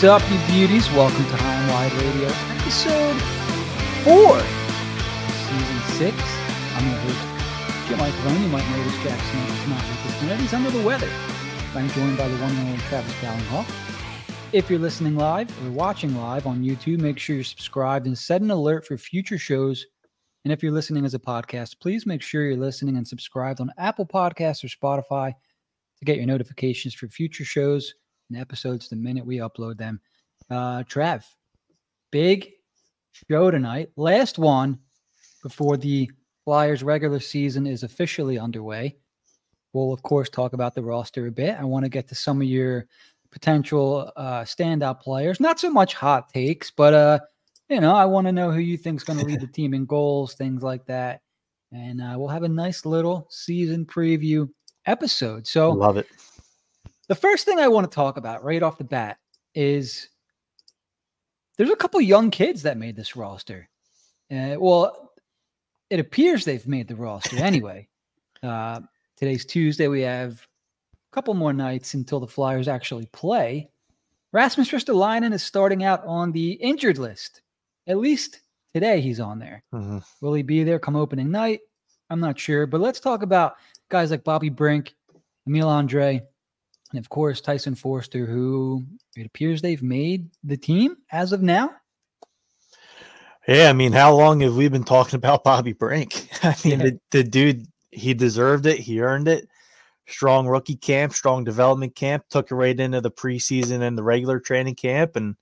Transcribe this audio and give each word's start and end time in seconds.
What's 0.00 0.24
up, 0.24 0.30
you 0.32 0.38
beauties? 0.46 0.90
Welcome 0.92 1.26
to 1.26 1.36
High 1.36 1.60
and 1.60 1.68
Wide 1.68 1.92
Radio, 2.00 2.28
episode 2.56 3.20
four, 4.00 4.40
season 5.44 5.80
six. 6.00 6.16
I'm 6.72 6.88
your 6.88 6.96
host, 7.04 7.86
Jim 7.86 7.98
Microphone. 7.98 8.42
You 8.42 8.48
might 8.48 8.66
notice 8.70 8.96
Jackson 9.02 9.40
is 9.40 9.68
not 9.68 9.84
with 9.84 10.06
us 10.06 10.18
tonight. 10.18 10.40
He's 10.40 10.54
under 10.54 10.70
the 10.70 10.80
weather. 10.86 11.10
I'm 11.74 11.86
joined 11.90 12.16
by 12.16 12.28
the 12.28 12.36
one 12.38 12.48
and 12.48 12.68
only 12.68 12.78
Travis 12.84 13.12
Ballenhoff. 13.16 13.70
If 14.54 14.70
you're 14.70 14.78
listening 14.78 15.16
live 15.16 15.50
or 15.66 15.70
watching 15.72 16.16
live 16.16 16.46
on 16.46 16.64
YouTube, 16.64 17.00
make 17.00 17.18
sure 17.18 17.36
you're 17.36 17.44
subscribed 17.44 18.06
and 18.06 18.16
set 18.16 18.40
an 18.40 18.50
alert 18.50 18.86
for 18.86 18.96
future 18.96 19.36
shows. 19.36 19.84
And 20.46 20.52
if 20.54 20.62
you're 20.62 20.72
listening 20.72 21.04
as 21.04 21.12
a 21.12 21.18
podcast, 21.18 21.78
please 21.78 22.06
make 22.06 22.22
sure 22.22 22.44
you're 22.44 22.56
listening 22.56 22.96
and 22.96 23.06
subscribed 23.06 23.60
on 23.60 23.70
Apple 23.76 24.06
Podcasts 24.06 24.64
or 24.64 24.68
Spotify 24.68 25.34
to 25.98 26.04
get 26.06 26.16
your 26.16 26.24
notifications 26.24 26.94
for 26.94 27.06
future 27.06 27.44
shows 27.44 27.96
and 28.30 28.40
episodes 28.40 28.88
the 28.88 28.96
minute 28.96 29.26
we 29.26 29.36
upload 29.36 29.76
them. 29.76 30.00
Uh, 30.48 30.82
Trav, 30.84 31.24
big 32.10 32.50
show 33.28 33.50
tonight. 33.50 33.90
Last 33.96 34.38
one 34.38 34.78
before 35.42 35.76
the 35.76 36.10
Flyers 36.44 36.82
regular 36.82 37.20
season 37.20 37.66
is 37.66 37.82
officially 37.82 38.38
underway. 38.38 38.96
We'll, 39.72 39.92
of 39.92 40.02
course, 40.02 40.28
talk 40.28 40.52
about 40.52 40.74
the 40.74 40.82
roster 40.82 41.26
a 41.26 41.30
bit. 41.30 41.56
I 41.58 41.64
want 41.64 41.84
to 41.84 41.90
get 41.90 42.08
to 42.08 42.14
some 42.14 42.40
of 42.40 42.48
your 42.48 42.86
potential 43.30 44.10
uh, 44.16 44.42
standout 44.42 45.00
players. 45.00 45.38
Not 45.38 45.60
so 45.60 45.70
much 45.70 45.94
hot 45.94 46.32
takes, 46.32 46.70
but 46.70 46.94
uh, 46.94 47.18
you 47.68 47.80
know, 47.80 47.94
I 47.94 48.04
want 48.04 48.26
to 48.26 48.32
know 48.32 48.50
who 48.50 48.58
you 48.58 48.76
think's 48.76 49.04
going 49.04 49.18
to 49.20 49.24
lead 49.24 49.40
the 49.40 49.46
team 49.52 49.74
in 49.74 49.84
goals, 49.84 50.34
things 50.34 50.62
like 50.62 50.84
that. 50.86 51.20
And 51.72 52.00
uh, 52.00 52.14
we'll 52.16 52.28
have 52.28 52.42
a 52.42 52.48
nice 52.48 52.84
little 52.84 53.28
season 53.30 53.86
preview 53.86 54.48
episode. 54.86 55.46
So 55.46 55.70
love 55.70 55.96
it. 55.96 56.08
The 57.10 57.16
first 57.16 57.44
thing 57.44 57.58
I 57.58 57.66
want 57.66 57.90
to 57.90 57.92
talk 57.92 58.18
about 58.18 58.44
right 58.44 58.62
off 58.62 58.78
the 58.78 58.84
bat 58.84 59.18
is 59.52 60.08
there's 61.58 61.70
a 61.70 61.74
couple 61.74 62.00
young 62.00 62.30
kids 62.30 62.62
that 62.62 62.78
made 62.78 62.94
this 62.94 63.16
roster. 63.16 63.68
Uh, 64.30 64.54
well, 64.56 65.10
it 65.90 65.98
appears 65.98 66.44
they've 66.44 66.68
made 66.68 66.86
the 66.86 66.94
roster 66.94 67.36
anyway. 67.42 67.88
uh, 68.44 68.82
today's 69.16 69.44
Tuesday. 69.44 69.88
We 69.88 70.02
have 70.02 70.34
a 70.34 71.12
couple 71.12 71.34
more 71.34 71.52
nights 71.52 71.94
until 71.94 72.20
the 72.20 72.28
Flyers 72.28 72.68
actually 72.68 73.06
play. 73.06 73.68
Rasmus 74.30 74.70
Ristolainen 74.70 75.32
is 75.32 75.42
starting 75.42 75.82
out 75.82 76.04
on 76.06 76.30
the 76.30 76.52
injured 76.52 76.98
list. 76.98 77.42
At 77.88 77.98
least 77.98 78.42
today 78.72 79.00
he's 79.00 79.18
on 79.18 79.40
there. 79.40 79.64
Mm-hmm. 79.74 79.98
Will 80.20 80.34
he 80.34 80.44
be 80.44 80.62
there 80.62 80.78
come 80.78 80.94
opening 80.94 81.32
night? 81.32 81.58
I'm 82.08 82.20
not 82.20 82.38
sure. 82.38 82.68
But 82.68 82.80
let's 82.80 83.00
talk 83.00 83.24
about 83.24 83.56
guys 83.88 84.12
like 84.12 84.22
Bobby 84.22 84.48
Brink, 84.48 84.94
Emil 85.48 85.66
Andrae, 85.66 86.22
and 86.92 86.98
of 86.98 87.08
course 87.08 87.40
Tyson 87.40 87.74
Foerster, 87.74 88.26
who 88.26 88.84
it 89.16 89.26
appears 89.26 89.60
they've 89.60 89.82
made 89.82 90.30
the 90.44 90.56
team 90.56 90.96
as 91.12 91.32
of 91.32 91.42
now. 91.42 91.70
Yeah, 93.48 93.70
I 93.70 93.72
mean, 93.72 93.92
how 93.92 94.14
long 94.14 94.40
have 94.40 94.54
we 94.54 94.68
been 94.68 94.84
talking 94.84 95.16
about 95.16 95.44
Bobby 95.44 95.72
Brink? 95.72 96.28
I 96.42 96.54
mean, 96.64 96.80
yeah. 96.80 96.86
the, 96.86 97.00
the 97.10 97.24
dude, 97.24 97.66
he 97.90 98.14
deserved 98.14 98.66
it. 98.66 98.78
He 98.78 99.00
earned 99.00 99.28
it. 99.28 99.48
Strong 100.06 100.48
rookie 100.48 100.76
camp, 100.76 101.14
strong 101.14 101.44
development 101.44 101.94
camp, 101.94 102.24
took 102.28 102.50
it 102.50 102.54
right 102.54 102.78
into 102.78 103.00
the 103.00 103.10
preseason 103.10 103.82
and 103.82 103.96
the 103.96 104.02
regular 104.02 104.40
training 104.40 104.74
camp, 104.74 105.16
and 105.16 105.36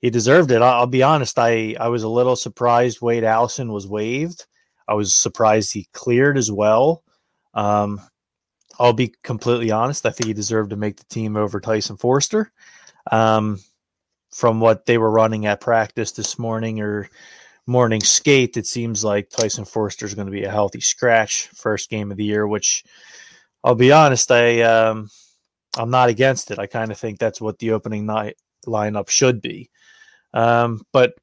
he 0.00 0.10
deserved 0.10 0.50
it. 0.50 0.62
I'll, 0.62 0.80
I'll 0.80 0.86
be 0.86 1.02
honest, 1.02 1.38
I, 1.38 1.76
I 1.78 1.88
was 1.88 2.04
a 2.04 2.08
little 2.08 2.36
surprised 2.36 3.00
Wade 3.00 3.24
Allison 3.24 3.72
was 3.72 3.86
waived. 3.86 4.46
I 4.86 4.94
was 4.94 5.14
surprised 5.14 5.72
he 5.72 5.88
cleared 5.92 6.38
as 6.38 6.50
well. 6.52 7.02
Um, 7.54 8.00
I'll 8.78 8.92
be 8.92 9.14
completely 9.22 9.70
honest. 9.70 10.06
I 10.06 10.10
think 10.10 10.26
he 10.26 10.32
deserved 10.32 10.70
to 10.70 10.76
make 10.76 10.96
the 10.96 11.04
team 11.04 11.36
over 11.36 11.60
Tyson 11.60 11.96
Foerster. 11.96 12.52
Um, 13.10 13.60
from 14.32 14.58
what 14.58 14.86
they 14.86 14.98
were 14.98 15.10
running 15.10 15.46
at 15.46 15.60
practice 15.60 16.12
this 16.12 16.38
morning 16.38 16.80
or 16.80 17.08
morning 17.66 18.00
skate, 18.00 18.56
it 18.56 18.66
seems 18.66 19.04
like 19.04 19.30
Tyson 19.30 19.64
Foerster 19.64 20.06
is 20.06 20.14
going 20.14 20.26
to 20.26 20.32
be 20.32 20.44
a 20.44 20.50
healthy 20.50 20.80
scratch 20.80 21.48
first 21.54 21.88
game 21.88 22.10
of 22.10 22.16
the 22.16 22.24
year. 22.24 22.46
Which 22.46 22.84
I'll 23.62 23.74
be 23.76 23.92
honest, 23.92 24.30
I 24.30 24.62
um, 24.62 25.08
I'm 25.76 25.90
not 25.90 26.08
against 26.08 26.50
it. 26.50 26.58
I 26.58 26.66
kind 26.66 26.90
of 26.90 26.98
think 26.98 27.18
that's 27.18 27.40
what 27.40 27.58
the 27.58 27.72
opening 27.72 28.06
night 28.06 28.36
lineup 28.66 29.08
should 29.08 29.40
be. 29.40 29.70
Um, 30.32 30.82
but 30.92 31.14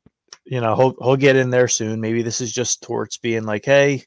you 0.45 0.61
know, 0.61 0.75
he'll 0.75 0.95
he'll 1.01 1.17
get 1.17 1.35
in 1.35 1.49
there 1.49 1.67
soon. 1.67 2.01
Maybe 2.01 2.21
this 2.21 2.41
is 2.41 2.51
just 2.51 2.81
Torts 2.81 3.17
being 3.17 3.43
like, 3.43 3.65
"Hey, 3.65 4.05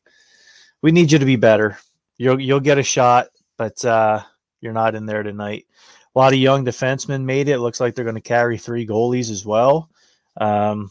we 0.83 0.93
need 0.93 1.13
you 1.13 1.19
to 1.19 1.27
be 1.27 1.37
better. 1.37 1.79
You'll 2.17 2.41
you'll 2.41 2.61
get 2.61 2.79
a 2.79 2.83
shot 2.83 3.29
but 3.57 3.85
uh, 3.85 4.23
you're 4.61 4.73
not 4.73 4.95
in 4.95 5.07
there 5.07 5.23
tonight. 5.23 5.67
A 6.15 6.19
lot 6.19 6.33
of 6.33 6.39
young 6.39 6.65
defensemen 6.65 7.25
made 7.25 7.49
it. 7.49 7.59
Looks 7.59 7.81
like 7.81 7.95
they're 7.95 8.05
going 8.05 8.15
to 8.15 8.21
carry 8.21 8.57
three 8.57 8.87
goalies 8.87 9.31
as 9.31 9.45
well. 9.45 9.91
Um, 10.37 10.91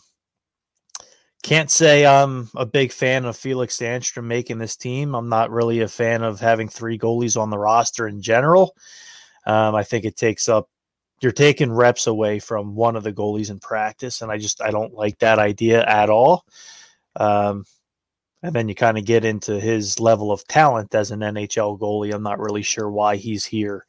can't 1.44 1.70
say 1.70 2.06
I'm 2.06 2.50
a 2.56 2.66
big 2.66 2.92
fan 2.92 3.26
of 3.26 3.36
Felix 3.36 3.78
Sandstrom 3.78 4.26
making 4.26 4.58
this 4.58 4.76
team. 4.76 5.14
I'm 5.14 5.30
not 5.30 5.52
really 5.52 5.82
a 5.82 5.88
fan 5.88 6.24
of 6.24 6.40
having 6.40 6.70
three 6.70 6.98
goalies 6.98 7.40
on 7.40 7.50
the 7.50 7.58
roster 7.58 8.08
in 8.08 8.22
general. 8.22 8.76
Um, 9.46 9.76
I 9.76 9.84
think 9.84 10.06
it 10.06 10.16
takes 10.16 10.48
up 10.48 10.70
you're 11.24 11.32
taking 11.32 11.72
reps 11.72 12.06
away 12.06 12.38
from 12.38 12.76
one 12.76 12.98
of 12.98 13.04
the 13.04 13.14
goalies 13.14 13.50
in 13.50 13.58
practice, 13.60 14.22
and 14.22 14.30
I 14.30 14.38
just 14.38 14.62
I 14.62 14.72
don't 14.72 14.94
like 14.94 15.18
that 15.20 15.40
idea 15.40 15.84
at 15.86 16.10
all. 16.10 16.46
Um, 17.16 17.64
and 18.44 18.54
then 18.54 18.68
you 18.68 18.76
kind 18.76 18.98
of 18.98 19.06
get 19.06 19.24
into 19.24 19.60
his 19.60 20.00
level 20.02 20.32
of 20.32 20.46
talent 20.48 20.94
as 20.94 21.12
an 21.12 21.22
NHL 21.22 21.80
goalie. 21.80 22.14
I'm 22.14 22.24
not 22.24 22.40
really 22.40 22.62
sure 22.62 22.92
why 22.92 23.16
he's 23.16 23.46
here. 23.46 23.86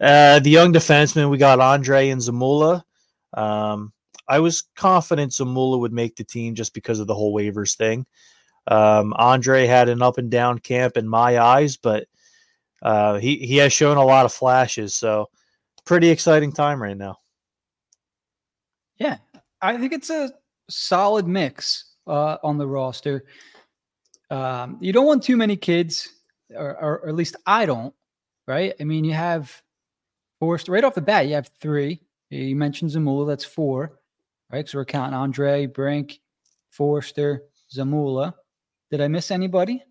Uh, 0.00 0.40
the 0.40 0.50
young 0.50 0.72
defenseman, 0.72 1.30
we 1.30 1.36
got 1.36 1.58
Andrae 1.58 2.10
and 2.10 2.20
Zamula. 2.20 2.82
Um, 3.34 3.92
I 4.26 4.40
was 4.40 4.64
confident 4.74 5.32
Zamula 5.32 5.78
would 5.78 5.92
make 5.92 6.16
the 6.16 6.24
team 6.24 6.54
just 6.54 6.72
because 6.72 7.00
of 7.00 7.06
the 7.06 7.14
whole 7.14 7.34
waivers 7.34 7.76
thing. 7.76 8.06
Um, 8.66 9.12
Andrae 9.18 9.66
had 9.66 9.90
an 9.90 10.00
up 10.00 10.16
and 10.16 10.30
down 10.30 10.58
camp 10.58 10.96
in 10.96 11.06
my 11.06 11.38
eyes, 11.38 11.76
but 11.76 12.06
uh, 12.80 13.18
he 13.18 13.36
he 13.36 13.56
has 13.56 13.72
shown 13.72 13.96
a 13.96 14.04
lot 14.04 14.24
of 14.24 14.32
flashes. 14.32 14.94
So 14.94 15.28
pretty 15.84 16.08
exciting 16.08 16.52
time 16.52 16.82
right 16.82 16.96
now. 16.96 17.18
Yeah, 18.96 19.18
I 19.60 19.76
think 19.76 19.92
it's 19.92 20.10
a 20.10 20.32
solid 20.70 21.26
mix 21.26 21.94
uh, 22.06 22.38
on 22.42 22.56
the 22.56 22.66
roster. 22.66 23.24
Um, 24.32 24.78
you 24.80 24.94
don't 24.94 25.04
want 25.04 25.22
too 25.22 25.36
many 25.36 25.56
kids, 25.56 26.08
or, 26.54 26.70
or, 26.80 26.98
or, 27.00 27.08
at 27.10 27.14
least 27.14 27.36
I 27.44 27.66
don't, 27.66 27.94
right? 28.48 28.72
I 28.80 28.84
mean, 28.84 29.04
you 29.04 29.12
have 29.12 29.60
forced 30.40 30.70
right 30.70 30.84
off 30.84 30.94
the 30.94 31.02
bat, 31.02 31.26
you 31.26 31.34
have 31.34 31.50
three. 31.60 32.00
You 32.30 32.56
mentioned 32.56 32.92
Zamula, 32.92 33.26
that's 33.26 33.44
four, 33.44 34.00
right? 34.50 34.66
So 34.66 34.78
we're 34.78 34.86
counting 34.86 35.18
Andrae, 35.18 35.70
Brink, 35.70 36.18
Foerster, 36.70 37.42
Zamula. 37.70 38.32
Did 38.90 39.02
I 39.02 39.08
miss 39.08 39.30
anybody? 39.30 39.84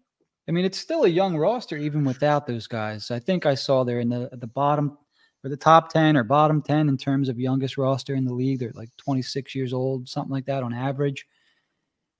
I 0.49 0.51
mean, 0.51 0.65
it's 0.65 0.79
still 0.79 1.03
a 1.03 1.07
young 1.07 1.37
roster 1.37 1.77
even 1.77 2.03
without 2.03 2.47
those 2.47 2.65
guys. 2.65 3.11
I 3.11 3.19
think 3.19 3.45
I 3.45 3.53
saw 3.53 3.83
there 3.83 3.99
in 3.99 4.09
the 4.09 4.27
the 4.33 4.47
bottom 4.47 4.97
or 5.43 5.51
the 5.51 5.57
top 5.57 5.93
10 5.93 6.17
or 6.17 6.23
bottom 6.23 6.63
10 6.63 6.89
in 6.89 6.97
terms 6.97 7.29
of 7.29 7.39
youngest 7.39 7.77
roster 7.77 8.15
in 8.15 8.25
the 8.25 8.33
league. 8.33 8.59
They're 8.59 8.71
like 8.73 8.89
26 8.97 9.53
years 9.53 9.71
old, 9.71 10.09
something 10.09 10.31
like 10.31 10.45
that 10.45 10.63
on 10.63 10.73
average. 10.73 11.27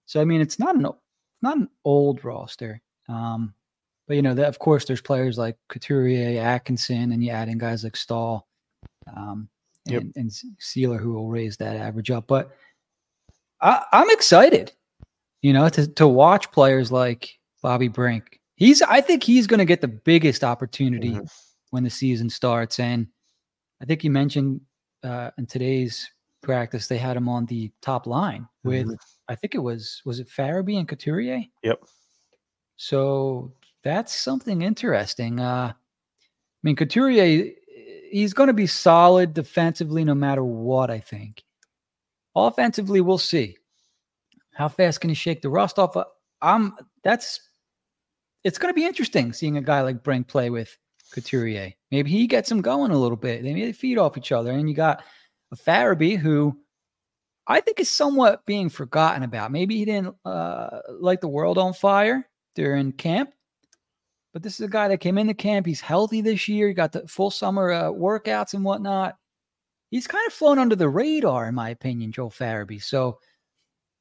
So 0.06 0.22
I 0.22 0.26
mean, 0.26 0.40
it's 0.40 0.60
not 0.60 0.76
an 0.76 0.86
not 1.42 1.58
an 1.58 1.70
old 1.84 2.24
roster. 2.24 2.82
Um, 3.10 3.54
but 4.08 4.16
you 4.16 4.22
know, 4.22 4.34
that 4.34 4.48
of 4.48 4.60
course 4.60 4.86
there's 4.86 5.02
players 5.02 5.38
like 5.38 5.58
Couturier, 5.70 6.42
Atkinson, 6.42 7.12
and 7.12 7.24
you 7.24 7.32
add 7.32 7.50
in 7.50 7.58
guys 7.58 7.84
like 7.84 7.96
Staal, 7.96 8.48
um, 9.16 9.48
and, 9.88 9.94
yep. 9.94 10.04
and 10.16 10.32
Seeler 10.60 11.00
who 11.00 11.14
will 11.14 11.30
raise 11.30 11.58
that 11.58 11.78
average 11.78 12.12
up. 12.12 12.28
But 12.28 12.52
I, 13.62 13.84
I'm 13.92 14.10
excited, 14.10 14.74
you 15.42 15.54
know, 15.54 15.70
to 15.70 15.88
to 15.88 16.08
watch 16.08 16.52
players 16.52 16.92
like 16.92 17.38
Bobby 17.62 17.88
Brink. 17.88 18.40
He's 18.56 18.82
I 18.82 19.02
think 19.02 19.24
he's 19.24 19.48
going 19.48 19.60
to 19.60 19.66
get 19.66 19.82
the 19.82 19.88
biggest 19.88 20.44
opportunity 20.44 21.12
mm-hmm. 21.12 21.26
when 21.70 21.84
the 21.84 21.90
season 21.90 22.30
starts. 22.30 22.80
And 22.80 23.08
I 23.82 23.86
think 23.86 24.04
you 24.04 24.12
mentioned 24.12 24.62
uh, 25.04 25.32
in 25.38 25.46
today's 25.46 26.10
practice 26.42 26.88
they 26.88 26.98
had 26.98 27.16
him 27.16 27.30
on 27.30 27.46
the 27.46 27.72
top 27.82 28.08
line 28.08 28.48
with 28.64 28.88
mm-hmm. 28.88 28.96
I 29.28 29.36
think 29.36 29.56
it 29.56 29.60
was 29.60 30.02
was 30.06 30.20
it 30.20 30.30
Farabee 30.30 30.78
and 30.78 30.88
Couturier? 30.88 31.44
Yep. 31.64 31.84
So 32.78 33.54
that's 33.84 34.14
something 34.16 34.62
interesting. 34.62 35.40
Uh, 35.40 35.74
I 35.74 35.76
mean, 36.64 36.76
Couturier, 36.76 37.52
he's 38.12 38.34
going 38.34 38.48
to 38.48 38.54
be 38.54 38.68
solid 38.68 39.34
defensively 39.34 40.04
no 40.04 40.16
matter 40.16 40.44
what. 40.44 40.90
I 40.90 41.00
think. 41.00 41.44
Offensively, 42.36 43.02
we'll 43.02 43.18
see. 43.18 43.58
How 44.54 44.68
fast 44.68 45.02
can 45.02 45.10
he 45.10 45.16
shake 45.16 45.42
the 45.42 45.50
rust 45.50 45.80
off? 45.80 45.96
Uh, 45.96 46.06
I'm. 46.42 46.74
That's. 47.04 47.40
It's 48.44 48.58
going 48.58 48.74
to 48.74 48.80
be 48.80 48.88
interesting 48.88 49.34
seeing 49.34 49.58
a 49.58 49.62
guy 49.62 49.82
like 49.82 50.04
Brink 50.04 50.28
play 50.28 50.50
with 50.50 50.76
Couturier. 51.12 51.74
Maybe 51.92 52.10
he 52.10 52.26
gets 52.26 52.52
him 52.52 52.62
going 52.62 52.92
a 52.92 52.98
little 52.98 53.18
bit. 53.18 53.44
They 53.44 53.54
may 53.54 53.72
feed 53.72 53.98
off 53.98 54.18
each 54.18 54.32
other, 54.32 54.52
and 54.52 54.68
you 54.68 54.76
got 54.76 55.04
a 55.52 55.56
Farabee 55.56 56.18
who 56.18 56.58
I 57.48 57.60
think 57.60 57.80
is 57.80 57.90
somewhat 57.90 58.46
being 58.46 58.70
forgotten 58.70 59.24
about. 59.24 59.52
Maybe 59.52 59.78
he 59.78 59.86
didn't 59.86 60.16
uh, 60.26 60.80
light 61.00 61.22
the 61.22 61.28
world 61.28 61.58
on 61.58 61.74
fire 61.74 62.28
during 62.56 62.92
camp, 62.94 63.32
but 64.34 64.44
this 64.44 64.60
is 64.60 64.66
a 64.66 64.70
guy 64.70 64.88
that 64.88 65.00
came 65.00 65.18
into 65.18 65.34
camp. 65.34 65.66
He's 65.66 65.82
healthy 65.82 66.22
this 66.22 66.48
year. 66.48 66.68
He 66.68 66.74
got 66.74 66.92
the 66.92 67.08
full 67.08 67.32
summer 67.32 67.72
uh, 67.72 67.92
workouts 67.92 68.54
and 68.54 68.64
whatnot. 68.64 69.18
he's 69.90 70.08
kind 70.08 70.26
of 70.28 70.34
flown 70.34 70.60
under 70.60 70.76
the 70.76 70.90
radar, 70.90 71.48
in 71.48 71.56
my 71.56 71.70
opinion, 71.70 72.12
Joel 72.12 72.30
Farabee. 72.32 72.82
So 72.82 73.20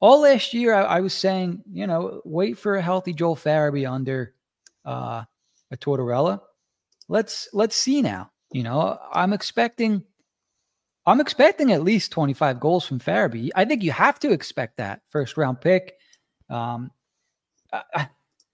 all 0.00 0.20
last 0.22 0.54
year, 0.54 0.74
I, 0.74 0.82
I 0.82 1.00
was 1.00 1.12
saying, 1.12 1.62
you 1.72 1.86
know, 1.86 2.22
wait 2.24 2.58
for 2.58 2.76
a 2.76 2.82
healthy 2.82 3.12
Joel 3.12 3.36
Farabee 3.36 3.90
under 3.90 4.34
uh, 4.84 5.24
a 5.70 5.76
Tortorella. 5.76 6.40
Let's 7.08 7.48
let's 7.52 7.76
see 7.76 8.02
now. 8.02 8.30
You 8.52 8.62
know, 8.62 8.98
I'm 9.12 9.32
expecting 9.32 10.04
I'm 11.10 11.20
expecting 11.20 11.72
at 11.72 11.82
least 11.82 12.12
25 12.12 12.60
goals 12.60 12.86
from 12.86 13.00
Farabee. 13.00 13.50
I 13.56 13.64
think 13.64 13.82
you 13.82 13.90
have 13.90 14.20
to 14.20 14.30
expect 14.30 14.76
that 14.76 15.02
first 15.08 15.36
round 15.36 15.60
pick. 15.60 15.94
Um, 16.48 16.92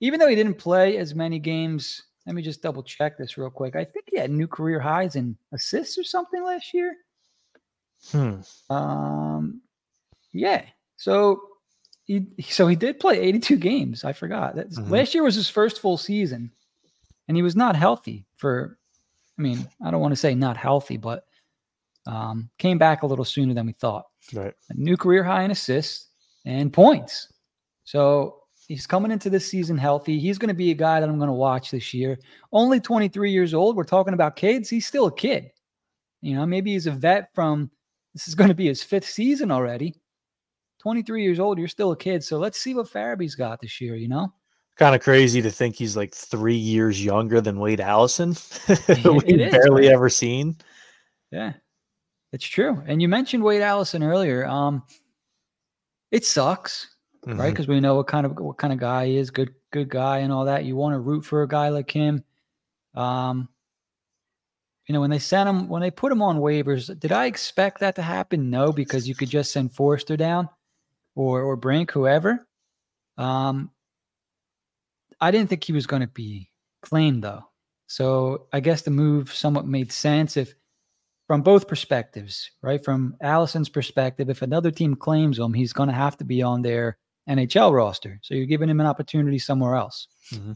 even 0.01 0.19
though 0.19 0.29
he 0.29 0.35
didn't 0.35 0.55
play 0.55 0.97
as 0.97 1.15
many 1.15 1.39
games, 1.39 2.03
let 2.27 2.35
me 2.35 2.41
just 2.41 2.63
double 2.63 2.83
check 2.83 3.19
this 3.19 3.37
real 3.37 3.51
quick. 3.51 3.77
I 3.77 3.85
think 3.85 4.07
he 4.11 4.19
had 4.19 4.31
new 4.31 4.47
career 4.47 4.81
highs 4.81 5.17
in 5.17 5.37
assists 5.53 5.99
or 5.99 6.05
something 6.05 6.43
last 6.43 6.73
year. 6.73 6.97
Hmm. 8.11 8.37
Um, 8.71 9.61
yeah. 10.33 10.65
So 10.97 11.43
he 12.05 12.27
so 12.49 12.67
he 12.67 12.77
did 12.77 13.01
play 13.01 13.21
82 13.21 13.57
games. 13.57 14.03
I 14.03 14.15
forgot 14.15 14.57
that 14.57 14.71
mm-hmm. 14.71 14.91
last 14.91 15.13
year 15.13 15.23
was 15.23 15.35
his 15.35 15.51
first 15.51 15.81
full 15.81 15.99
season, 15.99 16.53
and 17.29 17.37
he 17.37 17.43
was 17.43 17.55
not 17.55 17.77
healthy 17.77 18.25
for. 18.39 18.79
I 19.39 19.43
mean, 19.43 19.69
I 19.85 19.91
don't 19.91 20.01
want 20.01 20.13
to 20.13 20.17
say 20.17 20.35
not 20.35 20.57
healthy, 20.57 20.97
but 20.97 21.27
um, 22.07 22.49
came 22.59 22.79
back 22.79 23.03
a 23.03 23.07
little 23.07 23.25
sooner 23.25 23.55
than 23.55 23.67
we 23.67 23.73
thought. 23.73 24.05
Right. 24.33 24.55
A 24.71 24.75
new 24.75 24.97
career 24.97 25.25
high 25.25 25.43
in 25.43 25.51
assists 25.51 26.09
and 26.45 26.73
points. 26.73 27.33
So 27.85 28.41
he's 28.67 28.87
coming 28.87 29.11
into 29.11 29.31
this 29.31 29.49
season 29.49 29.79
healthy. 29.79 30.19
He's 30.19 30.39
going 30.39 30.49
to 30.49 30.55
be 30.55 30.71
a 30.71 30.75
guy 30.75 31.01
that 31.01 31.09
I'm 31.09 31.19
going 31.19 31.29
to 31.29 31.35
watch 31.35 31.71
this 31.71 31.95
year. 31.95 32.19
Only 32.53 32.81
23 32.81 33.31
years 33.31 33.55
old. 33.55 33.77
We're 33.77 33.85
talking 33.85 34.15
about 34.15 34.37
kids. 34.37 34.69
He's 34.69 34.87
still 34.87 35.07
a 35.07 35.15
kid. 35.15 35.51
You 36.23 36.35
know, 36.35 36.47
maybe 36.47 36.73
he's 36.73 36.87
a 36.87 36.93
vet 36.93 37.29
from 37.35 37.71
this 38.15 38.29
is 38.29 38.35
going 38.35 38.49
to 38.49 38.55
be 38.55 38.67
his 38.67 38.83
fifth 38.83 39.09
season 39.09 39.51
already. 39.51 39.95
23 40.81 41.23
years 41.23 41.41
old, 41.41 41.59
you're 41.59 41.69
still 41.69 41.93
a 41.93 41.97
kid. 41.97 42.25
So 42.25 42.39
let's 42.39 42.59
see 42.59 42.75
what 42.75 42.89
Farabee's 42.89 43.35
got 43.35 43.61
this 43.61 43.81
year, 43.81 43.97
you 43.97 44.09
know? 44.09 44.33
Kind 44.77 44.95
of 44.95 45.03
crazy 45.03 45.41
to 45.43 45.51
think 45.51 45.75
he's 45.75 45.97
like 45.97 46.15
three 46.15 46.57
years 46.57 47.03
younger 47.03 47.41
than 47.41 47.59
Wade 47.59 47.81
Allison. 47.81 48.37
We've 48.69 49.51
barely 49.51 49.87
right? 49.87 49.95
ever 49.95 50.09
seen. 50.09 50.57
Yeah. 51.31 51.55
It's 52.37 52.45
true. 52.45 52.83
And 52.87 53.01
you 53.01 53.09
mentioned 53.09 53.43
Wade 53.43 53.63
Allison 53.63 54.03
earlier. 54.03 54.45
Um, 54.45 54.83
it 56.11 56.23
sucks, 56.23 56.95
mm-hmm. 57.27 57.41
right? 57.41 57.49
Because 57.49 57.67
we 57.67 57.81
know 57.81 57.95
what 57.95 58.09
kind 58.09 58.27
of 58.27 58.39
what 58.39 58.59
kind 58.59 58.75
of 58.75 58.79
guy 58.79 59.07
he 59.07 59.17
is, 59.17 59.31
good 59.31 59.55
good 59.73 59.89
guy 59.89 60.19
and 60.19 60.31
all 60.31 60.45
that. 60.45 60.67
You 60.67 60.77
want 60.77 60.93
to 60.93 60.99
root 60.99 61.25
for 61.25 61.43
a 61.43 61.49
guy 61.49 61.71
like 61.71 61.91
him. 61.91 62.23
Um, 62.95 63.49
you 64.87 64.93
know, 64.93 65.01
when 65.01 65.09
they 65.09 65.19
sent 65.19 65.49
him, 65.49 65.67
when 65.71 65.81
they 65.81 65.91
put 65.91 66.13
him 66.13 66.21
on 66.21 66.41
waivers, 66.41 67.01
did 67.01 67.11
I 67.11 67.25
expect 67.25 67.81
that 67.81 67.97
to 67.97 68.03
happen? 68.03 68.51
No, 68.51 68.71
because 68.71 69.09
you 69.09 69.15
could 69.15 69.31
just 69.31 69.51
send 69.51 69.73
Foerster 69.73 70.19
down 70.19 70.51
or 71.15 71.41
or 71.41 71.57
Brink, 71.57 71.91
whoever. 71.91 72.47
Um, 73.17 73.71
I 75.23 75.31
didn't 75.31 75.49
think 75.49 75.65
he 75.65 75.73
was 75.73 75.87
going 75.87 76.03
to 76.03 76.09
be 76.09 76.51
claimed 76.83 77.25
though. 77.25 77.45
So 77.87 78.49
I 78.53 78.61
guess 78.61 78.83
the 78.83 78.91
move 78.91 79.33
somewhat 79.33 79.67
made 79.67 79.91
sense 79.91 80.37
if 80.37 80.55
from 81.27 81.43
both 81.43 81.67
perspectives, 81.67 82.51
right? 82.63 82.85
From 82.85 83.17
Allison's 83.21 83.69
perspective, 83.69 84.31
if 84.31 84.43
another 84.43 84.71
team 84.71 84.95
claims 84.95 85.39
him, 85.39 85.53
he's 85.53 85.73
going 85.73 85.89
to 85.89 85.95
have 85.95 86.17
to 86.19 86.25
be 86.25 86.43
on 86.43 86.63
their 86.63 86.99
NHL 87.29 87.75
roster. 87.75 88.19
So 88.23 88.35
you're 88.35 88.47
giving 88.47 88.69
him 88.69 88.81
an 88.81 88.87
opportunity 88.87 89.39
somewhere 89.39 89.75
else. 89.75 90.07
Mm-hmm. 90.33 90.53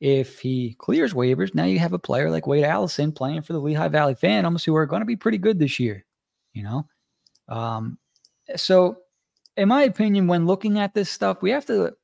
If 0.00 0.38
he 0.38 0.76
clears 0.78 1.12
waivers, 1.12 1.54
now 1.54 1.64
you 1.64 1.78
have 1.80 1.92
a 1.92 1.98
player 1.98 2.30
like 2.30 2.46
Wade 2.46 2.64
Allison 2.64 3.12
playing 3.12 3.42
for 3.42 3.52
the 3.52 3.58
Lehigh 3.58 3.88
Valley 3.88 4.14
Phantoms 4.14 4.64
who 4.64 4.74
are 4.76 4.86
going 4.86 5.00
to 5.00 5.06
be 5.06 5.16
pretty 5.16 5.38
good 5.38 5.58
this 5.58 5.78
year, 5.78 6.06
you 6.52 6.62
know? 6.62 6.86
Um, 7.48 7.98
so, 8.56 8.98
in 9.56 9.68
my 9.68 9.82
opinion, 9.82 10.28
when 10.28 10.46
looking 10.46 10.78
at 10.78 10.94
this 10.94 11.10
stuff, 11.10 11.42
we 11.42 11.50
have 11.50 11.66
to 11.66 11.94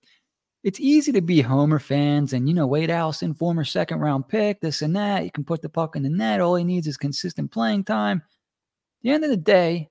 it's 0.64 0.80
easy 0.80 1.12
to 1.12 1.20
be 1.20 1.42
Homer 1.42 1.78
fans 1.78 2.32
and, 2.32 2.48
you 2.48 2.54
know, 2.54 2.66
Wade 2.66 2.90
Allison, 2.90 3.34
former 3.34 3.64
second 3.64 4.00
round 4.00 4.26
pick, 4.28 4.62
this 4.62 4.80
and 4.80 4.96
that. 4.96 5.22
You 5.22 5.30
can 5.30 5.44
put 5.44 5.60
the 5.60 5.68
puck 5.68 5.94
in 5.94 6.02
the 6.02 6.08
net. 6.08 6.40
All 6.40 6.56
he 6.56 6.64
needs 6.64 6.86
is 6.86 6.96
consistent 6.96 7.52
playing 7.52 7.84
time. 7.84 8.18
At 8.18 9.02
the 9.02 9.10
end 9.10 9.24
of 9.24 9.30
the 9.30 9.36
day, 9.36 9.90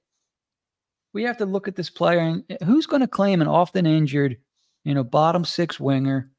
we 1.14 1.22
have 1.24 1.38
to 1.38 1.46
look 1.46 1.68
at 1.68 1.76
this 1.76 1.92
player 1.92 2.20
and 2.20 2.44
eh, 2.50 2.58
who's 2.66 2.88
going 2.88 3.02
to 3.02 3.08
claim 3.08 3.40
an 3.40 3.48
often 3.48 3.86
injured, 3.86 4.36
you 4.84 4.96
know, 4.96 5.04
bottom 5.04 5.46
six 5.46 5.80
winger. 5.80 6.32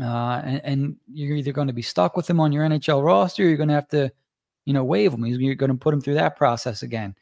Uh, 0.00 0.40
and, 0.44 0.60
and 0.64 0.96
you're 1.12 1.36
either 1.36 1.52
going 1.52 1.66
to 1.66 1.74
be 1.74 1.82
stuck 1.82 2.16
with 2.16 2.28
him 2.28 2.40
on 2.40 2.52
your 2.52 2.66
NHL 2.66 3.04
roster 3.04 3.42
or 3.42 3.48
you're 3.48 3.58
going 3.58 3.68
to 3.68 3.74
have 3.74 3.88
to, 3.88 4.10
you 4.64 4.72
know, 4.72 4.84
waive 4.84 5.12
him. 5.12 5.26
You're 5.26 5.54
going 5.54 5.70
to 5.70 5.76
put 5.76 5.92
him 5.92 6.00
through 6.00 6.14
that 6.14 6.36
process 6.36 6.82
again. 6.82 7.14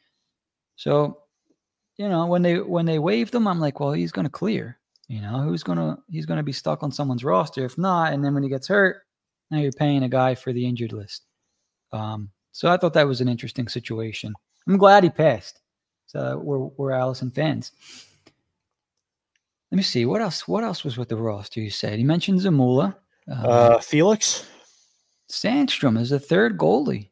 So, 0.77 1.23
you 1.97 2.07
know, 2.07 2.25
when 2.25 2.41
they 2.41 2.59
when 2.59 2.85
they 2.85 2.99
waived 2.99 3.35
him, 3.35 3.49
I'm 3.49 3.59
like, 3.59 3.81
well, 3.81 3.91
he's 3.91 4.13
going 4.13 4.25
to 4.25 4.31
clear. 4.31 4.79
You 5.07 5.21
know, 5.21 5.41
who's 5.41 5.63
gonna 5.63 5.97
he's 6.09 6.25
gonna 6.25 6.43
be 6.43 6.51
stuck 6.51 6.83
on 6.83 6.91
someone's 6.91 7.23
roster. 7.23 7.63
If 7.63 7.77
not, 7.77 8.13
and 8.13 8.23
then 8.23 8.33
when 8.33 8.43
he 8.43 8.49
gets 8.49 8.67
hurt, 8.67 9.03
now 9.49 9.59
you're 9.59 9.71
paying 9.71 10.03
a 10.03 10.09
guy 10.09 10.35
for 10.35 10.51
the 10.51 10.65
injured 10.65 10.91
list. 10.91 11.25
Um, 11.93 12.29
so 12.51 12.69
I 12.69 12.77
thought 12.77 12.93
that 12.93 13.07
was 13.07 13.21
an 13.21 13.29
interesting 13.29 13.67
situation. 13.67 14.33
I'm 14.67 14.77
glad 14.77 15.03
he 15.03 15.09
passed. 15.09 15.61
So 16.07 16.39
we're 16.43 16.59
we're 16.59 16.91
Allison 16.91 17.31
fans. 17.31 17.71
Let 19.71 19.77
me 19.77 19.83
see 19.83 20.05
what 20.05 20.21
else. 20.21 20.47
What 20.47 20.63
else 20.63 20.83
was 20.83 20.97
with 20.97 21.09
the 21.09 21.17
roster? 21.17 21.61
You 21.61 21.69
said 21.69 21.97
he 21.97 22.03
mentioned 22.03 22.41
Zamula, 22.41 22.95
um, 23.29 23.45
uh, 23.45 23.79
Felix, 23.79 24.45
Sandstrom 25.31 25.99
is 25.99 26.09
the 26.09 26.19
third 26.19 26.57
goalie. 26.57 27.09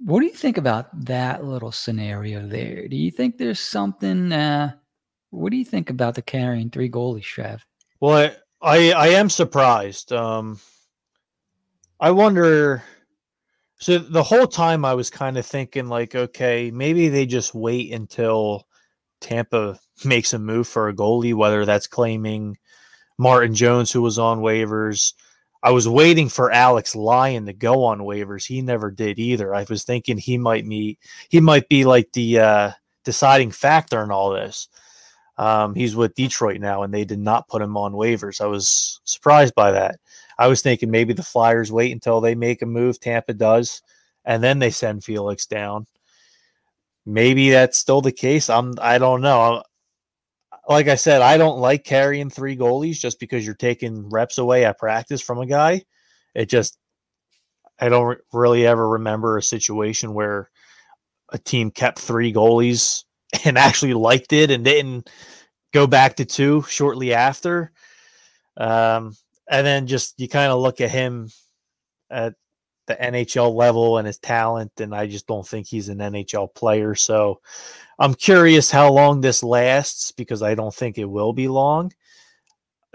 What 0.00 0.20
do 0.20 0.26
you 0.26 0.32
think 0.32 0.58
about 0.58 0.88
that 1.06 1.44
little 1.44 1.72
scenario 1.72 2.46
there? 2.46 2.86
Do 2.86 2.96
you 2.96 3.10
think 3.10 3.38
there's 3.38 3.60
something? 3.60 4.32
Uh, 4.32 4.72
what 5.30 5.50
do 5.50 5.56
you 5.56 5.64
think 5.64 5.90
about 5.90 6.14
the 6.14 6.22
carrying 6.22 6.70
three 6.70 6.90
goalies, 6.90 7.24
Trav? 7.24 7.60
Well, 8.00 8.30
I 8.62 8.92
I 8.92 9.08
am 9.08 9.30
surprised. 9.30 10.12
Um, 10.12 10.58
I 12.00 12.10
wonder. 12.10 12.82
So 13.80 13.98
the 13.98 14.22
whole 14.22 14.48
time 14.48 14.84
I 14.84 14.94
was 14.94 15.08
kind 15.08 15.38
of 15.38 15.46
thinking 15.46 15.86
like, 15.86 16.16
okay, 16.16 16.70
maybe 16.72 17.08
they 17.08 17.26
just 17.26 17.54
wait 17.54 17.92
until 17.92 18.66
Tampa 19.20 19.78
makes 20.04 20.32
a 20.32 20.38
move 20.38 20.66
for 20.66 20.88
a 20.88 20.94
goalie, 20.94 21.34
whether 21.34 21.64
that's 21.64 21.86
claiming 21.86 22.56
Martin 23.18 23.54
Jones, 23.54 23.92
who 23.92 24.02
was 24.02 24.18
on 24.18 24.40
waivers. 24.40 25.12
I 25.62 25.72
was 25.72 25.88
waiting 25.88 26.28
for 26.28 26.52
Alex 26.52 26.94
Lyon 26.94 27.46
to 27.46 27.52
go 27.52 27.84
on 27.84 28.00
waivers. 28.00 28.46
He 28.46 28.62
never 28.62 28.92
did 28.92 29.18
either. 29.18 29.54
I 29.54 29.66
was 29.68 29.82
thinking 29.82 30.16
he 30.16 30.38
might 30.38 30.64
meet 30.64 31.00
he 31.28 31.40
might 31.40 31.68
be 31.68 31.84
like 31.84 32.12
the 32.12 32.38
uh, 32.38 32.70
deciding 33.04 33.50
factor 33.50 34.02
in 34.02 34.10
all 34.10 34.30
this. 34.30 34.68
Um, 35.38 35.74
he's 35.74 35.94
with 35.94 36.16
Detroit 36.16 36.60
now, 36.60 36.82
and 36.82 36.92
they 36.92 37.04
did 37.04 37.20
not 37.20 37.48
put 37.48 37.62
him 37.62 37.76
on 37.76 37.92
waivers. 37.92 38.40
I 38.40 38.46
was 38.46 39.00
surprised 39.04 39.54
by 39.54 39.70
that. 39.70 40.00
I 40.36 40.48
was 40.48 40.62
thinking 40.62 40.90
maybe 40.90 41.12
the 41.12 41.22
Flyers 41.22 41.72
wait 41.72 41.92
until 41.92 42.20
they 42.20 42.34
make 42.34 42.60
a 42.60 42.66
move, 42.66 42.98
Tampa 42.98 43.34
does, 43.34 43.80
and 44.24 44.42
then 44.42 44.58
they 44.58 44.70
send 44.70 45.04
Felix 45.04 45.46
down. 45.46 45.86
Maybe 47.06 47.50
that's 47.50 47.78
still 47.78 48.00
the 48.00 48.12
case. 48.12 48.50
I'm. 48.50 48.74
I 48.80 48.98
don't 48.98 49.22
know. 49.22 49.62
Like 50.68 50.88
I 50.88 50.96
said, 50.96 51.22
I 51.22 51.38
don't 51.38 51.60
like 51.60 51.84
carrying 51.84 52.28
three 52.28 52.56
goalies 52.56 52.98
just 52.98 53.18
because 53.18 53.46
you're 53.46 53.54
taking 53.54 54.10
reps 54.10 54.36
away 54.36 54.66
at 54.66 54.78
practice 54.78 55.22
from 55.22 55.38
a 55.38 55.46
guy. 55.46 55.82
It 56.34 56.50
just, 56.50 56.76
I 57.80 57.88
don't 57.88 58.18
really 58.34 58.66
ever 58.66 58.86
remember 58.86 59.38
a 59.38 59.42
situation 59.42 60.12
where 60.12 60.50
a 61.30 61.38
team 61.38 61.70
kept 61.70 61.98
three 61.98 62.34
goalies 62.34 63.04
and 63.44 63.58
actually 63.58 63.94
liked 63.94 64.32
it 64.32 64.50
and 64.50 64.64
didn't 64.64 65.10
go 65.72 65.86
back 65.86 66.16
to 66.16 66.24
two 66.24 66.62
shortly 66.62 67.14
after. 67.14 67.72
Um, 68.56 69.16
and 69.50 69.66
then 69.66 69.86
just 69.86 70.18
you 70.18 70.28
kind 70.28 70.52
of 70.52 70.60
look 70.60 70.80
at 70.80 70.90
him 70.90 71.30
at 72.10 72.34
the 72.86 72.96
NHL 72.96 73.54
level 73.54 73.98
and 73.98 74.06
his 74.06 74.18
talent, 74.18 74.72
and 74.80 74.94
I 74.94 75.06
just 75.06 75.26
don't 75.26 75.46
think 75.46 75.66
he's 75.66 75.88
an 75.88 75.98
NHL 75.98 76.54
player. 76.54 76.94
So 76.94 77.40
I'm 77.98 78.14
curious 78.14 78.70
how 78.70 78.90
long 78.90 79.20
this 79.20 79.42
lasts 79.42 80.12
because 80.12 80.42
I 80.42 80.54
don't 80.54 80.74
think 80.74 80.98
it 80.98 81.04
will 81.04 81.32
be 81.32 81.48
long. 81.48 81.92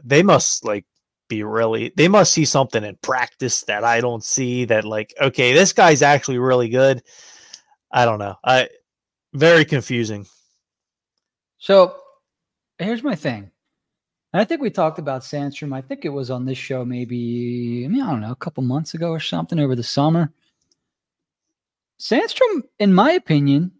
They 0.03 0.23
must 0.23 0.65
like 0.65 0.85
be 1.29 1.43
really 1.43 1.93
they 1.95 2.07
must 2.09 2.33
see 2.33 2.43
something 2.43 2.83
in 2.83 2.97
practice 3.01 3.61
that 3.61 3.83
I 3.85 4.01
don't 4.01 4.23
see 4.23 4.65
that 4.65 4.83
like 4.83 5.13
okay 5.21 5.53
this 5.53 5.71
guy's 5.71 6.01
actually 6.01 6.39
really 6.39 6.69
good. 6.69 7.01
I 7.91 8.05
don't 8.05 8.19
know. 8.19 8.35
I 8.43 8.67
very 9.33 9.65
confusing. 9.65 10.25
So 11.57 11.95
here's 12.77 13.03
my 13.03 13.15
thing. 13.15 13.51
And 14.33 14.41
I 14.41 14.45
think 14.45 14.61
we 14.61 14.69
talked 14.69 14.99
about 14.99 15.21
Sandstrom. 15.21 15.75
I 15.75 15.81
think 15.81 16.05
it 16.05 16.09
was 16.09 16.31
on 16.31 16.45
this 16.45 16.57
show 16.57 16.83
maybe, 16.83 17.83
I 17.85 17.87
mean, 17.87 18.01
I 18.01 18.09
don't 18.09 18.21
know, 18.21 18.31
a 18.31 18.35
couple 18.35 18.63
months 18.63 18.93
ago 18.93 19.09
or 19.09 19.19
something 19.19 19.59
over 19.59 19.75
the 19.75 19.83
summer. 19.83 20.31
Sandstrom, 21.99 22.63
in 22.79 22.93
my 22.93 23.11
opinion, 23.11 23.71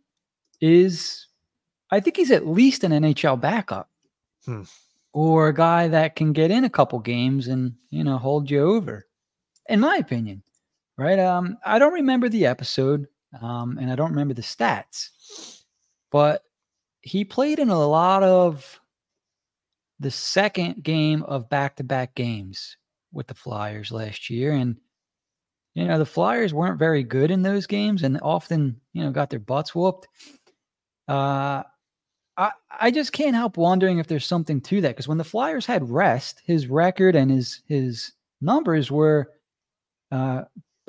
is 0.61 1.27
I 1.91 1.99
think 1.99 2.17
he's 2.17 2.31
at 2.31 2.47
least 2.47 2.83
an 2.83 2.91
NHL 2.91 3.39
backup. 3.39 3.89
Hmm. 4.45 4.63
Or 5.11 5.47
a 5.47 5.53
guy 5.53 5.87
that 5.89 6.15
can 6.15 6.33
get 6.33 6.49
in 6.49 6.63
a 6.63 6.69
couple 6.69 6.99
games 6.99 7.47
and, 7.47 7.73
you 7.89 8.03
know, 8.03 8.17
hold 8.17 8.49
you 8.49 8.61
over. 8.61 9.05
In 9.69 9.79
my 9.79 9.97
opinion. 9.97 10.43
Right. 10.97 11.19
Um, 11.19 11.57
I 11.65 11.79
don't 11.79 11.93
remember 11.93 12.29
the 12.29 12.45
episode 12.45 13.07
um, 13.41 13.77
and 13.79 13.91
I 13.91 13.95
don't 13.95 14.11
remember 14.11 14.33
the 14.33 14.41
stats, 14.41 15.09
but 16.11 16.43
he 17.01 17.25
played 17.25 17.59
in 17.59 17.69
a 17.69 17.87
lot 17.87 18.23
of 18.23 18.79
the 19.99 20.11
second 20.11 20.83
game 20.83 21.23
of 21.23 21.49
back 21.49 21.75
to 21.77 21.83
back 21.83 22.15
games 22.15 22.77
with 23.11 23.27
the 23.27 23.33
Flyers 23.33 23.91
last 23.91 24.29
year. 24.29 24.53
And, 24.53 24.77
you 25.75 25.85
know, 25.85 25.97
the 25.97 26.05
Flyers 26.05 26.53
weren't 26.53 26.79
very 26.79 27.03
good 27.03 27.31
in 27.31 27.41
those 27.41 27.67
games 27.67 28.03
and 28.03 28.19
often, 28.21 28.79
you 28.93 29.03
know, 29.03 29.11
got 29.11 29.29
their 29.29 29.39
butts 29.39 29.73
whooped. 29.73 30.07
Uh, 31.07 31.63
I, 32.37 32.51
I 32.79 32.91
just 32.91 33.11
can't 33.11 33.35
help 33.35 33.57
wondering 33.57 33.99
if 33.99 34.07
there's 34.07 34.25
something 34.25 34.61
to 34.61 34.81
that 34.81 34.89
because 34.89 35.07
when 35.07 35.17
the 35.17 35.23
Flyers 35.23 35.65
had 35.65 35.89
rest, 35.89 36.41
his 36.45 36.67
record 36.67 37.15
and 37.15 37.29
his 37.29 37.61
his 37.67 38.13
numbers 38.41 38.89
were 38.89 39.31
uh, 40.11 40.43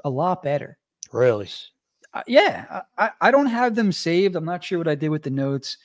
a 0.05 0.11
lot 0.11 0.43
better. 0.43 0.79
Really? 1.13 1.49
Uh, 2.14 2.23
yeah, 2.28 2.83
I, 2.97 3.11
I 3.21 3.30
don't 3.33 3.47
have 3.47 3.75
them 3.75 3.90
saved. 3.90 4.37
I'm 4.37 4.44
not 4.44 4.62
sure 4.62 4.78
what 4.78 4.88
I 4.88 4.94
did 4.94 5.09
with 5.09 5.25
the 5.25 5.30
notes. 5.30 5.76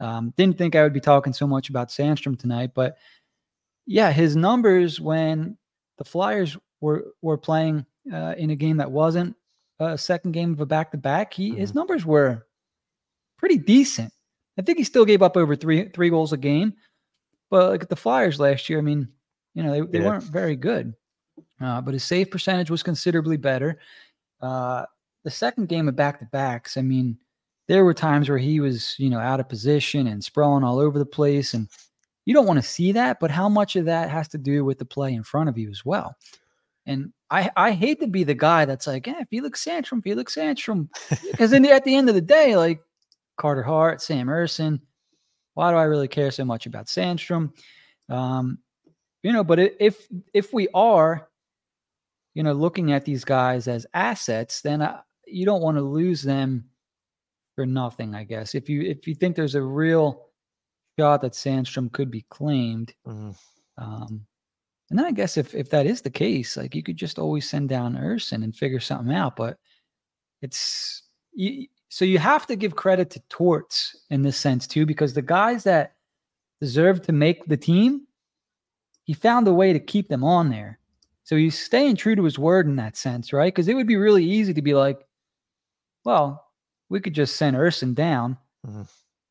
Um, 0.00 0.34
didn't 0.36 0.58
think 0.58 0.74
I 0.74 0.82
would 0.82 0.92
be 0.92 1.00
talking 1.00 1.32
so 1.32 1.46
much 1.46 1.70
about 1.70 1.88
Sandstrom 1.88 2.38
tonight, 2.38 2.72
but 2.74 2.98
yeah, 3.86 4.12
his 4.12 4.36
numbers 4.36 5.00
when 5.00 5.56
the 5.96 6.04
Flyers 6.04 6.56
were 6.80 7.06
were 7.22 7.38
playing 7.38 7.86
uh, 8.12 8.34
in 8.36 8.50
a 8.50 8.56
game 8.56 8.76
that 8.76 8.90
wasn't 8.90 9.34
a 9.80 9.96
second 9.96 10.32
game 10.32 10.52
of 10.52 10.60
a 10.60 10.66
back 10.66 10.90
to 10.90 10.98
back, 10.98 11.32
he 11.32 11.50
mm-hmm. 11.50 11.60
his 11.60 11.74
numbers 11.74 12.04
were 12.04 12.46
pretty 13.38 13.58
decent. 13.58 14.12
I 14.58 14.62
think 14.62 14.78
he 14.78 14.84
still 14.84 15.04
gave 15.04 15.22
up 15.22 15.36
over 15.36 15.56
three 15.56 15.88
three 15.88 16.10
goals 16.10 16.32
a 16.32 16.36
game, 16.36 16.74
but 17.50 17.70
like 17.70 17.82
at 17.82 17.88
the 17.88 17.96
Flyers 17.96 18.38
last 18.40 18.68
year, 18.68 18.78
I 18.78 18.82
mean, 18.82 19.08
you 19.54 19.62
know, 19.62 19.72
they, 19.72 19.80
they 19.80 19.98
yeah. 20.00 20.06
weren't 20.06 20.24
very 20.24 20.56
good. 20.56 20.94
Uh, 21.60 21.80
but 21.80 21.94
his 21.94 22.04
save 22.04 22.30
percentage 22.30 22.70
was 22.70 22.82
considerably 22.82 23.36
better. 23.36 23.80
Uh, 24.40 24.84
the 25.24 25.30
second 25.30 25.68
game 25.68 25.88
of 25.88 25.96
back 25.96 26.18
to 26.20 26.26
backs, 26.26 26.76
I 26.76 26.82
mean, 26.82 27.18
there 27.68 27.84
were 27.84 27.94
times 27.94 28.28
where 28.28 28.38
he 28.38 28.60
was, 28.60 28.94
you 28.98 29.10
know, 29.10 29.18
out 29.18 29.40
of 29.40 29.48
position 29.48 30.06
and 30.06 30.24
sprawling 30.24 30.64
all 30.64 30.78
over 30.78 30.98
the 30.98 31.06
place. 31.06 31.54
And 31.54 31.68
you 32.24 32.34
don't 32.34 32.46
want 32.46 32.58
to 32.58 32.68
see 32.68 32.92
that, 32.92 33.20
but 33.20 33.30
how 33.30 33.48
much 33.48 33.76
of 33.76 33.84
that 33.84 34.10
has 34.10 34.28
to 34.28 34.38
do 34.38 34.64
with 34.64 34.78
the 34.78 34.84
play 34.84 35.12
in 35.12 35.22
front 35.22 35.48
of 35.48 35.58
you 35.58 35.70
as 35.70 35.84
well? 35.84 36.16
And 36.86 37.12
I, 37.30 37.50
I 37.56 37.72
hate 37.72 38.00
to 38.00 38.06
be 38.06 38.24
the 38.24 38.34
guy 38.34 38.64
that's 38.64 38.86
like, 38.86 39.06
yeah, 39.06 39.22
Felix 39.28 39.62
Sandstrom, 39.62 40.02
Felix 40.02 40.34
Sandstrom. 40.34 40.88
Because 41.30 41.50
then 41.52 41.66
at 41.66 41.84
the 41.84 41.94
end 41.94 42.08
of 42.08 42.14
the 42.14 42.22
day, 42.22 42.56
like 42.56 42.80
Carter 43.36 43.62
Hart, 43.62 44.00
Sam 44.00 44.28
Ersson, 44.28 44.80
why 45.52 45.70
do 45.70 45.76
I 45.76 45.82
really 45.82 46.08
care 46.08 46.30
so 46.30 46.46
much 46.46 46.64
about 46.64 46.86
Sandstrom? 46.86 47.52
Um, 48.08 48.58
you 49.22 49.32
know, 49.32 49.44
but 49.44 49.58
if 49.58 50.06
if 50.32 50.52
we 50.52 50.68
are, 50.72 51.28
you 52.34 52.42
know, 52.42 52.52
looking 52.52 52.92
at 52.92 53.04
these 53.04 53.24
guys 53.24 53.68
as 53.68 53.84
assets, 53.92 54.62
then 54.62 54.80
you 55.30 55.44
don't 55.46 55.62
want 55.62 55.76
to 55.76 55.82
lose 55.82 56.22
them 56.22 56.64
for 57.54 57.66
nothing. 57.66 58.14
I 58.14 58.24
guess 58.24 58.54
if 58.54 58.68
you 58.68 58.82
if 58.82 59.06
you 59.06 59.14
think 59.14 59.36
there's 59.36 59.54
a 59.54 59.62
real 59.62 60.26
shot 60.98 61.22
that 61.22 61.32
Sandstrom 61.32 61.90
could 61.92 62.10
be 62.10 62.24
claimed, 62.30 62.94
mm-hmm. 63.06 63.30
um, 63.76 64.26
and 64.90 64.98
then 64.98 65.06
I 65.06 65.12
guess 65.12 65.36
if 65.36 65.54
if 65.54 65.70
that 65.70 65.86
is 65.86 66.02
the 66.02 66.10
case, 66.10 66.56
like 66.56 66.74
you 66.74 66.82
could 66.82 66.96
just 66.96 67.18
always 67.18 67.48
send 67.48 67.68
down 67.68 67.96
Ersson 67.96 68.44
and 68.44 68.54
figure 68.54 68.80
something 68.80 69.14
out. 69.14 69.36
But 69.36 69.58
it's 70.40 71.02
you, 71.32 71.66
so 71.88 72.04
you 72.04 72.18
have 72.18 72.46
to 72.46 72.56
give 72.56 72.76
credit 72.76 73.10
to 73.10 73.20
Torts 73.28 73.96
in 74.10 74.22
this 74.22 74.36
sense 74.36 74.66
too, 74.66 74.86
because 74.86 75.14
the 75.14 75.22
guys 75.22 75.64
that 75.64 75.94
deserve 76.60 77.02
to 77.02 77.12
make 77.12 77.44
the 77.46 77.56
team, 77.56 78.06
he 79.04 79.14
found 79.14 79.48
a 79.48 79.54
way 79.54 79.72
to 79.72 79.80
keep 79.80 80.08
them 80.08 80.24
on 80.24 80.50
there. 80.50 80.78
So 81.24 81.36
he's 81.36 81.58
staying 81.58 81.96
true 81.96 82.16
to 82.16 82.24
his 82.24 82.38
word 82.38 82.66
in 82.66 82.76
that 82.76 82.96
sense, 82.96 83.32
right? 83.32 83.52
Because 83.52 83.68
it 83.68 83.74
would 83.74 83.86
be 83.86 83.96
really 83.96 84.24
easy 84.24 84.54
to 84.54 84.62
be 84.62 84.74
like, 84.74 85.06
well, 86.08 86.46
we 86.88 87.00
could 87.00 87.12
just 87.12 87.36
send 87.36 87.54
Ersson 87.54 87.94
down 87.94 88.38
mm-hmm. 88.66 88.80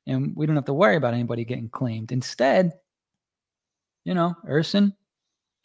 and 0.05 0.35
we 0.35 0.45
don't 0.45 0.55
have 0.55 0.65
to 0.65 0.75
worry 0.75 0.95
about 0.95 1.15
anybody 1.15 1.43
getting 1.43 1.69
claimed. 1.69 2.11
Instead, 2.11 2.71
you 4.05 4.13
know, 4.13 4.35
Ersson 4.47 4.93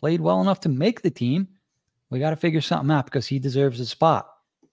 played 0.00 0.22
well 0.22 0.40
enough 0.40 0.60
to 0.60 0.70
make 0.70 1.02
the 1.02 1.10
team. 1.10 1.48
We 2.08 2.18
got 2.18 2.30
to 2.30 2.36
figure 2.36 2.62
something 2.62 2.90
out 2.90 3.04
because 3.04 3.26
he 3.26 3.38
deserves 3.38 3.78
a 3.78 3.84
spot. 3.84 4.26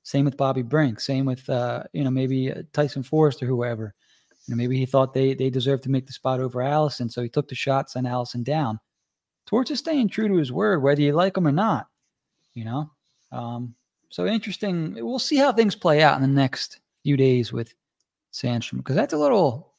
Same 0.03 0.23
with 0.23 0.37
Bobby 0.37 0.61
Brink. 0.61 1.01
Same 1.01 1.25
with 1.25 1.47
uh, 1.49 1.83
you 1.91 2.05
know 2.05 2.09
maybe 2.09 2.53
uh, 2.53 2.61
Tyson 2.71 3.03
Foerst 3.03 3.43
or 3.43 3.45
whoever. 3.45 3.93
You 4.47 4.55
know 4.55 4.57
maybe 4.57 4.77
he 4.77 4.85
thought 4.85 5.13
they 5.13 5.33
they 5.33 5.49
deserved 5.49 5.83
to 5.83 5.91
make 5.91 6.07
the 6.07 6.13
spot 6.13 6.39
over 6.39 6.61
Allison, 6.61 7.09
so 7.09 7.21
he 7.21 7.27
took 7.27 7.49
the 7.49 7.55
shot, 7.55 7.91
sent 7.91 8.07
Allison 8.07 8.43
down. 8.43 8.79
Torts 9.45 9.71
is 9.71 9.79
staying 9.79 10.07
true 10.07 10.29
to 10.29 10.37
his 10.37 10.53
word, 10.53 10.81
whether 10.81 11.01
you 11.01 11.11
like 11.11 11.35
him 11.35 11.47
or 11.47 11.51
not. 11.51 11.87
You 12.53 12.63
know, 12.63 12.91
um, 13.33 13.75
so 14.09 14.25
interesting. 14.25 14.95
We'll 14.95 15.19
see 15.19 15.37
how 15.37 15.51
things 15.51 15.75
play 15.75 16.01
out 16.01 16.15
in 16.15 16.21
the 16.21 16.27
next 16.27 16.79
few 17.03 17.15
days 17.15 17.53
with 17.53 17.73
Sandstrom 18.33 18.77
because 18.77 18.95
that's 18.95 19.13
a 19.13 19.17
little, 19.17 19.73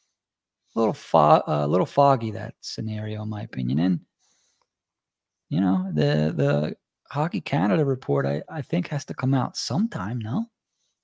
little, 0.75 0.94
fo- 0.94 1.42
uh, 1.46 1.66
little 1.66 1.87
foggy 1.87 2.30
that 2.32 2.54
scenario, 2.60 3.22
in 3.22 3.28
my 3.28 3.42
opinion. 3.42 3.78
And 3.80 4.00
you 5.50 5.60
know, 5.60 5.90
the 5.92 6.32
the 6.34 6.76
Hockey 7.10 7.40
Canada 7.40 7.84
report, 7.84 8.25
I, 8.25 8.42
I 8.49 8.62
think, 8.62 8.88
has 8.88 9.04
to 9.06 9.14
come 9.14 9.34
out 9.34 9.56
sometime. 9.56 10.20
No, 10.20 10.46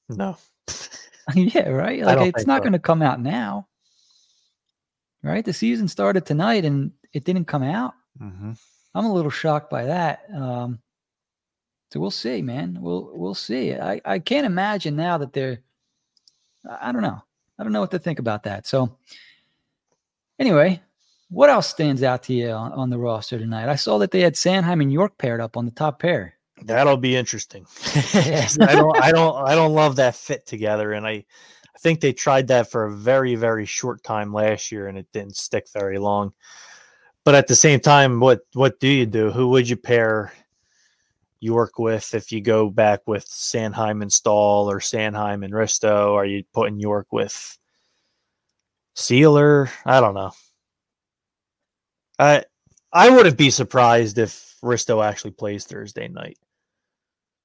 no, 0.09 0.37
yeah, 1.35 1.69
right. 1.69 2.03
Like 2.03 2.29
it's 2.29 2.47
not 2.47 2.59
so. 2.59 2.63
going 2.63 2.73
to 2.73 2.79
come 2.79 3.03
out 3.03 3.21
now, 3.21 3.67
right? 5.23 5.45
The 5.45 5.53
season 5.53 5.89
started 5.89 6.25
tonight 6.25 6.65
and 6.65 6.93
it 7.13 7.25
didn't 7.25 7.47
come 7.47 7.65
out. 7.65 7.95
Mm-hmm. 8.23 8.53
I'm 8.95 9.05
a 9.05 9.13
little 9.13 9.31
shocked 9.31 9.69
by 9.69 9.85
that. 9.85 10.21
Um, 10.33 10.79
so 11.97 12.01
we'll 12.01 12.11
see, 12.11 12.43
man. 12.43 12.77
We'll 12.79 13.11
we'll 13.15 13.35
see. 13.35 13.75
I 13.75 14.03
I 14.05 14.19
can't 14.19 14.45
imagine 14.45 14.97
now 14.97 15.17
that 15.17 15.33
they're. 15.33 15.63
I 16.69 16.93
don't 16.93 17.01
know. 17.01 17.23
I 17.59 17.63
don't 17.63 17.73
know 17.73 17.81
what 17.81 17.91
to 17.93 17.99
think 17.99 18.19
about 18.19 18.43
that. 18.43 18.67
So 18.67 18.99
anyway, 20.39 20.83
what 21.31 21.49
else 21.49 21.69
stands 21.69 22.03
out 22.03 22.23
to 22.25 22.35
you 22.35 22.51
on, 22.51 22.73
on, 22.73 22.91
the 22.91 22.99
roster 22.99 23.39
tonight? 23.39 23.71
I 23.71 23.77
saw 23.77 23.97
that 23.99 24.11
they 24.11 24.21
had 24.21 24.35
Sanheim 24.35 24.83
and 24.83 24.93
York 24.93 25.17
paired 25.17 25.41
up 25.41 25.57
on 25.57 25.65
the 25.65 25.71
top 25.71 26.01
pair. 26.01 26.35
That'll 26.65 26.99
be 26.99 27.17
interesting. 27.17 27.65
I 28.15 28.75
don't, 28.75 29.03
I 29.03 29.11
don't, 29.11 29.49
I 29.49 29.55
don't 29.55 29.73
love 29.73 29.97
that 29.97 30.17
fit 30.17 30.45
together, 30.45 30.93
and 30.93 31.07
I, 31.07 31.13
I 31.13 31.79
think 31.79 32.01
they 32.01 32.13
tried 32.13 32.49
that 32.49 32.71
for 32.71 32.85
a 32.85 32.93
very, 32.93 33.37
very 33.37 33.65
short 33.65 34.03
time 34.03 34.35
last 34.35 34.71
year, 34.71 34.89
and 34.89 34.99
it 34.99 35.07
didn't 35.15 35.37
stick 35.37 35.67
very 35.73 35.99
long. 35.99 36.35
But 37.25 37.37
at 37.37 37.47
the 37.47 37.57
same 37.57 37.81
time, 37.81 38.21
what, 38.21 38.41
what 38.53 38.81
do 38.81 38.89
you 38.89 39.07
do? 39.07 39.31
Who 39.31 39.49
would 39.49 39.67
you 39.67 39.77
pair 39.77 40.33
York 41.47 41.79
with 41.79 42.15
if 42.15 42.33
you 42.33 42.41
go 42.41 42.69
back 42.69 43.01
with 43.07 43.25
Sanheim 43.27 44.03
and 44.03 44.13
Staal 44.13 44.71
or 44.71 44.81
Sanheim 44.81 45.45
and 45.45 45.55
Risto? 45.55 46.13
Are 46.13 46.27
you 46.27 46.43
putting 46.53 46.81
York 46.81 47.07
with 47.13 47.57
Seeler? 48.97 49.71
I 49.85 50.01
don't 50.01 50.15
know. 50.15 50.33
I 52.19 52.45
I 52.93 53.11
wouldn't 53.11 53.39
be 53.39 53.51
surprised 53.51 54.19
if 54.19 54.57
Risto 54.63 55.05
actually 55.05 55.33
plays 55.33 55.65
Thursday 55.65 56.09
night. 56.09 56.39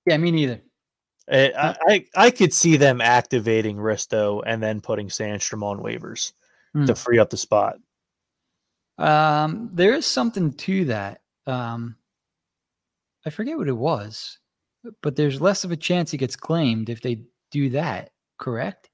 Yeah, 0.05 0.17
me 0.17 0.31
neither. 0.31 0.61
I, 1.31 1.75
I, 1.87 2.05
I 2.15 2.31
could 2.31 2.53
see 2.53 2.77
them 2.77 2.99
activating 2.99 3.77
Risto 3.77 4.41
and 4.45 4.61
then 4.61 4.81
putting 4.81 5.07
Sandstrom 5.07 5.63
on 5.63 5.79
waivers 5.79 6.33
hmm. 6.73 6.85
to 6.85 6.95
free 6.95 7.19
up 7.19 7.29
the 7.29 7.37
spot. 7.37 7.77
Um, 8.97 9.69
there 9.71 9.93
is 9.93 10.05
something 10.05 10.53
to 10.53 10.85
that. 10.85 11.21
Um, 11.47 11.95
I 13.25 13.29
forget 13.29 13.57
what 13.57 13.67
it 13.67 13.77
was, 13.77 14.39
but 15.01 15.15
there's 15.15 15.41
less 15.41 15.63
of 15.63 15.71
a 15.71 15.77
chance 15.77 16.11
he 16.11 16.17
gets 16.17 16.35
claimed 16.35 16.89
if 16.89 17.01
they 17.01 17.23
do 17.51 17.69
that. 17.69 18.11
Correct? 18.37 18.89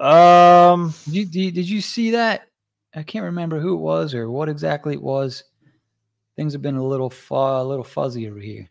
Um, 0.00 0.94
did 1.04 1.14
you, 1.14 1.24
did 1.26 1.34
you, 1.34 1.50
did 1.52 1.68
you 1.68 1.80
see 1.80 2.10
that? 2.12 2.48
I 2.94 3.02
can't 3.02 3.24
remember 3.24 3.60
who 3.60 3.74
it 3.74 3.80
was 3.80 4.14
or 4.14 4.30
what 4.30 4.48
exactly 4.48 4.94
it 4.94 5.02
was. 5.02 5.44
Things 6.36 6.52
have 6.52 6.62
been 6.62 6.76
a 6.76 6.84
little 6.84 7.10
fu- 7.10 7.34
a 7.34 7.62
little 7.62 7.84
fuzzy 7.84 8.28
over 8.28 8.40
here. 8.40 8.68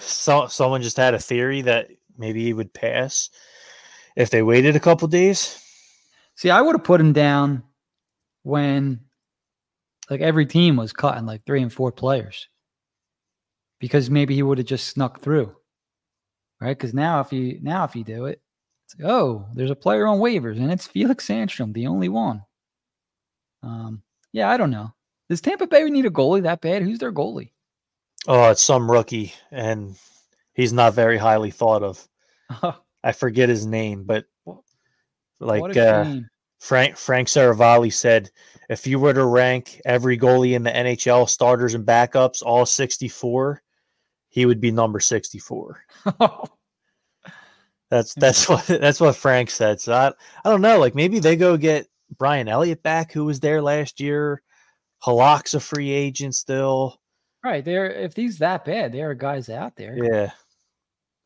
So 0.00 0.46
someone 0.46 0.82
just 0.82 0.96
had 0.96 1.14
a 1.14 1.18
theory 1.18 1.62
that 1.62 1.90
maybe 2.16 2.42
he 2.44 2.52
would 2.52 2.72
pass 2.72 3.30
if 4.16 4.30
they 4.30 4.42
waited 4.42 4.76
a 4.76 4.80
couple 4.80 5.08
days. 5.08 5.62
See, 6.34 6.50
I 6.50 6.60
would 6.60 6.76
have 6.76 6.84
put 6.84 7.00
him 7.00 7.12
down 7.12 7.62
when 8.42 9.00
like 10.10 10.20
every 10.20 10.46
team 10.46 10.76
was 10.76 10.92
cutting 10.92 11.26
like 11.26 11.44
three 11.44 11.62
and 11.62 11.72
four 11.72 11.90
players 11.90 12.48
because 13.78 14.10
maybe 14.10 14.34
he 14.34 14.42
would 14.42 14.58
have 14.58 14.66
just 14.66 14.88
snuck 14.88 15.20
through, 15.20 15.54
right? 16.60 16.76
Because 16.76 16.94
now 16.94 17.20
if 17.20 17.32
you 17.32 17.58
now 17.62 17.84
if 17.84 17.94
you 17.96 18.04
do 18.04 18.26
it, 18.26 18.40
it's 18.84 18.98
like, 18.98 19.10
oh, 19.10 19.46
there's 19.54 19.70
a 19.70 19.76
player 19.76 20.06
on 20.06 20.18
waivers 20.18 20.58
and 20.58 20.72
it's 20.72 20.86
Felix 20.86 21.26
Sandstrom, 21.26 21.72
the 21.72 21.86
only 21.86 22.08
one. 22.08 22.42
Um, 23.62 24.02
yeah, 24.32 24.50
I 24.50 24.56
don't 24.56 24.70
know. 24.70 24.92
Does 25.28 25.40
Tampa 25.40 25.66
Bay 25.66 25.84
need 25.84 26.06
a 26.06 26.10
goalie 26.10 26.42
that 26.42 26.60
bad? 26.60 26.82
Who's 26.82 26.98
their 26.98 27.12
goalie? 27.12 27.50
Oh, 28.28 28.50
it's 28.50 28.62
some 28.62 28.90
rookie, 28.90 29.34
and 29.50 29.96
he's 30.54 30.72
not 30.72 30.94
very 30.94 31.18
highly 31.18 31.50
thought 31.50 31.82
of. 31.82 32.08
I 33.04 33.12
forget 33.12 33.48
his 33.48 33.66
name, 33.66 34.04
but 34.04 34.24
like 35.40 35.76
uh, 35.76 36.16
Frank 36.60 36.96
Frank 36.96 37.28
Seravalli 37.28 37.92
said, 37.92 38.30
if 38.68 38.86
you 38.86 38.98
were 38.98 39.14
to 39.14 39.24
rank 39.24 39.80
every 39.84 40.18
goalie 40.18 40.54
in 40.54 40.62
the 40.62 40.70
NHL 40.70 41.28
starters 41.28 41.74
and 41.74 41.86
backups, 41.86 42.42
all 42.42 42.66
64, 42.66 43.62
he 44.36 44.44
would 44.44 44.60
be 44.60 44.70
number 44.70 45.00
64. 45.00 45.82
That's 47.88 48.14
that's 48.14 48.48
what 48.48 48.66
that's 48.66 49.00
what 49.00 49.14
Frank 49.14 49.48
said. 49.48 49.80
So 49.80 49.92
I, 49.92 50.08
I 50.08 50.50
don't 50.50 50.60
know. 50.60 50.80
Like 50.80 50.96
maybe 50.96 51.20
they 51.20 51.36
go 51.36 51.56
get 51.56 51.86
Brian 52.18 52.48
Elliott 52.48 52.82
back, 52.82 53.12
who 53.12 53.24
was 53.24 53.38
there 53.38 53.62
last 53.62 54.00
year. 54.00 54.42
Halak's 55.04 55.54
a 55.54 55.60
free 55.60 55.92
agent 55.92 56.34
still. 56.34 57.00
Right 57.44 57.64
there, 57.64 57.88
if 57.88 58.16
he's 58.16 58.38
that 58.38 58.64
bad, 58.64 58.90
there 58.90 59.10
are 59.10 59.14
guys 59.14 59.48
out 59.48 59.76
there. 59.76 59.96
Yeah, 60.02 60.30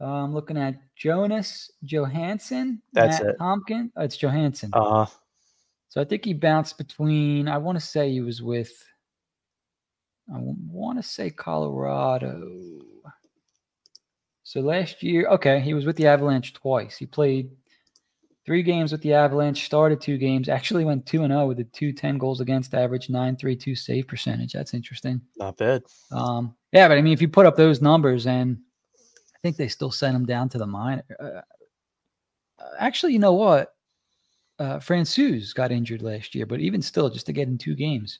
I'm 0.04 0.34
looking 0.34 0.58
at 0.58 0.74
Jonas 0.96 1.70
Johansson. 1.82 2.82
That's 2.92 3.22
Matt 3.22 3.30
it. 3.30 3.38
Tompkin. 3.40 3.90
Oh, 3.96 4.04
it's 4.04 4.18
Johansson. 4.18 4.68
uh 4.74 5.06
huh. 5.06 5.06
So 5.88 6.02
I 6.02 6.04
think 6.04 6.26
he 6.26 6.34
bounced 6.34 6.76
between. 6.76 7.48
I 7.48 7.56
want 7.56 7.80
to 7.80 7.84
say 7.84 8.10
he 8.10 8.20
was 8.20 8.42
with. 8.42 8.70
I 10.30 10.36
want 10.38 10.98
to 10.98 11.02
say 11.02 11.30
Colorado. 11.30 12.82
So 14.50 14.58
last 14.58 15.00
year, 15.04 15.28
okay, 15.28 15.60
he 15.60 15.74
was 15.74 15.86
with 15.86 15.94
the 15.94 16.08
Avalanche 16.08 16.52
twice. 16.54 16.96
He 16.96 17.06
played 17.06 17.52
three 18.44 18.64
games 18.64 18.90
with 18.90 19.00
the 19.00 19.12
Avalanche, 19.12 19.64
started 19.64 20.00
two 20.00 20.18
games, 20.18 20.48
actually 20.48 20.84
went 20.84 21.06
2 21.06 21.22
and 21.22 21.30
0 21.30 21.46
with 21.46 21.60
a 21.60 21.64
210 21.64 22.18
goals 22.18 22.40
against 22.40 22.74
average, 22.74 23.08
932 23.08 23.76
save 23.76 24.08
percentage. 24.08 24.52
That's 24.52 24.74
interesting. 24.74 25.20
Not 25.36 25.56
bad. 25.56 25.84
Um, 26.10 26.56
yeah, 26.72 26.88
but 26.88 26.98
I 26.98 27.00
mean, 27.00 27.12
if 27.12 27.22
you 27.22 27.28
put 27.28 27.46
up 27.46 27.54
those 27.54 27.80
numbers, 27.80 28.26
and 28.26 28.58
I 28.96 29.38
think 29.40 29.56
they 29.56 29.68
still 29.68 29.92
sent 29.92 30.16
him 30.16 30.26
down 30.26 30.48
to 30.48 30.58
the 30.58 30.66
minor. 30.66 31.04
Uh, 31.20 31.42
actually, 32.76 33.12
you 33.12 33.20
know 33.20 33.34
what? 33.34 33.72
Uh, 34.58 34.78
Francouz 34.78 35.54
got 35.54 35.70
injured 35.70 36.02
last 36.02 36.34
year, 36.34 36.44
but 36.44 36.58
even 36.58 36.82
still, 36.82 37.08
just 37.08 37.26
to 37.26 37.32
get 37.32 37.46
in 37.46 37.56
two 37.56 37.76
games. 37.76 38.18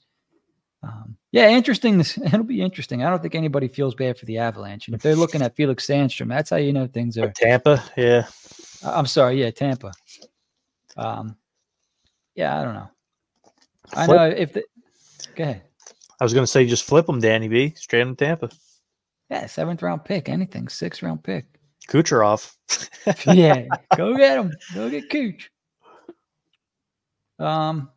Um, 0.83 1.17
yeah, 1.33 1.49
interesting. 1.51 2.01
It'll 2.25 2.43
be 2.43 2.63
interesting. 2.63 3.05
I 3.05 3.11
don't 3.11 3.21
think 3.21 3.35
anybody 3.35 3.69
feels 3.69 3.95
bad 3.95 4.19
for 4.19 4.27
the 4.27 4.39
Avalanche, 4.39 4.89
and 4.89 4.95
if 4.95 5.03
they're 5.03 5.17
looking 5.17 5.43
at 5.43 5.57
Felix 5.57 5.87
Sandstrom, 5.87 6.29
that's 6.29 6.51
how 6.51 6.57
you 6.57 6.73
know 6.73 6.87
things 6.87 7.19
are. 7.19 7.33
Tampa, 7.35 7.83
yeah. 7.97 8.27
I'm 8.83 9.07
sorry, 9.07 9.41
yeah, 9.41 9.51
Tampa. 9.51 9.93
Um, 10.97 11.37
yeah, 12.35 12.59
I 12.59 12.65
don't 12.65 12.75
know. 12.75 12.91
I 13.93 14.07
know 14.07 14.29
if 14.29 14.53
the, 14.53 14.65
go 15.35 15.45
ahead. 15.45 15.63
I 16.21 16.25
was 16.25 16.35
gonna 16.35 16.47
say 16.47 16.67
just 16.67 16.85
flip 16.85 17.07
them, 17.07 17.21
Danny 17.21 17.49
B. 17.49 17.75
Straight 17.77 18.03
in 18.03 18.17
Tampa. 18.17 18.51
Yeah, 19.31 19.47
seventh 19.47 19.83
round 19.83 20.05
pick, 20.05 20.29
anything, 20.29 20.69
sixth 20.69 21.03
round 21.03 21.23
pick. 21.23 21.47
Kucherov. 21.89 22.55
yeah, 23.35 23.67
go 23.97 24.17
get 24.17 24.39
him. 24.45 24.53
Go 24.75 24.91
get 24.91 25.11
Cooch. 25.11 25.51
Um, 27.39 27.91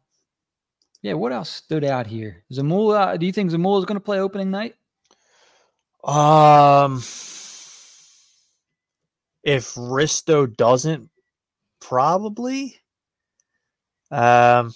yeah. 1.04 1.14
What 1.14 1.32
else 1.34 1.52
stood 1.52 1.84
out 1.84 2.08
here? 2.08 2.44
Zamula. 2.52 3.20
Do 3.20 3.28
you 3.28 3.32
think 3.32 3.52
Zamula 3.52 3.80
is 3.80 3.86
going 3.86 3.98
to 3.98 4.02
play 4.04 4.20
opening 4.20 4.50
night? 4.50 4.76
Um, 6.04 6.98
if 9.44 9.76
Risto 9.76 10.48
doesn't, 10.58 11.10
probably. 11.80 12.80
Um, 14.12 14.74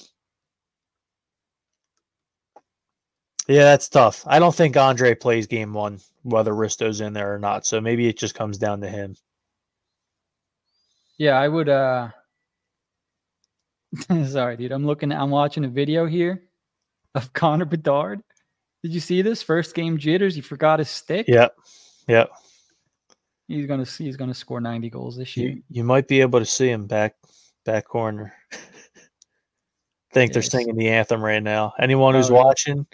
yeah, 3.47 3.63
that's 3.63 3.89
tough. 3.89 4.23
I 4.27 4.39
don't 4.39 4.55
think 4.55 4.75
Andrae 4.75 5.19
plays 5.19 5.47
game 5.47 5.73
one, 5.73 5.99
whether 6.23 6.53
Risto's 6.53 7.01
in 7.01 7.13
there 7.13 7.33
or 7.33 7.39
not. 7.39 7.65
So 7.65 7.81
maybe 7.81 8.07
it 8.07 8.17
just 8.17 8.35
comes 8.35 8.57
down 8.57 8.81
to 8.81 8.89
him. 8.89 9.15
Yeah, 11.17 11.39
I 11.39 11.47
would. 11.47 11.69
uh 11.69 12.09
Sorry, 14.27 14.57
dude. 14.57 14.71
I'm 14.71 14.85
looking. 14.85 15.11
I'm 15.11 15.29
watching 15.29 15.65
a 15.65 15.69
video 15.69 16.05
here 16.05 16.43
of 17.15 17.31
Connor 17.33 17.65
Bedard. 17.65 18.21
Did 18.83 18.93
you 18.93 18.99
see 18.99 19.21
this 19.21 19.41
first 19.41 19.75
game 19.75 19.97
jitters? 19.97 20.35
He 20.35 20.41
forgot 20.41 20.79
his 20.79 20.89
stick. 20.89 21.27
Yep. 21.27 21.55
Yep. 22.07 22.29
He's 23.47 23.65
gonna. 23.65 23.85
see. 23.85 24.05
He's 24.05 24.17
gonna 24.17 24.33
score 24.33 24.61
90 24.61 24.89
goals 24.89 25.17
this 25.17 25.35
year. 25.37 25.49
You, 25.51 25.63
you 25.69 25.83
might 25.83 26.07
be 26.07 26.21
able 26.21 26.39
to 26.39 26.45
see 26.45 26.69
him 26.69 26.85
back 26.85 27.15
back 27.65 27.85
corner. 27.85 28.33
think 30.13 30.33
they're 30.33 30.41
singing 30.41 30.75
the 30.75 30.89
anthem 30.89 31.23
right 31.23 31.43
now. 31.43 31.73
Anyone 31.79 32.15
who's 32.15 32.31
Oh, 32.31 32.35
yeah. 32.35 32.43
watching, 32.43 32.85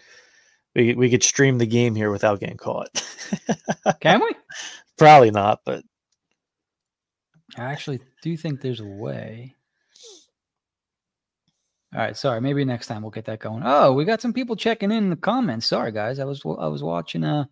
we 0.76 0.94
we 0.94 1.10
could 1.10 1.24
stream 1.24 1.58
the 1.58 1.66
game 1.66 1.96
here 1.96 2.12
without 2.12 2.40
getting 2.40 2.58
caught. 2.58 2.90
Can 4.00 4.22
we? 4.22 4.32
Probably 4.98 5.32
not, 5.32 5.62
but 5.66 5.84
I 7.58 7.64
actually 7.64 8.00
do 8.22 8.36
think 8.38 8.62
there's 8.62 8.80
a 8.80 8.86
way. 8.86 9.56
All 11.94 12.00
right, 12.00 12.18
sorry. 12.18 12.42
Maybe 12.42 12.66
next 12.66 12.88
time 12.88 13.04
we'll 13.04 13.12
get 13.12 13.26
that 13.26 13.40
going. 13.40 13.62
Oh, 13.64 13.94
we 13.94 14.04
got 14.04 14.20
some 14.20 14.34
people 14.34 14.56
checking 14.56 14.92
in, 14.92 15.04
in 15.04 15.10
the 15.12 15.16
comments. 15.16 15.68
Sorry, 15.68 15.92
guys. 15.92 16.18
I 16.18 16.26
was 16.26 16.42
I 16.44 16.68
was 16.68 16.82
watching. 16.82 17.24
Uh, 17.24 17.46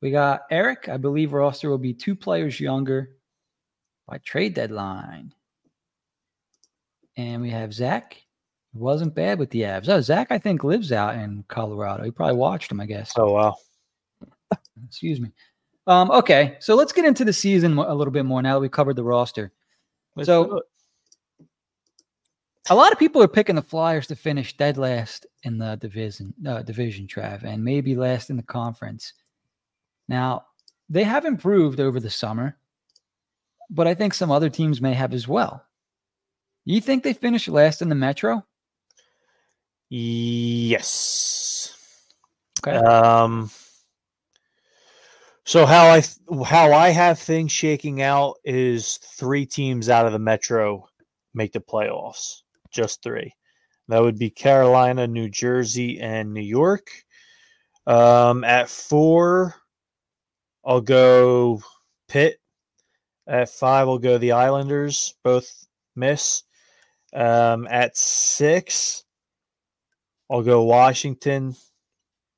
we 0.00 0.10
got 0.10 0.42
Eric. 0.50 0.88
I 0.88 0.96
believe 0.96 1.34
roster 1.34 1.68
will 1.68 1.76
be 1.76 1.92
two 1.92 2.16
players 2.16 2.58
younger 2.58 3.10
by 4.08 4.18
trade 4.18 4.54
deadline, 4.54 5.34
and 7.18 7.42
we 7.42 7.50
have 7.50 7.74
Zach. 7.74 8.16
It 8.74 8.80
Wasn't 8.80 9.14
bad 9.14 9.38
with 9.38 9.50
the 9.50 9.62
Avs. 9.62 9.88
Oh, 9.90 10.00
Zach, 10.00 10.28
I 10.30 10.38
think 10.38 10.64
lives 10.64 10.90
out 10.90 11.16
in 11.16 11.44
Colorado. 11.48 12.04
He 12.04 12.10
probably 12.10 12.36
watched 12.36 12.72
him. 12.72 12.80
I 12.80 12.86
guess. 12.86 13.12
oh 13.18 13.32
wow. 13.32 13.56
Excuse 14.86 15.20
me. 15.20 15.30
Um, 15.86 16.10
okay, 16.10 16.56
so 16.60 16.74
let's 16.74 16.92
get 16.92 17.04
into 17.04 17.24
the 17.24 17.32
season 17.34 17.76
a 17.76 17.94
little 17.94 18.12
bit 18.12 18.24
more 18.24 18.40
now 18.40 18.54
that 18.54 18.60
we 18.60 18.70
covered 18.70 18.96
the 18.96 19.04
roster. 19.04 19.52
Let's 20.14 20.26
So-. 20.26 20.62
A 22.68 22.74
lot 22.74 22.92
of 22.92 22.98
people 22.98 23.22
are 23.22 23.28
picking 23.28 23.54
the 23.54 23.62
Flyers 23.62 24.08
to 24.08 24.16
finish 24.16 24.56
dead 24.56 24.76
last 24.76 25.24
in 25.44 25.56
the 25.56 25.76
division, 25.76 26.34
uh, 26.46 26.62
division, 26.62 27.06
Trav, 27.06 27.44
and 27.44 27.62
maybe 27.62 27.94
last 27.94 28.28
in 28.28 28.36
the 28.36 28.42
conference. 28.42 29.12
Now, 30.08 30.46
they 30.88 31.04
have 31.04 31.24
improved 31.24 31.78
over 31.78 32.00
the 32.00 32.10
summer, 32.10 32.56
but 33.70 33.86
I 33.86 33.94
think 33.94 34.14
some 34.14 34.32
other 34.32 34.50
teams 34.50 34.80
may 34.80 34.94
have 34.94 35.14
as 35.14 35.28
well. 35.28 35.64
You 36.64 36.80
think 36.80 37.04
they 37.04 37.12
finish 37.12 37.46
last 37.46 37.82
in 37.82 37.88
the 37.88 37.94
Metro? 37.94 38.44
yes. 39.88 41.72
Okay. 42.60 42.76
Um. 42.76 43.50
So 45.44 45.64
how 45.64 45.88
I 45.88 46.00
th- 46.00 46.44
how 46.44 46.72
I 46.72 46.88
have 46.88 47.20
things 47.20 47.52
shaking 47.52 48.02
out 48.02 48.38
is 48.44 48.96
three 48.96 49.46
teams 49.46 49.88
out 49.88 50.04
of 50.06 50.12
the 50.12 50.18
Metro 50.18 50.88
make 51.34 51.52
the 51.52 51.60
playoffs. 51.60 52.42
Just 52.76 53.02
three. 53.02 53.32
That 53.88 54.02
would 54.02 54.18
be 54.18 54.28
Carolina, 54.28 55.06
New 55.06 55.30
Jersey, 55.30 55.98
and 55.98 56.34
New 56.34 56.42
York. 56.42 56.90
Um, 57.86 58.44
at 58.44 58.68
four, 58.68 59.54
I'll 60.62 60.82
go 60.82 61.62
Pitt. 62.06 62.38
At 63.26 63.48
five, 63.48 63.88
I'll 63.88 63.98
go 63.98 64.18
the 64.18 64.32
Islanders. 64.32 65.14
Both 65.24 65.66
miss. 65.94 66.42
Um, 67.14 67.66
at 67.70 67.96
six, 67.96 69.04
I'll 70.30 70.42
go 70.42 70.64
Washington. 70.64 71.56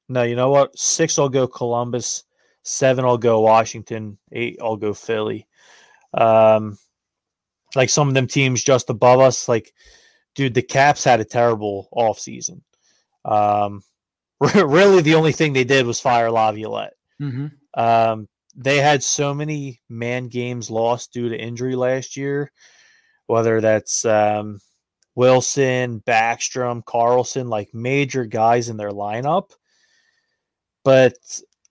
No, 0.09 0.22
you 0.22 0.37
know 0.37 0.51
what? 0.51 0.79
Six, 0.79 1.18
I'll 1.18 1.29
go 1.29 1.48
Columbus. 1.48 2.22
Seven, 2.62 3.05
I'll 3.05 3.18
go 3.18 3.40
Washington. 3.40 4.18
Eight, 4.31 4.59
I'll 4.62 4.77
go 4.77 4.94
Philly. 4.94 5.48
Um, 6.14 6.79
like 7.74 7.90
some 7.90 8.07
of 8.07 8.14
them 8.14 8.29
teams 8.29 8.62
just 8.62 8.88
above 8.88 9.18
us, 9.18 9.48
like, 9.48 9.74
dude, 10.38 10.55
the 10.55 10.62
Caps 10.62 11.03
had 11.03 11.18
a 11.18 11.24
terrible 11.24 11.88
offseason. 11.92 12.61
Um, 13.24 13.83
really, 14.55 15.03
the 15.03 15.16
only 15.16 15.33
thing 15.33 15.53
they 15.53 15.64
did 15.64 15.85
was 15.85 16.01
fire 16.01 16.31
Laviolette. 16.31 16.94
Mm-hmm. 17.20 17.48
Um, 17.74 18.29
they 18.55 18.77
had 18.77 19.03
so 19.03 19.35
many 19.35 19.81
man 19.88 20.29
games 20.29 20.70
lost 20.70 21.12
due 21.12 21.29
to 21.29 21.37
injury 21.37 21.74
last 21.74 22.16
year, 22.16 22.53
whether 23.27 23.61
that's 23.61 24.05
um, 24.05 24.61
Wilson, 25.16 26.05
Backstrom, 26.07 26.85
Carlson, 26.85 27.48
like 27.48 27.74
major 27.74 28.24
guys 28.24 28.68
in 28.68 28.77
their 28.77 28.92
lineup. 28.92 29.51
But 30.85 31.14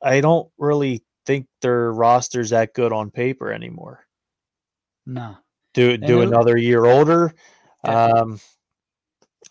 I 0.01 0.19
don't 0.19 0.49
really 0.57 1.05
think 1.25 1.47
their 1.61 1.93
roster's 1.93 2.49
that 2.49 2.73
good 2.73 2.91
on 2.91 3.11
paper 3.11 3.49
anymore. 3.49 4.05
No. 5.05 5.37
Do 5.73 5.95
do 5.95 6.21
another 6.21 6.57
year 6.57 6.83
older. 6.83 7.33
Um, 7.85 8.39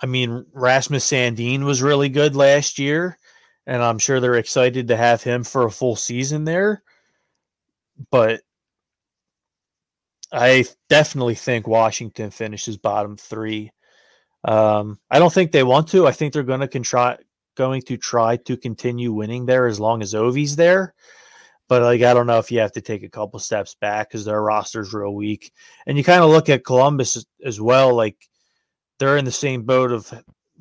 I 0.03 0.07
mean, 0.07 0.45
Rasmus 0.53 1.11
Sandin 1.11 1.65
was 1.65 1.83
really 1.83 2.09
good 2.09 2.37
last 2.37 2.79
year, 2.79 3.19
and 3.67 3.83
I'm 3.83 3.99
sure 3.99 4.21
they're 4.21 4.35
excited 4.35 4.89
to 4.89 4.97
have 4.97 5.23
him 5.23 5.45
for 5.45 5.65
a 5.65 5.71
full 5.71 5.97
season 5.97 6.45
there. 6.45 6.83
But 8.11 8.43
I 10.33 10.67
definitely 10.89 11.35
think 11.35 11.67
Washington 11.67 12.31
finishes 12.31 12.77
bottom 12.77 13.17
three. 13.17 13.73
Um, 14.45 14.99
I 15.11 15.19
don't 15.19 15.33
think 15.33 15.51
they 15.51 15.63
want 15.63 15.89
to. 15.89 16.07
I 16.07 16.13
think 16.13 16.33
they're 16.33 16.43
going 16.43 16.61
to 16.61 16.69
contri- 16.69 17.19
going 17.57 17.83
to 17.83 17.97
try 17.97 18.37
to 18.37 18.57
continue 18.57 19.13
winning 19.13 19.47
there 19.47 19.67
as 19.67 19.81
long 19.81 20.03
as 20.03 20.15
Ovi's 20.15 20.57
there. 20.57 20.95
But 21.69 21.83
like, 21.83 22.03
I 22.03 22.15
don't 22.15 22.29
know 22.29 22.39
if 22.39 22.53
you 22.53 22.61
have 22.61 22.73
to 22.73 22.81
take 22.81 23.03
a 23.03 23.09
couple 23.09 23.41
steps 23.41 23.75
back 23.81 24.09
because 24.09 24.25
their 24.25 24.43
roster's 24.43 24.95
real 24.95 25.15
weak. 25.15 25.53
And 25.87 25.99
you 25.99 26.05
kind 26.05 26.23
of 26.23 26.31
look 26.31 26.49
at 26.49 26.65
Columbus 26.65 27.17
as, 27.17 27.27
as 27.45 27.61
well. 27.61 27.95
Like 27.95 28.17
they're 28.99 29.17
in 29.17 29.25
the 29.25 29.33
same 29.33 29.63
boat 29.63 29.93
of 29.93 30.13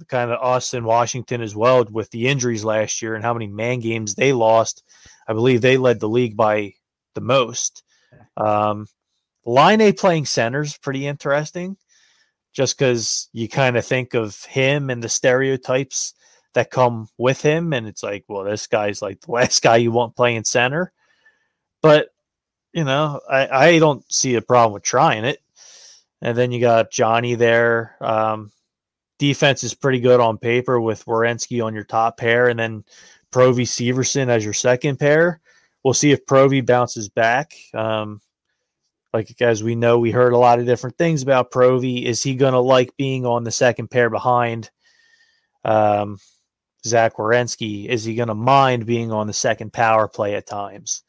kind 0.08 0.32
of 0.32 0.42
us 0.42 0.74
and 0.74 0.86
Washington 0.86 1.42
as 1.42 1.56
well 1.56 1.86
with 1.86 2.10
the 2.12 2.28
injuries 2.28 2.66
last 2.66 3.02
year 3.02 3.16
and 3.16 3.24
how 3.24 3.34
many 3.34 3.48
man 3.48 3.80
games 3.80 4.16
they 4.16 4.34
lost. 4.34 4.84
I 5.28 5.34
believe 5.34 5.62
they 5.62 5.78
led 5.78 6.00
the 6.00 6.10
league 6.10 6.36
by 6.36 6.74
the 7.14 7.22
most. 7.22 7.84
Um, 8.38 8.88
A 9.48 9.94
playing 9.94 10.26
center 10.26 10.62
is 10.62 10.78
pretty 10.78 11.08
interesting, 11.08 11.78
just 12.54 12.78
because 12.78 13.30
you 13.32 13.48
kind 13.48 13.78
of 13.78 13.86
think 13.86 14.14
of 14.14 14.44
him 14.46 14.90
and 14.90 15.04
the 15.04 15.10
stereotypes 15.10 16.14
that 16.54 16.72
come 16.72 17.08
with 17.18 17.42
him, 17.42 17.74
and 17.74 17.88
it's 17.88 18.04
like, 18.04 18.26
well, 18.28 18.44
this 18.44 18.68
guy's 18.68 19.02
like 19.02 19.22
the 19.22 19.32
last 19.32 19.62
guy 19.62 19.78
you 19.78 19.92
want 19.92 20.16
playing 20.16 20.44
center. 20.44 20.92
But 21.82 22.10
you 22.74 22.84
know, 22.84 23.22
I, 23.30 23.48
I 23.48 23.80
don't 23.80 24.04
see 24.12 24.36
a 24.36 24.42
problem 24.42 24.74
with 24.74 24.84
trying 24.84 25.24
it. 25.24 25.40
And 26.22 26.38
then 26.38 26.52
you 26.52 26.60
got 26.60 26.92
Johnny 26.92 27.36
there. 27.36 27.96
Um, 28.02 28.52
defense 29.20 29.64
is 29.64 29.74
pretty 29.74 30.00
good 30.00 30.20
on 30.20 30.38
paper 30.38 30.80
with 30.80 31.06
Werenski 31.06 31.64
on 31.64 31.74
your 31.74 31.84
top 31.84 32.18
pair, 32.18 32.48
and 32.48 32.60
then 32.60 32.84
Provy 33.32 33.66
Severson 33.66 34.30
as 34.30 34.44
your 34.44 34.54
second 34.54 34.98
pair. 34.98 35.42
We'll 35.84 35.94
see 35.94 36.12
if 36.12 36.26
Provy 36.26 36.66
bounces 36.66 37.10
back. 37.10 37.54
Um, 37.74 38.22
like 39.14 39.42
as 39.42 39.64
we 39.64 39.76
know, 39.76 40.00
we 40.00 40.12
heard 40.12 40.34
a 40.34 40.38
lot 40.38 40.60
of 40.60 40.66
different 40.66 40.98
things 40.98 41.22
about 41.22 41.52
Provy. 41.52 42.04
Is 42.04 42.22
he 42.22 42.36
going 42.36 42.54
to 42.54 42.60
like 42.60 42.98
being 42.98 43.26
on 43.26 43.46
the 43.46 43.52
second 43.52 43.90
pair 43.90 44.10
behind 44.10 44.70
um, 45.64 46.18
Zach 46.86 47.16
Werenski? 47.16 47.88
Is 47.88 48.04
he 48.04 48.16
going 48.16 48.28
to 48.28 48.36
mind 48.36 48.86
being 48.86 49.14
on 49.14 49.28
the 49.28 49.34
second 49.34 49.72
power 49.72 50.10
play 50.10 50.36
at 50.36 50.48
times? 50.48 51.04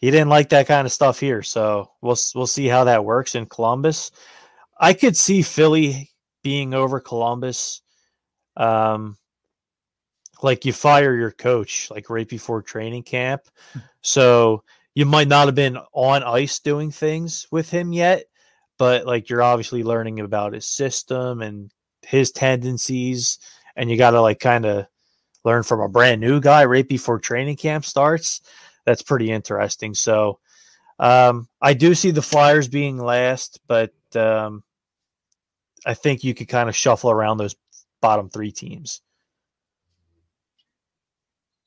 He 0.00 0.10
didn't 0.10 0.28
like 0.28 0.48
that 0.50 0.68
kind 0.68 0.86
of 0.86 0.92
stuff 0.92 1.18
here, 1.18 1.42
so 1.42 1.90
we'll 2.00 2.16
we'll 2.34 2.46
see 2.46 2.66
how 2.66 2.84
that 2.84 3.04
works 3.04 3.34
in 3.34 3.46
Columbus. 3.46 4.10
I 4.78 4.92
could 4.92 5.16
see 5.16 5.42
Philly 5.42 6.10
being 6.42 6.72
over 6.74 7.00
Columbus. 7.00 7.82
Um, 8.56 9.16
like 10.42 10.64
you 10.64 10.72
fire 10.72 11.14
your 11.16 11.32
coach 11.32 11.90
like 11.90 12.10
right 12.10 12.28
before 12.28 12.62
training 12.62 13.02
camp. 13.02 13.42
Hmm. 13.72 13.78
So 14.02 14.64
you 14.94 15.06
might 15.06 15.28
not 15.28 15.46
have 15.46 15.54
been 15.54 15.78
on 15.92 16.22
ice 16.22 16.60
doing 16.60 16.90
things 16.90 17.46
with 17.50 17.70
him 17.70 17.92
yet, 17.92 18.24
but 18.78 19.06
like 19.06 19.28
you're 19.28 19.42
obviously 19.42 19.82
learning 19.82 20.20
about 20.20 20.52
his 20.52 20.66
system 20.66 21.42
and 21.42 21.70
his 22.02 22.30
tendencies, 22.30 23.38
and 23.76 23.90
you 23.90 23.96
got 23.96 24.10
to 24.10 24.20
like 24.20 24.40
kind 24.40 24.64
of 24.64 24.86
learn 25.44 25.62
from 25.62 25.80
a 25.80 25.88
brand 25.88 26.20
new 26.20 26.40
guy 26.40 26.64
right 26.64 26.88
before 26.88 27.18
training 27.18 27.56
camp 27.56 27.84
starts. 27.84 28.40
That's 28.88 29.02
pretty 29.02 29.30
interesting. 29.30 29.92
So 29.92 30.38
um, 30.98 31.46
I 31.60 31.74
do 31.74 31.94
see 31.94 32.10
the 32.10 32.22
Flyers 32.22 32.68
being 32.68 32.96
last, 32.96 33.60
but 33.68 33.92
um, 34.16 34.64
I 35.84 35.92
think 35.92 36.24
you 36.24 36.32
could 36.32 36.48
kind 36.48 36.70
of 36.70 36.74
shuffle 36.74 37.10
around 37.10 37.36
those 37.36 37.54
bottom 38.00 38.30
three 38.30 38.50
teams. 38.50 39.02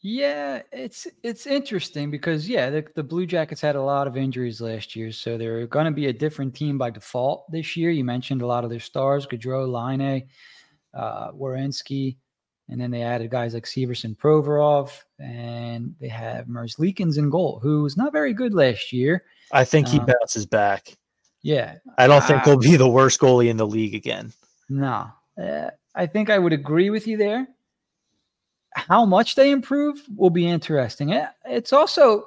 Yeah, 0.02 0.64
it's 0.72 1.06
it's 1.22 1.46
interesting 1.46 2.10
because 2.10 2.50
yeah, 2.50 2.72
the, 2.72 2.88
the 2.96 3.04
Blue 3.04 3.28
Jackets 3.28 3.62
had 3.62 3.76
a 3.76 3.84
lot 3.84 4.08
of 4.08 4.18
injuries 4.18 4.60
last 4.60 4.96
year, 4.96 5.12
so 5.12 5.38
they're 5.38 5.68
going 5.68 5.86
to 5.86 5.92
be 5.92 6.08
a 6.08 6.14
different 6.14 6.56
team 6.56 6.80
by 6.80 6.90
default 6.90 7.46
this 7.52 7.78
year. 7.78 7.92
You 7.92 8.04
mentioned 8.04 8.42
a 8.42 8.48
lot 8.48 8.64
of 8.64 8.72
their 8.72 8.80
stars: 8.80 9.28
Gaudreau, 9.28 9.72
Laine, 9.72 10.24
uh, 10.96 11.30
and 12.72 12.82
then 12.82 12.90
they 12.90 13.04
added 13.04 13.30
guys 13.30 13.54
like 13.54 13.66
Severson, 13.66 14.18
Provorov, 14.18 14.92
and 15.20 15.94
they 16.00 16.08
have 16.08 16.48
Merzlikins 16.48 17.18
in 17.18 17.30
goal, 17.30 17.60
who 17.62 17.84
was 17.84 17.98
not 17.98 18.12
very 18.12 18.34
good 18.34 18.54
last 18.54 18.92
year. 18.92 19.26
I 19.52 19.64
think 19.64 19.88
he 19.88 20.00
um, 20.00 20.08
bounces 20.08 20.46
back. 20.46 20.98
Yeah, 21.44 21.76
I 21.98 22.08
don't 22.08 22.24
think 22.24 22.42
uh, 22.42 22.46
he'll 22.46 22.58
be 22.58 22.78
the 22.78 22.90
worst 22.90 23.20
goalie 23.20 23.50
in 23.50 23.58
the 23.58 23.68
league 23.68 23.94
again. 23.94 24.34
No, 24.70 25.12
uh, 25.40 25.70
I 25.94 26.08
think 26.08 26.30
I 26.30 26.40
would 26.40 26.54
agree 26.54 26.90
with 26.90 27.06
you 27.06 27.18
there 27.18 27.48
how 28.74 29.06
much 29.06 29.36
they 29.36 29.52
improve 29.52 30.02
will 30.16 30.30
be 30.30 30.48
interesting. 30.48 31.10
It's 31.46 31.74
also 31.74 32.26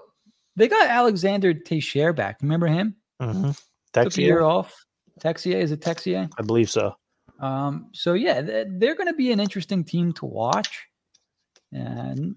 they 0.57 0.69
got 0.69 0.89
Alexander 0.89 1.55
Texier 1.55 2.15
back. 2.15 2.39
Remember 2.43 2.67
him? 2.67 2.95
Mm-hmm. 3.21 3.51
Took 3.93 4.17
a 4.17 4.23
year 4.23 4.43
off. 4.43 4.85
Texier 5.21 5.57
is 5.57 5.73
it 5.73 5.81
Texier? 5.81 6.31
I 6.39 6.43
believe 6.43 6.71
so. 6.71 6.97
Um, 7.41 7.89
so 7.93 8.15
yeah, 8.15 8.41
they're 8.41 8.95
going 8.95 9.09
to 9.09 9.15
be 9.15 9.33
an 9.33 9.41
interesting 9.41 9.85
team 9.85 10.13
to 10.15 10.27
watch, 10.27 10.87
and 11.73 12.37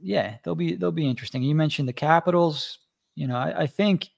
yeah, 0.00 0.36
they'll 0.44 0.54
be 0.54 0.76
they'll 0.76 0.92
be 0.92 1.08
interesting. 1.08 1.42
You 1.42 1.54
mentioned 1.54 1.88
the 1.88 1.92
Capitals. 1.92 2.78
You 3.16 3.26
know, 3.26 3.36
I, 3.36 3.62
I 3.62 3.66
think 3.66 4.08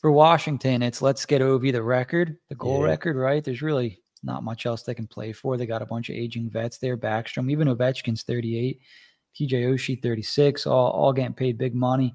for 0.00 0.12
Washington, 0.12 0.82
it's 0.82 1.02
let's 1.02 1.26
get 1.26 1.42
Ovi 1.42 1.72
the 1.72 1.82
record, 1.82 2.36
the 2.48 2.54
goal 2.54 2.80
yeah. 2.80 2.86
record, 2.86 3.16
right? 3.16 3.42
There's 3.42 3.62
really 3.62 4.00
not 4.22 4.44
much 4.44 4.66
else 4.66 4.82
they 4.82 4.94
can 4.94 5.06
play 5.06 5.32
for. 5.32 5.56
They 5.56 5.66
got 5.66 5.82
a 5.82 5.86
bunch 5.86 6.08
of 6.08 6.16
aging 6.16 6.50
vets 6.50 6.78
there. 6.78 6.96
Backstrom, 6.96 7.50
even 7.50 7.68
Ovechkin's 7.68 8.22
38, 8.22 8.80
TJ 9.38 9.52
Oshie 9.52 10.02
36, 10.02 10.66
all, 10.66 10.90
all 10.90 11.12
getting 11.12 11.34
paid 11.34 11.58
big 11.58 11.74
money. 11.74 12.14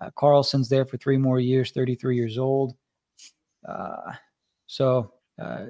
Uh, 0.00 0.10
Carlson's 0.16 0.68
there 0.68 0.84
for 0.84 0.96
three 0.96 1.16
more 1.16 1.40
years, 1.40 1.70
33 1.70 2.16
years 2.16 2.38
old. 2.38 2.76
Uh, 3.66 4.12
so 4.66 5.12
uh, 5.40 5.66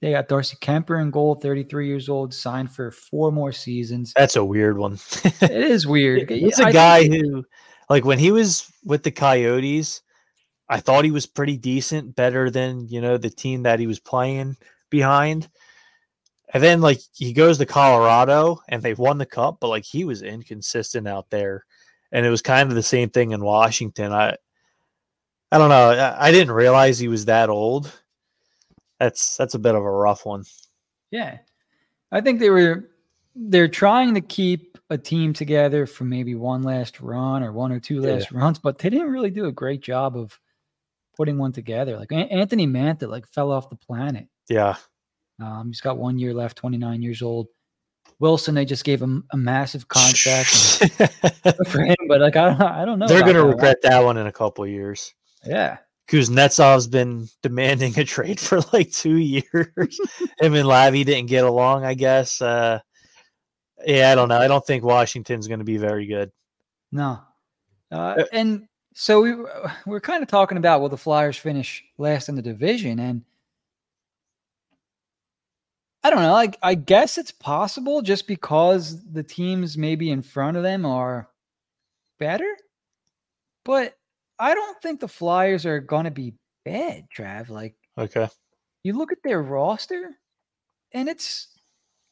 they 0.00 0.12
got 0.12 0.28
Darcy 0.28 0.56
Kuemper 0.56 1.02
in 1.02 1.10
goal, 1.10 1.34
33 1.34 1.86
years 1.86 2.08
old, 2.08 2.32
signed 2.32 2.72
for 2.72 2.90
four 2.90 3.30
more 3.30 3.52
seasons. 3.52 4.12
That's 4.16 4.36
a 4.36 4.44
weird 4.44 4.78
one. 4.78 4.98
it 5.24 5.50
is 5.50 5.86
weird. 5.86 6.30
It's 6.30 6.58
a 6.58 6.66
I 6.66 6.72
guy 6.72 7.04
who, 7.06 7.44
like, 7.90 8.04
when 8.04 8.18
he 8.18 8.32
was 8.32 8.72
with 8.84 9.02
the 9.02 9.10
Coyotes, 9.10 10.00
I 10.70 10.80
thought 10.80 11.04
he 11.04 11.10
was 11.10 11.26
pretty 11.26 11.56
decent, 11.56 12.14
better 12.14 12.48
than 12.48 12.88
you 12.88 13.00
know 13.00 13.18
the 13.18 13.28
team 13.28 13.64
that 13.64 13.80
he 13.80 13.86
was 13.86 13.98
playing 13.98 14.56
behind. 14.88 15.48
And 16.54 16.62
then 16.62 16.80
like 16.80 17.00
he 17.12 17.32
goes 17.32 17.58
to 17.58 17.66
Colorado 17.66 18.60
and 18.68 18.82
they've 18.82 18.98
won 18.98 19.18
the 19.18 19.26
cup, 19.26 19.58
but 19.60 19.68
like 19.68 19.84
he 19.84 20.04
was 20.04 20.22
inconsistent 20.22 21.06
out 21.06 21.28
there. 21.30 21.64
And 22.12 22.24
it 22.24 22.30
was 22.30 22.42
kind 22.42 22.68
of 22.68 22.74
the 22.74 22.82
same 22.82 23.10
thing 23.10 23.32
in 23.32 23.42
Washington. 23.42 24.12
I 24.12 24.36
I 25.52 25.58
don't 25.58 25.68
know. 25.68 25.90
I, 25.90 26.28
I 26.28 26.32
didn't 26.32 26.54
realize 26.54 26.98
he 26.98 27.08
was 27.08 27.24
that 27.24 27.50
old. 27.50 27.92
That's 29.00 29.36
that's 29.36 29.54
a 29.54 29.58
bit 29.58 29.74
of 29.74 29.82
a 29.82 29.90
rough 29.90 30.24
one. 30.24 30.44
Yeah. 31.10 31.38
I 32.12 32.20
think 32.20 32.38
they 32.38 32.50
were 32.50 32.90
they're 33.34 33.68
trying 33.68 34.14
to 34.14 34.20
keep 34.20 34.78
a 34.90 34.98
team 34.98 35.32
together 35.32 35.86
for 35.86 36.04
maybe 36.04 36.34
one 36.34 36.62
last 36.62 37.00
run 37.00 37.42
or 37.42 37.52
one 37.52 37.72
or 37.72 37.80
two 37.80 38.00
last 38.00 38.30
yeah. 38.30 38.38
runs, 38.38 38.58
but 38.58 38.78
they 38.78 38.90
didn't 38.90 39.10
really 39.10 39.30
do 39.30 39.46
a 39.46 39.52
great 39.52 39.80
job 39.80 40.16
of 40.16 40.38
putting 41.16 41.38
one 41.38 41.52
together. 41.52 41.96
Like 41.96 42.12
Anthony 42.12 42.66
Mantha, 42.66 43.08
like 43.08 43.26
fell 43.26 43.50
off 43.50 43.70
the 43.70 43.76
planet. 43.76 44.26
Yeah. 44.48 44.76
Um, 45.40 45.68
he's 45.68 45.80
got 45.80 45.96
one 45.96 46.18
year 46.18 46.34
left, 46.34 46.58
29 46.58 47.02
years 47.02 47.22
old. 47.22 47.46
Wilson, 48.18 48.54
they 48.54 48.66
just 48.66 48.84
gave 48.84 49.00
him 49.00 49.24
a 49.32 49.36
massive 49.36 49.88
contract 49.88 50.50
for 51.68 51.80
him, 51.80 51.96
but 52.06 52.20
like 52.20 52.36
I 52.36 52.50
don't, 52.50 52.60
I 52.60 52.84
don't 52.84 52.98
know. 52.98 53.06
They're 53.06 53.20
gonna 53.20 53.40
that. 53.40 53.46
regret 53.46 53.82
that 53.82 54.04
one 54.04 54.18
in 54.18 54.26
a 54.26 54.32
couple 54.32 54.66
years. 54.66 55.14
Yeah, 55.46 55.78
Kuznetsov's 56.10 56.88
been 56.88 57.28
demanding 57.40 57.96
a 57.96 58.04
trade 58.04 58.40
for 58.40 58.60
like 58.72 58.90
two 58.90 59.18
years. 59.18 59.46
him 60.40 60.54
and 60.54 60.66
Lavi 60.66 61.04
didn't 61.04 61.28
get 61.28 61.44
along, 61.44 61.84
I 61.84 61.94
guess. 61.94 62.42
Uh, 62.42 62.80
yeah, 63.86 64.10
I 64.10 64.16
don't 64.16 64.28
know. 64.28 64.38
I 64.38 64.48
don't 64.48 64.66
think 64.66 64.82
Washington's 64.82 65.46
going 65.46 65.60
to 65.60 65.64
be 65.64 65.76
very 65.76 66.06
good. 66.06 66.32
No, 66.90 67.20
uh, 67.92 67.94
uh, 67.94 68.24
and 68.32 68.66
so 68.92 69.22
we 69.22 69.36
we're 69.86 70.00
kind 70.00 70.24
of 70.24 70.28
talking 70.28 70.58
about 70.58 70.80
will 70.80 70.88
the 70.88 70.96
Flyers 70.96 71.36
finish 71.36 71.84
last 71.96 72.28
in 72.28 72.34
the 72.34 72.42
division, 72.42 72.98
and 72.98 73.22
I 76.02 76.10
don't 76.10 76.22
know. 76.22 76.32
Like 76.32 76.58
I 76.60 76.74
guess 76.74 77.18
it's 77.18 77.30
possible 77.30 78.02
just 78.02 78.26
because 78.26 79.00
the 79.04 79.22
teams 79.22 79.78
maybe 79.78 80.10
in 80.10 80.22
front 80.22 80.56
of 80.56 80.64
them 80.64 80.84
are 80.84 81.28
better. 82.18 82.56
But 83.64 83.96
I 84.40 84.54
don't 84.54 84.80
think 84.82 85.00
the 85.00 85.08
Flyers 85.08 85.66
are 85.66 85.80
going 85.80 86.04
to 86.04 86.10
be 86.10 86.34
bad, 86.64 87.06
Trav. 87.16 87.48
Like 87.48 87.74
Okay. 87.98 88.28
You 88.82 88.96
look 88.96 89.12
at 89.12 89.18
their 89.22 89.42
roster 89.42 90.16
and 90.92 91.08
it's 91.08 91.48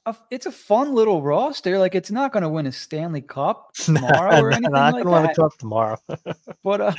a, 0.04 0.14
it's 0.30 0.46
a 0.46 0.52
fun 0.52 0.94
little 0.94 1.22
roster. 1.22 1.78
Like 1.78 1.94
it's 1.94 2.10
not 2.10 2.32
going 2.32 2.42
to 2.42 2.48
win 2.48 2.66
a 2.66 2.72
Stanley 2.72 3.22
Cup 3.22 3.72
tomorrow 3.74 4.40
or 4.40 4.50
anything 4.50 4.72
not 4.72 4.94
like 4.94 5.04
gonna 5.04 5.22
Win 5.22 5.30
a 5.30 5.34
cup 5.34 5.56
tomorrow. 5.58 5.98
but 6.62 6.80
uh, 6.80 6.92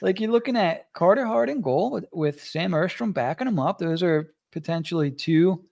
like 0.00 0.18
you're 0.18 0.30
looking 0.30 0.56
at 0.56 0.92
Carter 0.94 1.26
Hart 1.26 1.50
in 1.50 1.60
goal 1.60 1.90
with, 1.90 2.06
with 2.12 2.42
Sam 2.42 2.72
Erstrom 2.72 3.12
backing 3.12 3.48
him 3.48 3.58
up. 3.58 3.78
Those 3.78 4.02
are 4.02 4.34
potentially 4.50 5.10
two 5.10 5.64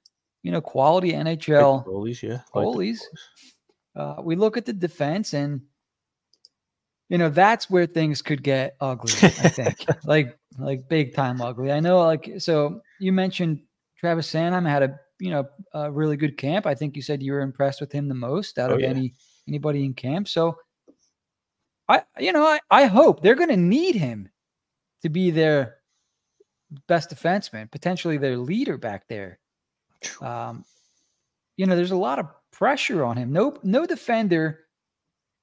you 0.43 0.53
know, 0.53 0.61
quality 0.61 1.13
NHL 1.13 1.85
goalies. 1.85 2.23
Yeah, 2.23 2.41
goalies. 2.55 3.01
Uh, 3.95 4.17
we 4.23 4.37
look 4.37 4.57
at 4.57 4.65
the 4.65 4.73
defense, 4.73 5.35
and 5.35 5.61
you 7.11 7.19
know 7.19 7.29
that's 7.29 7.69
where 7.69 7.87
things 7.87 8.23
could 8.23 8.43
get 8.43 8.77
ugly. 8.81 9.13
I 9.23 9.49
think, 9.49 9.85
like 10.05 10.39
like 10.59 10.89
big 10.89 11.15
time 11.15 11.43
ugly. 11.43 11.71
I 11.71 11.81
know, 11.81 11.99
like 11.99 12.31
so. 12.39 12.81
You 13.01 13.13
mentioned 13.13 13.61
Travis 13.99 14.33
Sanheim 14.33 14.67
had 14.67 14.85
a 14.85 15.01
you 15.19 15.31
know 15.31 15.45
a 15.75 15.91
really 15.91 16.17
good 16.17 16.39
camp. 16.39 16.67
I 16.67 16.75
think 16.75 16.97
you 16.97 17.03
said 17.03 17.23
you 17.23 17.33
were 17.33 17.41
impressed 17.41 17.81
with 17.81 17.93
him 17.93 18.09
the 18.09 18.15
most 18.15 18.59
out 18.59 18.71
oh, 18.71 18.75
of 18.75 18.81
yeah. 18.81 18.89
any 18.89 19.13
anybody 19.49 19.85
in 19.85 19.93
camp. 19.93 20.29
So 20.29 20.57
I 21.89 22.03
you 22.19 22.33
know 22.33 22.45
I, 22.45 22.61
I 22.71 22.85
hope 22.85 23.21
they're 23.21 23.35
going 23.35 23.51
to 23.51 23.57
need 23.57 23.97
him 23.97 24.31
to 25.03 25.09
be 25.09 25.33
their 25.33 25.79
best 26.87 27.11
defenseman, 27.11 27.71
potentially 27.71 28.19
their 28.19 28.37
leader 28.37 28.79
back 28.79 29.09
there. 29.09 29.41
Um, 30.21 30.65
you 31.57 31.67
know, 31.67 31.75
there's 31.75 31.91
a 31.91 31.97
lot 31.97 32.21
of 32.21 32.27
pressure 32.53 33.05
on 33.05 33.17
him. 33.17 33.33
No, 33.33 33.57
no 33.63 33.87
defender 33.87 34.61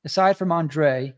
aside 0.06 0.38
from 0.38 0.50
Andrae 0.50 1.14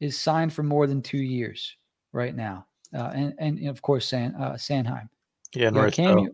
is 0.00 0.18
signed 0.18 0.52
for 0.52 0.62
more 0.62 0.86
than 0.86 1.02
two 1.02 1.22
years. 1.22 1.76
right 2.12 2.34
now, 2.34 2.66
uh, 2.94 3.10
and 3.14 3.34
and 3.38 3.68
of 3.68 3.80
course 3.82 4.06
San 4.06 4.34
uh, 4.34 4.54
Sanheim. 4.54 5.08
Yeah, 5.54 5.70
Yeah, 5.72 5.90
Cam 5.90 6.16
Toe. 6.16 6.28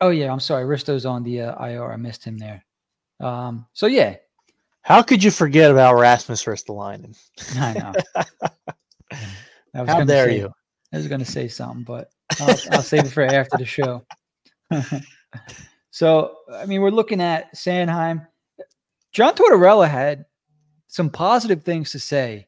Oh 0.00 0.10
yeah, 0.10 0.30
I'm 0.30 0.40
sorry. 0.40 0.64
Risto's 0.66 1.06
on 1.06 1.22
the 1.22 1.40
uh, 1.42 1.64
IR. 1.66 1.92
I 1.92 1.96
missed 1.96 2.24
him 2.24 2.36
there. 2.36 2.64
Um, 3.20 3.66
so 3.72 3.86
yeah, 3.86 4.16
How 4.82 5.02
could 5.02 5.22
you 5.24 5.30
forget 5.30 5.70
about 5.70 5.94
Rasmus 5.98 6.44
Ristolainen? 6.44 7.16
I 7.56 7.72
know. 7.74 7.92
I 9.74 9.80
was 9.80 9.88
How 9.88 10.04
dare 10.04 10.26
say- 10.26 10.38
you? 10.38 10.52
I 10.92 10.96
was 10.98 11.08
going 11.08 11.20
to 11.24 11.30
say 11.30 11.48
something, 11.48 11.82
but 11.82 12.10
I'll, 12.40 12.56
I'll 12.70 12.82
save 12.82 13.04
it 13.06 13.10
for 13.10 13.24
after 13.24 13.56
the 13.58 13.64
show. 13.66 14.04
so, 15.90 16.36
I 16.52 16.66
mean, 16.66 16.82
we're 16.82 16.90
looking 16.90 17.20
at 17.20 17.52
Sanheim. 17.56 18.26
John 19.12 19.34
Tortorella 19.34 19.88
had 19.88 20.24
some 20.94 21.10
positive 21.10 21.64
things 21.64 21.90
to 21.90 21.98
say 21.98 22.46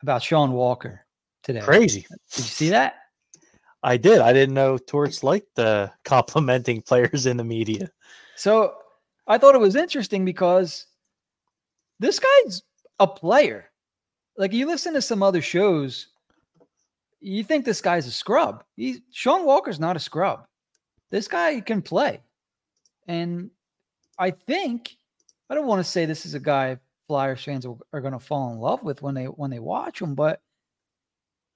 about 0.00 0.22
Sean 0.22 0.52
Walker 0.52 1.04
today. 1.42 1.58
Crazy. 1.58 2.06
Did 2.08 2.18
you 2.36 2.44
see 2.44 2.68
that? 2.68 2.94
I 3.82 3.96
did. 3.96 4.20
I 4.20 4.32
didn't 4.32 4.54
know 4.54 4.78
Torts 4.78 5.24
liked 5.24 5.56
the 5.56 5.90
complimenting 6.04 6.82
players 6.82 7.26
in 7.26 7.36
the 7.36 7.42
media. 7.42 7.90
So, 8.36 8.74
I 9.26 9.38
thought 9.38 9.56
it 9.56 9.60
was 9.60 9.74
interesting 9.74 10.24
because 10.24 10.86
this 11.98 12.20
guy's 12.20 12.62
a 13.00 13.08
player. 13.08 13.68
Like 14.36 14.52
you 14.52 14.64
listen 14.64 14.94
to 14.94 15.02
some 15.02 15.24
other 15.24 15.42
shows, 15.42 16.10
you 17.18 17.42
think 17.42 17.64
this 17.64 17.80
guy's 17.80 18.06
a 18.06 18.12
scrub. 18.12 18.62
He 18.76 19.02
Sean 19.10 19.44
Walker's 19.44 19.80
not 19.80 19.96
a 19.96 20.00
scrub. 20.00 20.46
This 21.10 21.26
guy 21.26 21.60
can 21.60 21.82
play. 21.82 22.20
And 23.08 23.50
I 24.16 24.30
think 24.30 24.96
I 25.50 25.56
don't 25.56 25.66
want 25.66 25.80
to 25.80 25.90
say 25.90 26.06
this 26.06 26.24
is 26.24 26.34
a 26.34 26.40
guy 26.40 26.78
Flyers 27.08 27.42
fans 27.42 27.66
are, 27.66 28.00
going 28.00 28.12
to 28.12 28.18
fall 28.18 28.52
in 28.52 28.58
love 28.58 28.82
with 28.82 29.00
when 29.00 29.14
they 29.14 29.24
when 29.24 29.50
they 29.50 29.58
watch 29.58 30.00
him, 30.00 30.14
but 30.14 30.42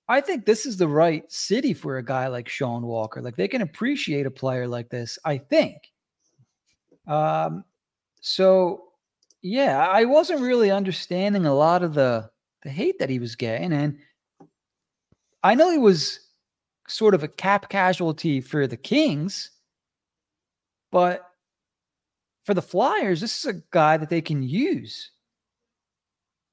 I 0.08 0.22
think 0.22 0.46
this 0.46 0.64
is 0.64 0.78
the 0.78 0.88
right 0.88 1.30
city 1.30 1.74
for 1.74 1.98
a 1.98 2.04
guy 2.04 2.26
like 2.28 2.48
Sean 2.48 2.82
Walker. 2.82 3.20
Like 3.20 3.36
they 3.36 3.48
can 3.48 3.60
appreciate 3.60 4.26
a 4.26 4.30
player 4.30 4.66
like 4.66 4.88
this, 4.88 5.18
I 5.24 5.36
think. 5.38 5.92
Um 7.06 7.64
so 8.22 8.84
yeah, 9.42 9.86
I 9.88 10.06
wasn't 10.06 10.40
really 10.40 10.70
understanding 10.70 11.44
a 11.44 11.54
lot 11.54 11.82
of 11.82 11.92
the 11.92 12.30
the 12.62 12.70
hate 12.70 12.98
that 12.98 13.10
he 13.10 13.18
was 13.18 13.36
getting 13.36 13.72
and 13.72 13.98
I 15.42 15.54
know 15.54 15.70
he 15.70 15.78
was 15.78 16.20
sort 16.88 17.14
of 17.14 17.24
a 17.24 17.28
cap 17.28 17.68
casualty 17.68 18.40
for 18.40 18.66
the 18.66 18.76
Kings, 18.76 19.50
but 20.90 21.28
for 22.44 22.54
the 22.54 22.62
Flyers, 22.62 23.20
this 23.20 23.38
is 23.38 23.44
a 23.44 23.60
guy 23.70 23.96
that 23.96 24.08
they 24.08 24.20
can 24.20 24.42
use 24.42 25.10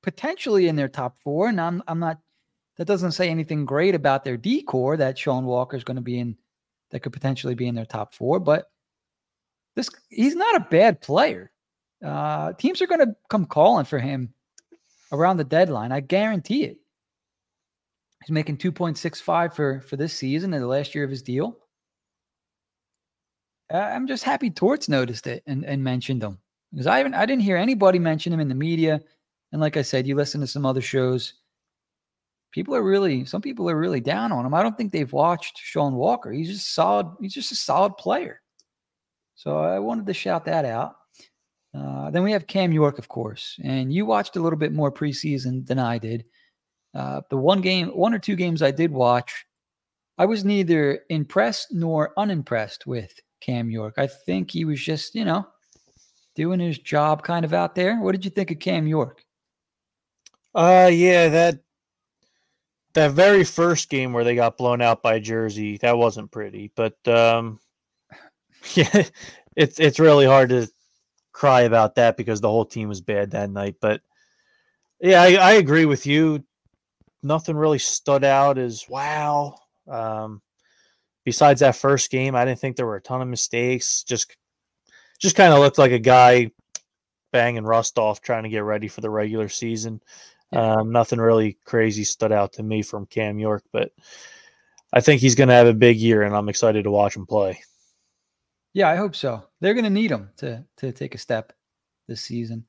potentially 0.01 0.67
in 0.67 0.75
their 0.75 0.88
top 0.88 1.17
four. 1.19 1.47
And 1.47 1.59
I'm 1.59 1.83
I'm 1.88 1.99
not 1.99 2.19
that 2.77 2.88
doesn't 2.88 3.12
say 3.12 3.29
anything 3.29 3.65
great 3.65 3.95
about 3.95 4.23
their 4.23 4.38
decor 4.38 4.97
that 4.97 5.17
Sean 5.17 5.45
Walker 5.45 5.75
is 5.75 5.83
going 5.83 5.95
to 5.95 6.01
be 6.01 6.19
in 6.19 6.38
that 6.91 7.01
could 7.01 7.13
potentially 7.13 7.55
be 7.55 7.67
in 7.67 7.75
their 7.75 7.85
top 7.85 8.13
four, 8.13 8.39
but 8.39 8.71
this 9.75 9.89
he's 10.09 10.35
not 10.35 10.55
a 10.55 10.67
bad 10.71 11.01
player. 11.01 11.51
Uh, 12.03 12.53
teams 12.53 12.81
are 12.81 12.88
going 12.88 13.05
to 13.05 13.15
come 13.29 13.45
calling 13.45 13.85
for 13.85 13.99
him 13.99 14.33
around 15.12 15.38
the 15.38 15.43
deadline. 15.43 15.91
I 15.91 15.99
guarantee 15.99 16.63
it. 16.63 16.77
He's 18.23 18.31
making 18.31 18.57
2.65 18.57 19.53
for 19.53 19.81
for 19.81 19.95
this 19.97 20.13
season 20.13 20.53
and 20.53 20.63
the 20.63 20.67
last 20.67 20.95
year 20.95 21.03
of 21.03 21.09
his 21.09 21.21
deal. 21.21 21.57
Uh, 23.71 23.77
I'm 23.77 24.07
just 24.07 24.23
happy 24.23 24.49
Torts 24.49 24.89
noticed 24.89 25.27
it 25.27 25.43
and, 25.45 25.63
and 25.63 25.83
mentioned 25.83 26.23
him 26.23 26.39
because 26.71 26.88
I 26.88 26.97
haven't 26.97 27.13
I 27.13 27.25
didn't 27.25 27.43
hear 27.43 27.57
anybody 27.57 27.99
mention 27.99 28.33
him 28.33 28.39
in 28.39 28.49
the 28.49 28.55
media. 28.55 29.01
And 29.51 29.62
like 29.62 29.77
I 29.77 29.81
said, 29.81 30.07
you 30.07 30.15
listen 30.15 30.41
to 30.41 30.47
some 30.47 30.65
other 30.65 30.81
shows. 30.81 31.33
People 32.51 32.75
are 32.75 32.83
really 32.83 33.25
some 33.25 33.41
people 33.41 33.69
are 33.69 33.77
really 33.77 34.01
down 34.01 34.31
on 34.31 34.45
him. 34.45 34.53
I 34.53 34.63
don't 34.63 34.77
think 34.77 34.91
they've 34.91 35.12
watched 35.12 35.57
Sean 35.57 35.95
Walker. 35.95 36.31
He's 36.31 36.49
just 36.49 36.73
solid. 36.73 37.07
He's 37.21 37.33
just 37.33 37.51
a 37.51 37.55
solid 37.55 37.95
player. 37.97 38.41
So 39.35 39.59
I 39.59 39.79
wanted 39.79 40.05
to 40.07 40.13
shout 40.13 40.45
that 40.45 40.65
out. 40.65 40.95
Uh, 41.73 42.09
then 42.09 42.23
we 42.23 42.31
have 42.31 42.47
Cam 42.47 42.71
York, 42.71 42.97
of 42.97 43.07
course, 43.07 43.59
and 43.63 43.93
you 43.93 44.05
watched 44.05 44.35
a 44.35 44.41
little 44.41 44.57
bit 44.57 44.73
more 44.73 44.91
preseason 44.91 45.65
than 45.67 45.77
I 45.77 45.99
did. 45.99 46.25
Uh, 46.95 47.21
the 47.29 47.38
one 47.38 47.62
game, 47.62 47.89
one 47.89 48.13
or 48.13 48.19
two 48.19 48.35
games 48.35 48.63
I 48.63 48.71
did 48.71 48.91
watch, 48.91 49.45
I 50.17 50.25
was 50.25 50.43
neither 50.43 51.01
impressed 51.09 51.71
nor 51.71 52.13
unimpressed 52.17 52.88
with 52.88 53.13
Cam 53.39 53.69
York. 53.69 53.93
I 53.97 54.07
think 54.07 54.51
he 54.51 54.65
was 54.65 54.81
just, 54.81 55.13
you 55.13 55.23
know, 55.23 55.47
doing 56.35 56.59
his 56.59 56.79
job 56.79 57.23
kind 57.23 57.45
of 57.45 57.53
out 57.53 57.75
there. 57.75 58.01
What 58.01 58.13
did 58.13 58.25
you 58.25 58.31
think 58.31 58.49
of 58.49 58.59
Cam 58.59 58.88
York? 58.88 59.23
Uh 60.53 60.89
yeah, 60.91 61.29
that 61.29 61.59
that 62.93 63.12
very 63.12 63.43
first 63.43 63.89
game 63.89 64.13
where 64.13 64.23
they 64.23 64.35
got 64.35 64.57
blown 64.57 64.81
out 64.81 65.03
by 65.03 65.19
Jersey, 65.19 65.77
that 65.77 65.97
wasn't 65.97 66.31
pretty. 66.31 66.71
But 66.75 66.95
um 67.07 67.59
yeah, 68.73 69.03
it's 69.55 69.79
it's 69.79 69.99
really 69.99 70.25
hard 70.25 70.49
to 70.49 70.67
cry 71.31 71.62
about 71.62 71.95
that 71.95 72.17
because 72.17 72.41
the 72.41 72.49
whole 72.49 72.65
team 72.65 72.89
was 72.89 73.01
bad 73.01 73.31
that 73.31 73.49
night. 73.49 73.75
But 73.79 74.01
yeah, 74.99 75.21
I, 75.21 75.33
I 75.35 75.51
agree 75.53 75.85
with 75.85 76.05
you. 76.05 76.43
Nothing 77.23 77.55
really 77.55 77.79
stood 77.79 78.23
out 78.23 78.57
as 78.57 78.85
wow. 78.89 79.55
Um 79.88 80.41
besides 81.25 81.59
that 81.59 81.75
first 81.75 82.09
game, 82.09 82.35
I 82.35 82.43
didn't 82.43 82.59
think 82.59 82.75
there 82.75 82.88
were 82.88 82.95
a 82.95 83.01
ton 83.01 83.21
of 83.21 83.27
mistakes. 83.27 84.03
Just 84.03 84.35
just 85.19 85.35
kind 85.35 85.53
of 85.53 85.59
looked 85.59 85.77
like 85.77 85.91
a 85.91 85.99
guy 85.99 86.51
banging 87.31 87.63
rust 87.65 87.97
off 87.99 88.21
trying 88.21 88.43
to 88.43 88.49
get 88.49 88.63
ready 88.63 88.88
for 88.88 89.01
the 89.01 89.09
regular 89.09 89.49
season. 89.49 90.01
Um, 90.51 90.91
nothing 90.91 91.19
really 91.19 91.57
crazy 91.65 92.03
stood 92.03 92.31
out 92.31 92.53
to 92.53 92.63
me 92.63 92.81
from 92.81 93.05
Cam 93.05 93.38
York, 93.38 93.63
but 93.71 93.91
I 94.93 95.01
think 95.01 95.21
he's 95.21 95.35
going 95.35 95.49
to 95.49 95.53
have 95.53 95.67
a 95.67 95.73
big 95.73 95.97
year, 95.97 96.23
and 96.23 96.35
I'm 96.35 96.49
excited 96.49 96.83
to 96.83 96.91
watch 96.91 97.15
him 97.15 97.25
play. 97.27 97.62
Yeah, 98.73 98.89
I 98.89 98.95
hope 98.95 99.15
so. 99.15 99.43
They're 99.62 99.73
going 99.73 99.83
to 99.83 99.89
need 99.89 100.12
him 100.12 100.29
to 100.38 100.63
to 100.77 100.91
take 100.91 101.15
a 101.15 101.19
step 101.19 101.53
this 102.07 102.21
season. 102.21 102.65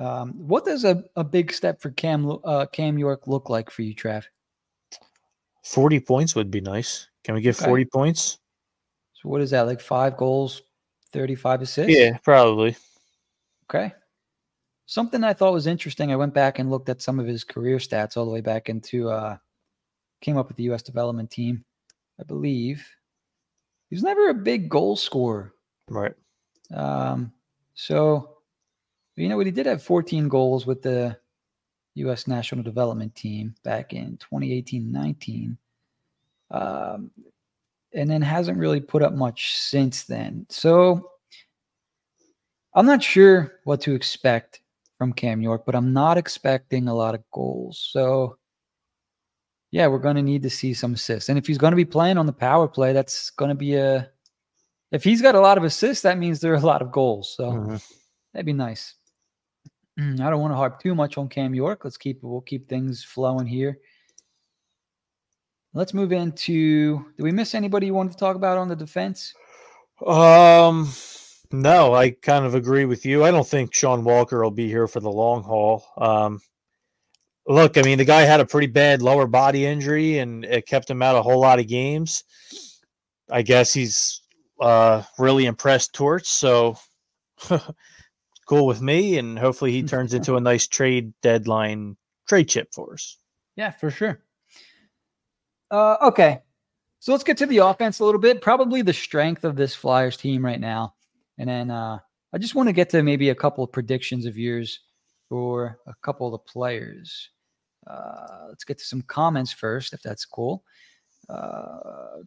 Um, 0.00 0.32
what 0.32 0.64
does 0.64 0.84
a, 0.84 1.04
a 1.16 1.24
big 1.24 1.52
step 1.52 1.80
for 1.80 1.90
Cam 1.90 2.38
uh, 2.44 2.66
Cam 2.66 2.98
York 2.98 3.26
look 3.26 3.48
like 3.48 3.70
for 3.70 3.82
you, 3.82 3.94
Trav? 3.94 4.24
40 5.64 6.00
points 6.00 6.34
would 6.34 6.50
be 6.50 6.60
nice. 6.60 7.08
Can 7.22 7.34
we 7.34 7.40
get 7.40 7.56
Okay. 7.56 7.66
40 7.66 7.84
points? 7.86 8.38
So 9.14 9.28
what 9.28 9.40
is 9.40 9.50
that 9.50 9.62
like? 9.62 9.80
Five 9.80 10.16
goals, 10.16 10.62
thirty 11.12 11.36
five 11.36 11.62
assists. 11.62 11.96
Yeah, 11.96 12.18
probably. 12.24 12.76
Okay. 13.70 13.92
Something 14.86 15.24
I 15.24 15.32
thought 15.32 15.52
was 15.52 15.66
interesting. 15.66 16.12
I 16.12 16.16
went 16.16 16.34
back 16.34 16.58
and 16.58 16.70
looked 16.70 16.88
at 16.88 17.02
some 17.02 17.18
of 17.18 17.26
his 17.26 17.44
career 17.44 17.78
stats 17.78 18.16
all 18.16 18.24
the 18.24 18.30
way 18.30 18.40
back 18.40 18.68
into 18.68 19.10
uh 19.10 19.36
came 20.20 20.36
up 20.36 20.48
with 20.48 20.56
the 20.56 20.64
US 20.64 20.82
development 20.82 21.30
team, 21.30 21.64
I 22.20 22.24
believe. 22.24 22.86
He 23.90 23.96
was 23.96 24.02
never 24.02 24.28
a 24.28 24.34
big 24.34 24.68
goal 24.68 24.96
scorer. 24.96 25.54
Right. 25.88 26.14
Um 26.74 27.32
so 27.74 28.38
you 29.16 29.28
know 29.28 29.36
what 29.36 29.46
he 29.46 29.52
did 29.52 29.66
have 29.66 29.82
14 29.82 30.28
goals 30.28 30.66
with 30.66 30.82
the 30.82 31.16
US 31.94 32.26
national 32.26 32.62
development 32.62 33.14
team 33.14 33.54
back 33.62 33.92
in 33.92 34.18
2018-19. 34.18 35.56
Um 36.50 37.10
and 37.94 38.10
then 38.10 38.22
hasn't 38.22 38.58
really 38.58 38.80
put 38.80 39.02
up 39.02 39.12
much 39.12 39.56
since 39.58 40.04
then. 40.04 40.46
So 40.48 41.10
I'm 42.74 42.86
not 42.86 43.02
sure 43.02 43.60
what 43.64 43.82
to 43.82 43.94
expect 43.94 44.61
from 45.02 45.12
Cam 45.12 45.42
York, 45.42 45.64
but 45.66 45.74
I'm 45.74 45.92
not 45.92 46.16
expecting 46.16 46.86
a 46.86 46.94
lot 46.94 47.16
of 47.16 47.28
goals. 47.32 47.88
So, 47.90 48.36
yeah, 49.72 49.88
we're 49.88 49.98
going 49.98 50.14
to 50.14 50.22
need 50.22 50.44
to 50.44 50.50
see 50.50 50.72
some 50.74 50.94
assists. 50.94 51.28
And 51.28 51.36
if 51.36 51.44
he's 51.44 51.58
going 51.58 51.72
to 51.72 51.76
be 51.76 51.84
playing 51.84 52.18
on 52.18 52.26
the 52.26 52.32
power 52.32 52.68
play, 52.68 52.92
that's 52.92 53.30
going 53.30 53.48
to 53.48 53.56
be 53.56 53.74
a. 53.74 54.08
If 54.92 55.02
he's 55.02 55.20
got 55.20 55.34
a 55.34 55.40
lot 55.40 55.58
of 55.58 55.64
assists, 55.64 56.04
that 56.04 56.18
means 56.18 56.38
there 56.38 56.52
are 56.52 56.56
a 56.56 56.60
lot 56.60 56.82
of 56.82 56.92
goals. 56.92 57.34
So 57.36 57.50
Mhm. 57.50 57.84
that'd 58.32 58.46
be 58.46 58.52
nice. 58.52 58.94
I 59.98 60.14
don't 60.30 60.40
want 60.40 60.52
to 60.52 60.56
harp 60.56 60.80
too 60.80 60.94
much 60.94 61.18
on 61.18 61.28
Cam 61.28 61.52
York. 61.52 61.80
Let's 61.82 61.96
keep 61.96 62.22
we'll 62.22 62.40
keep 62.42 62.68
things 62.68 63.02
flowing 63.02 63.46
here. 63.48 63.80
Let's 65.74 65.94
move 65.94 66.12
into. 66.12 66.98
Did 67.16 67.24
we 67.24 67.32
miss 67.32 67.56
anybody 67.56 67.86
you 67.86 67.94
wanted 67.94 68.12
to 68.12 68.18
talk 68.18 68.36
about 68.36 68.56
on 68.56 68.68
the 68.68 68.76
defense? 68.76 69.34
Um, 70.06 70.92
no, 71.52 71.94
I 71.94 72.10
kind 72.10 72.44
of 72.44 72.54
agree 72.54 72.84
with 72.84 73.04
you. 73.04 73.24
I 73.24 73.30
don't 73.30 73.46
think 73.46 73.74
Sean 73.74 74.04
Walker 74.04 74.42
will 74.42 74.50
be 74.50 74.68
here 74.68 74.86
for 74.86 75.00
the 75.00 75.10
long 75.10 75.42
haul. 75.42 75.84
Um, 75.98 76.40
look, 77.46 77.76
I 77.76 77.82
mean, 77.82 77.98
the 77.98 78.04
guy 78.04 78.22
had 78.22 78.40
a 78.40 78.46
pretty 78.46 78.68
bad 78.68 79.02
lower 79.02 79.26
body 79.26 79.66
injury, 79.66 80.18
and 80.18 80.44
it 80.44 80.66
kept 80.66 80.88
him 80.88 81.02
out 81.02 81.16
a 81.16 81.22
whole 81.22 81.40
lot 81.40 81.58
of 81.58 81.68
games. 81.68 82.24
I 83.30 83.42
guess 83.42 83.72
he's 83.72 84.22
uh, 84.60 85.02
really 85.18 85.46
impressed 85.46 85.92
Torts, 85.92 86.30
so 86.30 86.76
cool 88.48 88.66
with 88.66 88.80
me. 88.80 89.18
And 89.18 89.38
hopefully, 89.38 89.72
he 89.72 89.82
turns 89.82 90.14
into 90.14 90.36
a 90.36 90.40
nice 90.40 90.66
trade 90.66 91.12
deadline 91.22 91.96
trade 92.28 92.48
chip 92.48 92.72
for 92.72 92.94
us. 92.94 93.18
Yeah, 93.56 93.70
for 93.70 93.90
sure. 93.90 94.22
Uh, 95.70 95.96
okay. 96.02 96.40
So 97.00 97.10
let's 97.10 97.24
get 97.24 97.36
to 97.38 97.46
the 97.46 97.58
offense 97.58 97.98
a 97.98 98.04
little 98.04 98.20
bit. 98.20 98.40
Probably 98.40 98.80
the 98.82 98.92
strength 98.92 99.42
of 99.42 99.56
this 99.56 99.74
Flyers 99.74 100.16
team 100.16 100.44
right 100.44 100.60
now. 100.60 100.94
And 101.38 101.48
then 101.48 101.70
uh, 101.70 101.98
I 102.32 102.38
just 102.38 102.54
want 102.54 102.68
to 102.68 102.72
get 102.72 102.90
to 102.90 103.02
maybe 103.02 103.30
a 103.30 103.34
couple 103.34 103.64
of 103.64 103.72
predictions 103.72 104.26
of 104.26 104.38
yours 104.38 104.80
for 105.28 105.78
a 105.86 105.94
couple 106.02 106.26
of 106.26 106.32
the 106.32 106.38
players. 106.52 107.30
Uh, 107.86 108.46
let's 108.48 108.64
get 108.64 108.78
to 108.78 108.84
some 108.84 109.02
comments 109.02 109.52
first, 109.52 109.92
if 109.92 110.02
that's 110.02 110.24
cool. 110.24 110.62
Uh, 111.28 112.20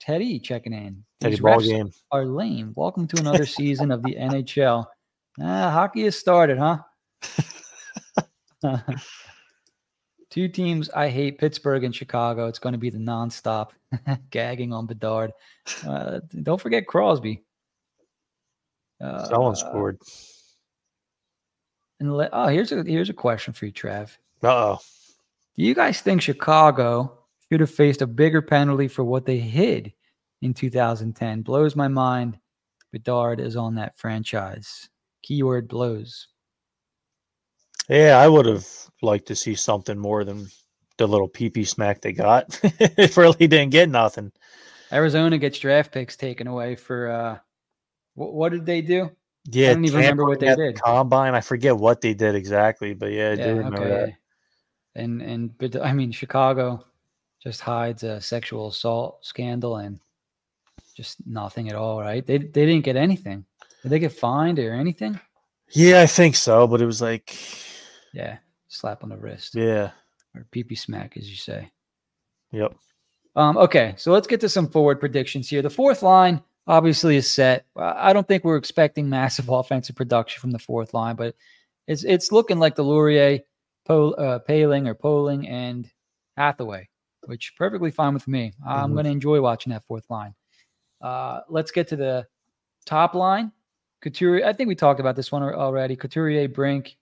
Teddy 0.00 0.38
checking 0.38 0.72
in. 0.72 1.04
Teddy 1.20 1.36
These 1.36 1.40
ball 1.40 1.60
game. 1.60 1.90
are 2.10 2.26
lame. 2.26 2.72
Welcome 2.76 3.06
to 3.08 3.20
another 3.20 3.46
season 3.46 3.90
of 3.90 4.02
the 4.02 4.14
NHL. 4.20 4.84
Ah, 5.40 5.70
hockey 5.70 6.04
has 6.04 6.16
started, 6.16 6.58
huh? 6.58 6.78
Two 10.30 10.48
teams 10.48 10.90
I 10.90 11.08
hate 11.08 11.38
Pittsburgh 11.38 11.84
and 11.84 11.94
Chicago. 11.94 12.48
It's 12.48 12.58
going 12.58 12.72
to 12.72 12.78
be 12.78 12.90
the 12.90 12.98
nonstop 12.98 13.68
gagging 14.30 14.72
on 14.72 14.86
Bedard. 14.86 15.30
Uh, 15.86 16.18
don't 16.42 16.60
forget 16.60 16.86
Crosby. 16.86 17.43
Uh, 19.00 19.24
Someone 19.24 19.56
scored. 19.56 19.98
And 22.00 22.10
oh, 22.10 22.46
here's 22.48 22.72
a 22.72 22.82
here's 22.84 23.10
a 23.10 23.14
question 23.14 23.52
for 23.52 23.66
you, 23.66 23.72
Trav. 23.72 24.16
Uh 24.42 24.48
oh. 24.48 24.78
Do 25.56 25.62
you 25.64 25.74
guys 25.74 26.00
think 26.00 26.20
Chicago 26.20 27.18
should 27.48 27.60
have 27.60 27.70
faced 27.70 28.02
a 28.02 28.06
bigger 28.06 28.42
penalty 28.42 28.88
for 28.88 29.04
what 29.04 29.24
they 29.24 29.38
hid 29.38 29.92
in 30.42 30.52
2010? 30.52 31.42
Blows 31.42 31.76
my 31.76 31.88
mind. 31.88 32.38
Bedard 32.92 33.40
is 33.40 33.56
on 33.56 33.74
that 33.76 33.96
franchise. 33.96 34.88
Keyword 35.22 35.68
blows. 35.68 36.28
Yeah, 37.88 38.18
I 38.18 38.28
would 38.28 38.46
have 38.46 38.66
liked 39.02 39.26
to 39.26 39.36
see 39.36 39.54
something 39.54 39.98
more 39.98 40.24
than 40.24 40.48
the 40.96 41.06
little 41.06 41.28
PP 41.28 41.66
smack 41.66 42.00
they 42.00 42.12
got. 42.12 42.58
it 42.62 43.16
really 43.16 43.46
didn't 43.46 43.70
get 43.70 43.88
nothing. 43.88 44.32
Arizona 44.92 45.38
gets 45.38 45.58
draft 45.58 45.92
picks 45.92 46.16
taken 46.16 46.46
away 46.46 46.76
for 46.76 47.10
uh 47.10 47.38
what, 48.14 48.34
what 48.34 48.52
did 48.52 48.66
they 48.66 48.80
do? 48.82 49.10
Yeah, 49.50 49.70
I 49.70 49.74
don't 49.74 49.84
even 49.84 50.00
remember 50.00 50.24
what 50.24 50.40
they 50.40 50.54
did. 50.54 50.76
the 50.76 50.80
Combine. 50.80 51.34
I 51.34 51.40
forget 51.40 51.76
what 51.76 52.00
they 52.00 52.14
did 52.14 52.34
exactly, 52.34 52.94
but 52.94 53.12
yeah, 53.12 53.32
I 53.32 53.36
do 53.36 53.56
remember 53.56 53.88
that. 53.88 54.12
And 54.94 55.20
and 55.20 55.58
but 55.58 55.76
I 55.82 55.92
mean 55.92 56.12
Chicago 56.12 56.84
just 57.42 57.60
hides 57.60 58.04
a 58.04 58.20
sexual 58.20 58.68
assault 58.68 59.24
scandal 59.24 59.76
and 59.76 60.00
just 60.96 61.26
nothing 61.26 61.68
at 61.68 61.74
all, 61.74 62.00
right? 62.00 62.24
They 62.24 62.38
they 62.38 62.64
didn't 62.64 62.84
get 62.84 62.96
anything. 62.96 63.44
Did 63.82 63.90
they 63.90 63.98
get 63.98 64.12
fined 64.12 64.58
or 64.58 64.72
anything? 64.72 65.20
Yeah, 65.70 66.00
I 66.00 66.06
think 66.06 66.36
so, 66.36 66.66
but 66.66 66.80
it 66.80 66.86
was 66.86 67.02
like, 67.02 67.36
Yeah, 68.12 68.38
slap 68.68 69.02
on 69.02 69.10
the 69.10 69.16
wrist 69.16 69.54
yeah, 69.54 69.90
or 70.34 70.46
pee 70.50 70.64
pee 70.64 70.74
smack, 70.74 71.16
as 71.16 71.28
you 71.28 71.36
say. 71.36 71.70
yep. 72.50 72.74
Um, 73.36 73.56
okay, 73.58 73.94
so 73.98 74.12
let's 74.12 74.28
get 74.28 74.40
to 74.40 74.48
some 74.48 74.68
forward 74.68 75.00
predictions 75.00 75.48
here. 75.48 75.60
The 75.60 75.68
fourth 75.68 76.02
line 76.02 76.40
obviously 76.66 77.16
is 77.16 77.30
set. 77.30 77.66
I 77.76 78.12
don't 78.12 78.26
think 78.26 78.44
we're 78.44 78.56
expecting 78.56 79.08
massive 79.08 79.48
offensive 79.50 79.96
production 79.96 80.40
from 80.40 80.50
the 80.50 80.58
fourth 80.58 80.94
line, 80.94 81.16
but 81.16 81.34
it's 81.86 82.04
it's 82.04 82.32
looking 82.32 82.58
like 82.58 82.76
Deslauriers, 82.76 83.42
Pol, 83.86 84.14
uh, 84.18 84.38
Paling 84.40 84.88
or 84.88 84.94
Poling, 84.94 85.46
and 85.48 85.90
Hathaway, 86.36 86.88
which 87.26 87.52
perfectly 87.58 87.90
fine 87.90 88.14
with 88.14 88.26
me. 88.26 88.52
I'm 88.66 88.90
Mhm. 88.90 88.94
going 88.94 89.04
to 89.04 89.10
enjoy 89.10 89.40
watching 89.40 89.72
that 89.72 89.84
fourth 89.84 90.08
line. 90.10 90.34
Uh, 91.00 91.40
let's 91.48 91.70
get 91.70 91.88
to 91.88 91.96
the 91.96 92.26
top 92.86 93.14
line. 93.14 93.52
Couturier, 94.00 94.46
I 94.46 94.52
think 94.52 94.68
we 94.68 94.74
talked 94.74 95.00
about 95.00 95.16
this 95.16 95.30
one 95.32 95.42
already. 95.42 95.96
Couturier, 95.96 96.48
Brink, 96.48 96.96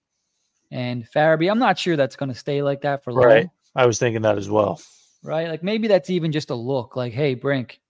and 0.71 1.05
Farabee. 1.11 1.51
I'm 1.51 1.59
not 1.59 1.79
sure 1.79 1.97
that's 1.97 2.17
going 2.17 2.29
to 2.31 2.35
stay 2.35 2.63
like 2.63 2.81
that 2.83 3.05
for 3.05 3.13
long 3.13 3.25
Right. 3.25 3.49
I 3.75 3.87
was 3.87 3.99
thinking 3.99 4.23
that 4.23 4.39
as 4.39 4.49
well. 4.51 4.81
right? 5.23 5.49
Like 5.49 5.63
maybe 5.63 5.87
that's 5.89 6.11
even 6.11 6.33
just 6.33 6.51
a 6.51 6.55
look. 6.55 6.97
Like, 6.97 7.13
hey, 7.13 7.35
Brink, 7.35 7.81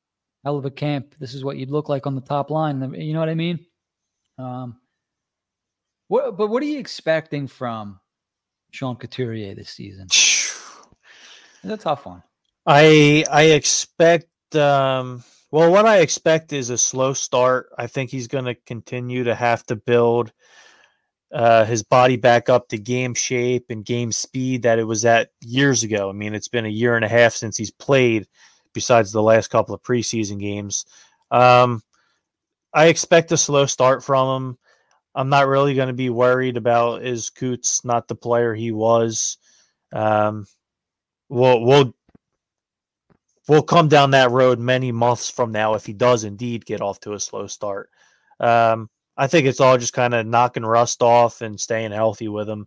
hell 0.44 0.56
of 0.56 0.64
a 0.64 0.70
camp. 0.70 1.14
This 1.18 1.34
is 1.34 1.44
what 1.44 1.56
you'd 1.56 1.70
look 1.70 1.88
like 1.88 2.06
on 2.06 2.14
the 2.14 2.20
top 2.20 2.50
line. 2.50 2.80
You 2.94 3.12
know 3.12 3.20
what 3.20 3.28
I 3.28 3.34
mean? 3.34 3.64
Um, 4.38 4.76
what? 6.08 6.36
But 6.36 6.48
what 6.48 6.62
are 6.62 6.66
you 6.66 6.78
expecting 6.78 7.46
from 7.46 8.00
Sean 8.70 8.96
Couturier 8.96 9.54
this 9.54 9.70
season? 9.70 10.08
It's 11.64 11.72
a 11.72 11.76
tough 11.76 12.06
one. 12.06 12.24
I 12.66 13.24
I 13.30 13.42
expect 13.42 14.56
um 14.56 15.22
well 15.52 15.70
what 15.70 15.86
I 15.86 15.98
expect 15.98 16.52
is 16.52 16.70
a 16.70 16.76
slow 16.76 17.12
start. 17.12 17.68
I 17.78 17.86
think 17.86 18.10
he's 18.10 18.26
going 18.26 18.46
to 18.46 18.56
continue 18.66 19.22
to 19.22 19.34
have 19.36 19.64
to 19.66 19.76
build 19.76 20.32
uh 21.32 21.64
his 21.64 21.84
body 21.84 22.16
back 22.16 22.48
up 22.48 22.68
to 22.70 22.78
game 22.78 23.14
shape 23.14 23.66
and 23.70 23.84
game 23.84 24.10
speed 24.10 24.62
that 24.62 24.80
it 24.80 24.84
was 24.88 25.04
at 25.04 25.30
years 25.40 25.84
ago. 25.84 26.08
I 26.08 26.12
mean, 26.12 26.34
it's 26.34 26.48
been 26.48 26.66
a 26.66 26.68
year 26.68 26.96
and 26.96 27.04
a 27.04 27.08
half 27.08 27.32
since 27.32 27.56
he's 27.56 27.70
played 27.70 28.26
besides 28.72 29.12
the 29.12 29.22
last 29.22 29.48
couple 29.48 29.74
of 29.74 29.82
preseason 29.82 30.38
games. 30.38 30.84
Um 31.30 31.82
I 32.74 32.86
expect 32.86 33.32
a 33.32 33.36
slow 33.36 33.66
start 33.66 34.02
from 34.02 34.42
him. 34.42 34.58
I'm 35.14 35.28
not 35.28 35.46
really 35.46 35.74
going 35.74 35.88
to 35.88 35.92
be 35.92 36.08
worried 36.08 36.56
about 36.56 37.04
is 37.04 37.28
Coots 37.28 37.84
not 37.84 38.08
the 38.08 38.14
player 38.14 38.54
he 38.54 38.72
was. 38.72 39.38
Um 39.92 40.46
we'll 41.28 41.62
we'll 41.64 41.94
we'll 43.48 43.62
come 43.62 43.88
down 43.88 44.12
that 44.12 44.30
road 44.30 44.58
many 44.58 44.92
months 44.92 45.28
from 45.30 45.52
now 45.52 45.74
if 45.74 45.86
he 45.86 45.92
does 45.92 46.24
indeed 46.24 46.64
get 46.64 46.80
off 46.80 47.00
to 47.00 47.14
a 47.14 47.20
slow 47.20 47.46
start. 47.46 47.90
Um, 48.40 48.88
I 49.16 49.26
think 49.26 49.46
it's 49.46 49.60
all 49.60 49.76
just 49.78 49.92
kind 49.92 50.14
of 50.14 50.26
knocking 50.26 50.64
rust 50.64 51.02
off 51.02 51.40
and 51.42 51.60
staying 51.60 51.92
healthy 51.92 52.28
with 52.28 52.48
him, 52.48 52.66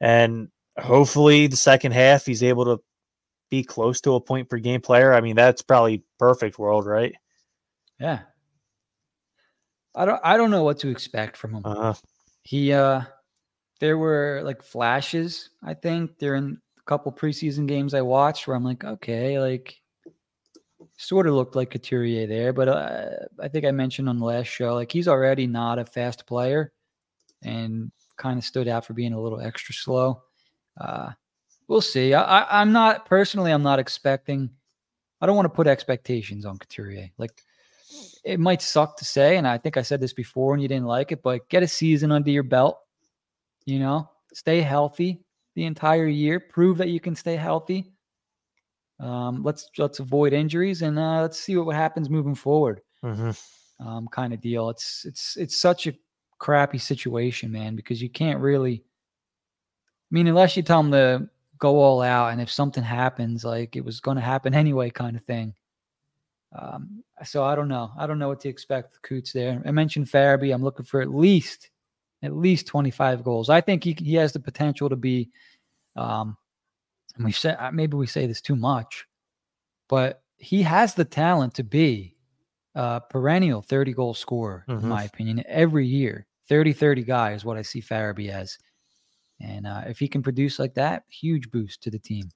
and 0.00 0.48
hopefully 0.78 1.46
the 1.46 1.56
second 1.56 1.92
half 1.92 2.24
he's 2.24 2.42
able 2.42 2.64
to 2.64 2.82
be 3.50 3.62
close 3.64 4.00
to 4.02 4.14
a 4.14 4.20
point 4.20 4.48
per 4.48 4.58
game 4.58 4.80
player. 4.80 5.12
I 5.12 5.20
mean, 5.20 5.36
that's 5.36 5.62
probably 5.62 6.02
perfect 6.18 6.58
world, 6.58 6.86
right? 6.86 7.14
Yeah. 7.98 8.20
I 9.94 10.04
don't. 10.04 10.20
I 10.22 10.36
don't 10.36 10.50
know 10.50 10.62
what 10.62 10.78
to 10.80 10.88
expect 10.88 11.36
from 11.36 11.54
him. 11.54 11.62
Uh, 11.64 11.94
He 12.42 12.72
uh 12.72 13.02
there 13.80 13.98
were 13.98 14.42
like 14.44 14.62
flashes, 14.62 15.50
I 15.62 15.74
think, 15.74 16.18
during 16.18 16.58
a 16.78 16.82
couple 16.84 17.12
preseason 17.12 17.66
games 17.66 17.94
I 17.94 18.02
watched 18.02 18.46
where 18.46 18.56
I'm 18.56 18.64
like, 18.64 18.84
okay, 18.84 19.40
like 19.40 19.76
sort 20.96 21.26
of 21.26 21.34
looked 21.34 21.56
like 21.56 21.70
Couturier 21.70 22.26
there, 22.26 22.52
but 22.52 22.68
uh, 22.68 23.10
I 23.40 23.48
think 23.48 23.64
I 23.64 23.70
mentioned 23.70 24.08
on 24.08 24.18
the 24.18 24.24
last 24.24 24.46
show, 24.46 24.74
like 24.74 24.90
he's 24.92 25.08
already 25.08 25.46
not 25.46 25.78
a 25.78 25.84
fast 25.84 26.26
player 26.26 26.72
and 27.42 27.90
kind 28.16 28.38
of 28.38 28.44
stood 28.44 28.68
out 28.68 28.84
for 28.84 28.94
being 28.94 29.12
a 29.12 29.20
little 29.20 29.40
extra 29.40 29.74
slow. 29.74 30.22
Uh 30.80 31.10
we'll 31.68 31.80
see. 31.80 32.14
I, 32.14 32.60
I'm 32.60 32.72
not 32.72 33.06
personally 33.06 33.52
I'm 33.52 33.62
not 33.62 33.78
expecting 33.78 34.50
I 35.20 35.26
don't 35.26 35.36
want 35.36 35.46
to 35.46 35.50
put 35.54 35.66
expectations 35.66 36.44
on 36.44 36.58
Couturier. 36.58 37.10
Like 37.18 37.42
it 38.24 38.38
might 38.38 38.62
suck 38.62 38.96
to 38.98 39.04
say, 39.04 39.36
and 39.36 39.46
I 39.46 39.58
think 39.58 39.76
I 39.76 39.82
said 39.82 40.00
this 40.00 40.12
before 40.12 40.54
and 40.54 40.62
you 40.62 40.68
didn't 40.68 40.86
like 40.86 41.12
it, 41.12 41.22
but 41.22 41.48
get 41.48 41.62
a 41.62 41.68
season 41.68 42.12
under 42.12 42.30
your 42.30 42.42
belt. 42.42 42.78
You 43.64 43.78
know, 43.78 44.10
stay 44.32 44.60
healthy 44.60 45.20
the 45.54 45.64
entire 45.64 46.06
year. 46.06 46.40
Prove 46.40 46.78
that 46.78 46.88
you 46.88 47.00
can 47.00 47.14
stay 47.14 47.36
healthy. 47.36 47.92
Um, 49.00 49.42
let's 49.42 49.70
let's 49.78 50.00
avoid 50.00 50.32
injuries 50.32 50.82
and 50.82 50.98
uh, 50.98 51.22
let's 51.22 51.38
see 51.38 51.56
what 51.56 51.76
happens 51.76 52.10
moving 52.10 52.34
forward. 52.34 52.80
mhm. 53.04 53.38
Um, 53.80 54.08
kind 54.08 54.32
of 54.32 54.40
deal. 54.40 54.70
It's 54.70 55.04
it's 55.04 55.36
it's 55.36 55.60
such 55.60 55.86
a 55.86 55.94
crappy 56.38 56.78
situation, 56.78 57.52
man, 57.52 57.76
because 57.76 58.02
you 58.02 58.10
can't 58.10 58.40
really. 58.40 58.82
I 60.10 60.10
mean, 60.10 60.26
unless 60.26 60.56
you 60.56 60.62
tell 60.62 60.82
them 60.82 60.92
to 60.92 61.28
go 61.58 61.76
all 61.78 62.02
out, 62.02 62.28
and 62.32 62.40
if 62.40 62.50
something 62.50 62.82
happens, 62.84 63.44
like 63.44 63.76
it 63.76 63.84
was 63.84 64.00
going 64.00 64.16
to 64.16 64.22
happen 64.22 64.54
anyway, 64.54 64.90
kind 64.90 65.16
of 65.16 65.22
thing. 65.24 65.54
Um, 66.58 67.04
so 67.24 67.44
I 67.44 67.54
don't 67.54 67.68
know. 67.68 67.90
I 67.98 68.06
don't 68.06 68.18
know 68.18 68.28
what 68.28 68.40
to 68.40 68.48
expect 68.48 68.92
with 68.92 69.02
Coots 69.02 69.32
there. 69.32 69.62
I 69.66 69.70
mentioned 69.70 70.06
Farabee. 70.06 70.54
I'm 70.54 70.62
looking 70.62 70.86
for 70.86 71.00
at 71.02 71.10
least 71.14 71.70
at 72.22 72.34
least 72.34 72.66
25 72.66 73.22
goals. 73.22 73.48
I 73.50 73.60
think 73.60 73.84
he 73.84 73.92
he 73.98 74.14
has 74.14 74.32
the 74.32 74.40
potential 74.40 74.88
to 74.88 74.96
be. 74.96 75.30
Um, 75.96 76.36
and 77.16 77.24
we 77.24 77.32
say 77.32 77.50
uh, 77.50 77.70
maybe 77.72 77.96
we 77.96 78.06
say 78.06 78.26
this 78.26 78.40
too 78.40 78.56
much, 78.56 79.06
but 79.88 80.22
he 80.38 80.62
has 80.62 80.94
the 80.94 81.04
talent 81.04 81.54
to 81.54 81.64
be 81.64 82.14
a 82.74 83.00
perennial 83.10 83.60
30 83.60 83.92
goal 83.92 84.14
scorer, 84.14 84.64
Mhm. 84.68 84.82
in 84.82 84.88
my 84.88 85.04
opinion, 85.04 85.44
every 85.48 85.86
year. 85.86 86.26
30 86.48 86.72
30 86.72 87.02
guy 87.02 87.32
is 87.32 87.44
what 87.44 87.58
I 87.58 87.62
see 87.62 87.80
Farabee 87.82 88.30
as. 88.30 88.56
And 89.40 89.66
uh, 89.66 89.82
if 89.86 89.98
he 89.98 90.08
can 90.08 90.22
produce 90.22 90.58
like 90.58 90.74
that, 90.74 91.04
huge 91.08 91.50
boost 91.50 91.82
to 91.82 91.90
the 91.90 91.98
team. 91.98 92.28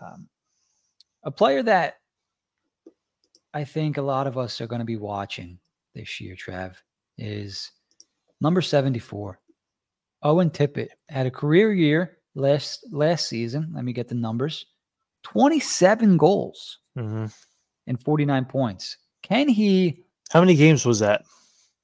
Um, 0.00 0.28
a 1.24 1.30
player 1.30 1.62
that 1.62 1.96
I 3.54 3.64
think 3.64 3.96
a 3.96 4.02
lot 4.02 4.26
of 4.26 4.38
us 4.38 4.60
are 4.60 4.66
going 4.66 4.80
to 4.80 4.84
be 4.86 4.96
watching 4.96 5.58
this 5.94 6.20
year, 6.20 6.34
Trav, 6.36 6.76
is 7.18 7.70
number 8.40 8.62
74. 8.62 9.38
Owen 10.22 10.50
Tippett 10.50 10.88
had 11.08 11.26
a 11.26 11.30
career 11.30 11.72
year 11.72 12.18
last 12.34 12.86
last 12.90 13.28
season. 13.28 13.70
Let 13.74 13.84
me 13.84 13.92
get 13.92 14.08
the 14.08 14.14
numbers. 14.14 14.66
27 15.24 16.16
goals 16.16 16.78
Mhm. 16.96 17.32
and 17.86 18.02
49 18.02 18.44
points. 18.44 18.96
Can 19.22 19.48
he 19.48 20.04
How 20.30 20.40
many 20.40 20.54
games 20.56 20.84
was 20.86 20.98
that? 21.00 21.24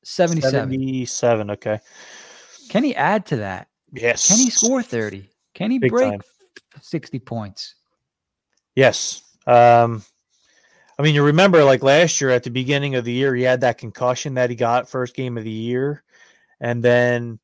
77? 0.04 0.70
77. 0.70 1.50
Okay. 1.50 1.80
Can 2.70 2.82
he 2.84 2.94
add 2.94 3.26
to 3.26 3.36
that? 3.36 3.68
Yes. 3.92 4.28
Can 4.28 4.38
he 4.38 4.50
score 4.50 4.82
30? 4.82 5.28
Can 5.54 5.70
he 5.70 5.78
Big 5.78 5.90
break 5.90 6.10
time. 6.10 6.20
60 6.80 7.18
points? 7.20 7.74
Yes. 8.74 9.22
Um, 9.46 10.04
I 10.98 11.02
mean, 11.02 11.14
you 11.14 11.22
remember 11.22 11.64
like 11.64 11.82
last 11.82 12.20
year 12.20 12.30
at 12.30 12.42
the 12.42 12.50
beginning 12.50 12.96
of 12.96 13.04
the 13.04 13.12
year, 13.12 13.34
he 13.34 13.42
had 13.42 13.60
that 13.60 13.78
concussion 13.78 14.34
that 14.34 14.50
he 14.50 14.56
got 14.56 14.88
first 14.88 15.14
game 15.14 15.38
of 15.38 15.44
the 15.44 15.50
year, 15.50 16.02
and 16.60 16.82
then 16.82 17.38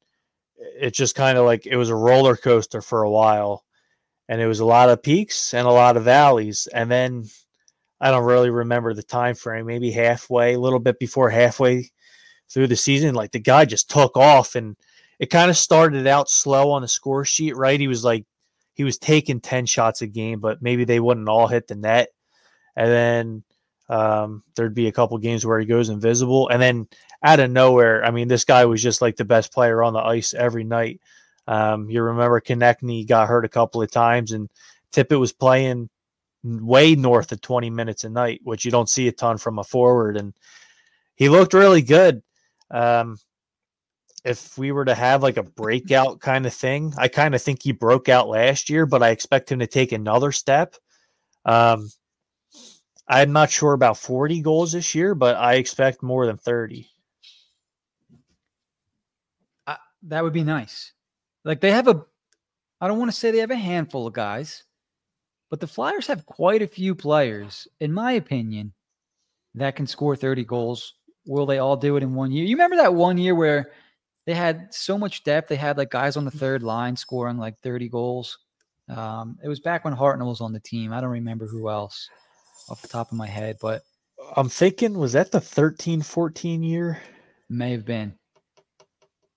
it 0.56 0.92
just 0.92 1.14
kind 1.14 1.38
of 1.38 1.44
like 1.44 1.66
it 1.66 1.76
was 1.76 1.88
a 1.88 1.94
roller 1.94 2.36
coaster 2.36 2.82
for 2.82 3.04
a 3.04 3.10
while, 3.10 3.64
and 4.28 4.40
it 4.40 4.46
was 4.46 4.60
a 4.60 4.64
lot 4.64 4.90
of 4.90 5.02
peaks 5.02 5.54
and 5.54 5.66
a 5.68 5.72
lot 5.72 5.96
of 5.96 6.04
valleys, 6.04 6.66
and 6.74 6.90
then 6.90 7.24
I 8.00 8.10
don't 8.10 8.24
really 8.24 8.50
remember 8.50 8.92
the 8.92 9.02
time 9.04 9.36
frame. 9.36 9.66
Maybe 9.66 9.92
halfway, 9.92 10.54
a 10.54 10.60
little 10.60 10.80
bit 10.80 10.98
before 10.98 11.30
halfway 11.30 11.90
through 12.50 12.66
the 12.66 12.76
season, 12.76 13.14
like 13.14 13.30
the 13.30 13.38
guy 13.38 13.64
just 13.64 13.88
took 13.88 14.16
off, 14.16 14.56
and 14.56 14.76
it 15.24 15.30
kind 15.30 15.50
of 15.50 15.56
started 15.56 16.06
out 16.06 16.28
slow 16.28 16.72
on 16.72 16.82
the 16.82 16.88
score 16.88 17.24
sheet. 17.24 17.56
Right, 17.56 17.80
he 17.80 17.88
was 17.88 18.04
like 18.04 18.26
he 18.74 18.84
was 18.84 18.98
taking 18.98 19.40
ten 19.40 19.64
shots 19.64 20.02
a 20.02 20.06
game, 20.06 20.38
but 20.38 20.60
maybe 20.60 20.84
they 20.84 21.00
wouldn't 21.00 21.30
all 21.30 21.46
hit 21.46 21.66
the 21.66 21.74
net, 21.74 22.08
and 22.76 22.90
then 22.90 23.44
um, 23.88 24.42
there'd 24.54 24.74
be 24.74 24.86
a 24.86 24.92
couple 24.92 25.16
games 25.16 25.46
where 25.46 25.58
he 25.58 25.64
goes 25.64 25.88
invisible, 25.88 26.50
and 26.50 26.60
then 26.60 26.86
out 27.22 27.40
of 27.40 27.50
nowhere, 27.50 28.04
I 28.04 28.10
mean, 28.10 28.28
this 28.28 28.44
guy 28.44 28.66
was 28.66 28.82
just 28.82 29.00
like 29.00 29.16
the 29.16 29.24
best 29.24 29.50
player 29.50 29.82
on 29.82 29.94
the 29.94 30.00
ice 30.00 30.34
every 30.34 30.62
night. 30.62 31.00
Um, 31.48 31.88
you 31.88 32.02
remember 32.02 32.38
Konecny 32.38 33.08
got 33.08 33.26
hurt 33.28 33.46
a 33.46 33.48
couple 33.48 33.80
of 33.80 33.90
times, 33.90 34.32
and 34.32 34.50
Tippett 34.92 35.18
was 35.18 35.32
playing 35.32 35.88
way 36.44 36.96
north 36.96 37.32
of 37.32 37.40
20 37.40 37.70
minutes 37.70 38.04
a 38.04 38.10
night, 38.10 38.42
which 38.44 38.66
you 38.66 38.70
don't 38.70 38.90
see 38.90 39.08
a 39.08 39.12
ton 39.12 39.38
from 39.38 39.58
a 39.58 39.64
forward. 39.64 40.18
And 40.18 40.34
he 41.16 41.30
looked 41.30 41.54
really 41.54 41.80
good. 41.80 42.22
Um, 42.70 43.16
if 44.24 44.56
we 44.56 44.72
were 44.72 44.84
to 44.84 44.94
have 44.94 45.22
like 45.22 45.36
a 45.36 45.42
breakout 45.42 46.20
kind 46.20 46.46
of 46.46 46.54
thing, 46.54 46.92
I 46.96 47.08
kind 47.08 47.34
of 47.34 47.42
think 47.42 47.62
he 47.62 47.72
broke 47.72 48.08
out 48.08 48.28
last 48.28 48.70
year, 48.70 48.86
but 48.86 49.02
I 49.02 49.10
expect 49.10 49.52
him 49.52 49.58
to 49.58 49.66
take 49.66 49.92
another 49.92 50.32
step. 50.32 50.76
Um, 51.44 51.90
I'm 53.06 53.32
not 53.32 53.50
sure 53.50 53.74
about 53.74 53.98
40 53.98 54.40
goals 54.40 54.72
this 54.72 54.94
year, 54.94 55.14
but 55.14 55.36
I 55.36 55.54
expect 55.54 56.02
more 56.02 56.26
than 56.26 56.38
30. 56.38 56.88
Uh, 59.66 59.76
that 60.04 60.24
would 60.24 60.32
be 60.32 60.44
nice. 60.44 60.92
Like 61.44 61.60
they 61.60 61.70
have 61.70 61.88
a, 61.88 62.02
I 62.80 62.88
don't 62.88 62.98
want 62.98 63.10
to 63.10 63.16
say 63.16 63.30
they 63.30 63.38
have 63.38 63.50
a 63.50 63.56
handful 63.56 64.06
of 64.06 64.14
guys, 64.14 64.64
but 65.50 65.60
the 65.60 65.66
Flyers 65.66 66.06
have 66.06 66.24
quite 66.24 66.62
a 66.62 66.66
few 66.66 66.94
players, 66.94 67.68
in 67.80 67.92
my 67.92 68.12
opinion, 68.12 68.72
that 69.54 69.76
can 69.76 69.86
score 69.86 70.16
30 70.16 70.44
goals. 70.44 70.94
Will 71.26 71.46
they 71.46 71.58
all 71.58 71.76
do 71.76 71.96
it 71.96 72.02
in 72.02 72.14
one 72.14 72.32
year? 72.32 72.44
You 72.44 72.56
remember 72.56 72.76
that 72.76 72.94
one 72.94 73.18
year 73.18 73.34
where 73.34 73.70
they 74.26 74.34
had 74.34 74.72
so 74.72 74.98
much 74.98 75.24
depth? 75.24 75.48
They 75.48 75.56
had 75.56 75.76
like 75.76 75.90
guys 75.90 76.16
on 76.16 76.24
the 76.24 76.30
third 76.30 76.62
line 76.62 76.96
scoring 76.96 77.38
like 77.38 77.58
30 77.62 77.88
goals. 77.88 78.38
Um, 78.88 79.38
it 79.42 79.48
was 79.48 79.60
back 79.60 79.84
when 79.84 79.94
Hartnell 79.94 80.28
was 80.28 80.40
on 80.40 80.52
the 80.52 80.60
team. 80.60 80.92
I 80.92 81.00
don't 81.00 81.10
remember 81.10 81.46
who 81.46 81.68
else 81.70 82.08
off 82.68 82.82
the 82.82 82.88
top 82.88 83.10
of 83.10 83.18
my 83.18 83.26
head, 83.26 83.56
but 83.60 83.82
I'm 84.36 84.48
thinking, 84.48 84.98
was 84.98 85.12
that 85.12 85.30
the 85.30 85.40
13 85.40 86.02
14 86.02 86.62
year? 86.62 87.00
May 87.48 87.72
have 87.72 87.84
been. 87.84 88.14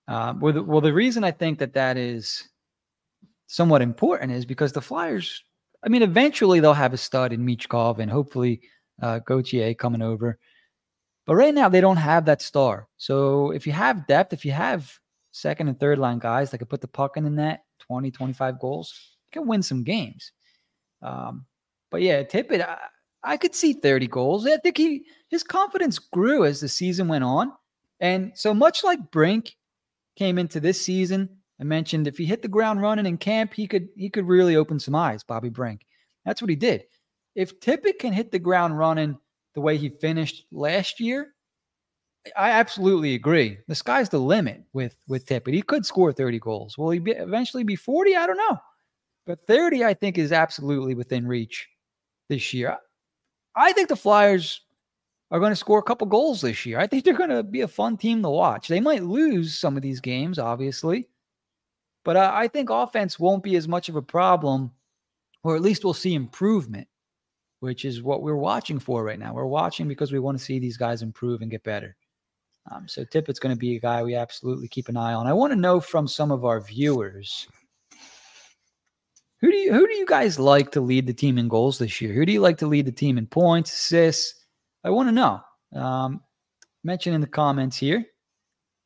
Uh, 0.06 0.34
well, 0.40 0.52
the, 0.52 0.62
well, 0.62 0.80
the 0.80 0.92
reason 0.92 1.24
I 1.24 1.30
think 1.30 1.58
that 1.58 1.74
that 1.74 1.96
is 1.96 2.48
somewhat 3.46 3.82
important 3.82 4.32
is 4.32 4.46
because 4.46 4.72
the 4.72 4.80
Flyers, 4.80 5.44
I 5.84 5.88
mean, 5.88 6.02
eventually 6.02 6.60
they'll 6.60 6.72
have 6.72 6.94
a 6.94 6.98
stud 6.98 7.32
in 7.32 7.44
Michkov 7.44 7.98
and 7.98 8.10
hopefully 8.10 8.62
uh, 9.02 9.18
Gauthier 9.20 9.74
coming 9.74 10.02
over. 10.02 10.38
But 11.28 11.36
right 11.36 11.54
now 11.54 11.68
they 11.68 11.82
don't 11.82 11.98
have 11.98 12.24
that 12.24 12.40
star. 12.40 12.88
So 12.96 13.50
if 13.50 13.66
you 13.66 13.72
have 13.74 14.06
depth, 14.06 14.32
if 14.32 14.46
you 14.46 14.52
have 14.52 14.98
second 15.30 15.68
and 15.68 15.78
third 15.78 15.98
line 15.98 16.18
guys 16.18 16.50
that 16.50 16.58
can 16.58 16.66
put 16.66 16.80
the 16.80 16.88
puck 16.88 17.18
in 17.18 17.24
the 17.24 17.30
net, 17.30 17.64
20, 17.80 18.10
25 18.10 18.58
goals, 18.58 18.98
you 19.26 19.38
can 19.38 19.46
win 19.46 19.62
some 19.62 19.84
games. 19.84 20.32
Um, 21.02 21.44
but 21.90 22.00
yeah, 22.00 22.22
Tippett, 22.22 22.66
I, 22.66 22.78
I 23.22 23.36
could 23.36 23.54
see 23.54 23.74
30 23.74 24.06
goals. 24.06 24.46
I 24.46 24.56
think 24.56 24.78
he 24.78 25.04
his 25.28 25.42
confidence 25.42 25.98
grew 25.98 26.46
as 26.46 26.60
the 26.60 26.68
season 26.68 27.08
went 27.08 27.24
on. 27.24 27.52
And 28.00 28.32
so 28.34 28.54
much 28.54 28.82
like 28.82 29.10
Brink 29.10 29.54
came 30.16 30.38
into 30.38 30.60
this 30.60 30.80
season, 30.80 31.28
I 31.60 31.64
mentioned 31.64 32.06
if 32.06 32.16
he 32.16 32.24
hit 32.24 32.40
the 32.40 32.48
ground 32.48 32.80
running 32.80 33.04
in 33.04 33.18
camp, 33.18 33.52
he 33.52 33.66
could 33.66 33.90
he 33.96 34.08
could 34.08 34.26
really 34.26 34.56
open 34.56 34.80
some 34.80 34.94
eyes, 34.94 35.24
Bobby 35.24 35.50
Brink. 35.50 35.84
That's 36.24 36.40
what 36.40 36.48
he 36.48 36.56
did. 36.56 36.84
If 37.34 37.60
Tippett 37.60 37.98
can 37.98 38.14
hit 38.14 38.32
the 38.32 38.38
ground 38.38 38.78
running 38.78 39.18
the 39.58 39.62
way 39.62 39.76
he 39.76 39.88
finished 39.88 40.46
last 40.52 41.00
year, 41.00 41.34
I 42.36 42.50
absolutely 42.50 43.16
agree. 43.16 43.58
The 43.66 43.74
sky's 43.74 44.08
the 44.08 44.20
limit 44.20 44.62
with 44.72 44.94
with 45.08 45.26
Tippett. 45.26 45.52
He 45.52 45.62
could 45.62 45.84
score 45.84 46.12
30 46.12 46.38
goals. 46.38 46.78
Will 46.78 46.90
he 46.90 47.00
be, 47.00 47.10
eventually 47.10 47.64
be 47.64 47.74
40? 47.74 48.14
I 48.14 48.24
don't 48.28 48.36
know. 48.36 48.56
But 49.26 49.44
30, 49.48 49.84
I 49.84 49.94
think, 49.94 50.16
is 50.16 50.30
absolutely 50.30 50.94
within 50.94 51.26
reach 51.26 51.68
this 52.28 52.54
year. 52.54 52.76
I 53.56 53.72
think 53.72 53.88
the 53.88 53.96
Flyers 53.96 54.60
are 55.32 55.40
going 55.40 55.50
to 55.50 55.56
score 55.56 55.80
a 55.80 55.82
couple 55.82 56.06
goals 56.06 56.40
this 56.40 56.64
year. 56.64 56.78
I 56.78 56.86
think 56.86 57.04
they're 57.04 57.14
going 57.14 57.30
to 57.30 57.42
be 57.42 57.62
a 57.62 57.68
fun 57.68 57.96
team 57.96 58.22
to 58.22 58.30
watch. 58.30 58.68
They 58.68 58.78
might 58.78 59.02
lose 59.02 59.58
some 59.58 59.76
of 59.76 59.82
these 59.82 60.00
games, 60.00 60.38
obviously, 60.38 61.08
but 62.04 62.16
I, 62.16 62.42
I 62.42 62.48
think 62.48 62.70
offense 62.70 63.18
won't 63.18 63.42
be 63.42 63.56
as 63.56 63.66
much 63.66 63.88
of 63.88 63.96
a 63.96 64.02
problem, 64.02 64.70
or 65.42 65.56
at 65.56 65.62
least 65.62 65.82
we'll 65.82 65.94
see 65.94 66.14
improvement, 66.14 66.86
which 67.60 67.84
is 67.84 68.02
what 68.02 68.22
we're 68.22 68.36
watching 68.36 68.78
for 68.78 69.04
right 69.04 69.18
now. 69.18 69.32
We're 69.32 69.46
watching 69.46 69.88
because 69.88 70.12
we 70.12 70.18
want 70.18 70.38
to 70.38 70.44
see 70.44 70.58
these 70.58 70.76
guys 70.76 71.02
improve 71.02 71.42
and 71.42 71.50
get 71.50 71.64
better. 71.64 71.96
Um, 72.70 72.86
so 72.86 73.04
Tippett's 73.04 73.38
going 73.38 73.54
to 73.54 73.58
be 73.58 73.76
a 73.76 73.80
guy 73.80 74.02
we 74.02 74.14
absolutely 74.14 74.68
keep 74.68 74.88
an 74.88 74.96
eye 74.96 75.14
on. 75.14 75.26
I 75.26 75.32
want 75.32 75.52
to 75.52 75.58
know 75.58 75.80
from 75.80 76.06
some 76.06 76.30
of 76.30 76.44
our 76.44 76.60
viewers 76.60 77.48
who 79.40 79.50
do 79.50 79.56
you 79.56 79.72
who 79.72 79.86
do 79.86 79.94
you 79.94 80.06
guys 80.06 80.38
like 80.38 80.72
to 80.72 80.80
lead 80.80 81.06
the 81.06 81.14
team 81.14 81.38
in 81.38 81.48
goals 81.48 81.78
this 81.78 82.00
year? 82.00 82.12
Who 82.12 82.26
do 82.26 82.32
you 82.32 82.40
like 82.40 82.58
to 82.58 82.66
lead 82.66 82.86
the 82.86 82.92
team 82.92 83.18
in 83.18 83.26
points, 83.26 83.72
assists? 83.72 84.44
I 84.84 84.90
want 84.90 85.08
to 85.08 85.12
know. 85.12 85.40
Um, 85.74 86.20
mention 86.82 87.14
in 87.14 87.20
the 87.20 87.26
comments 87.26 87.76
here. 87.76 88.04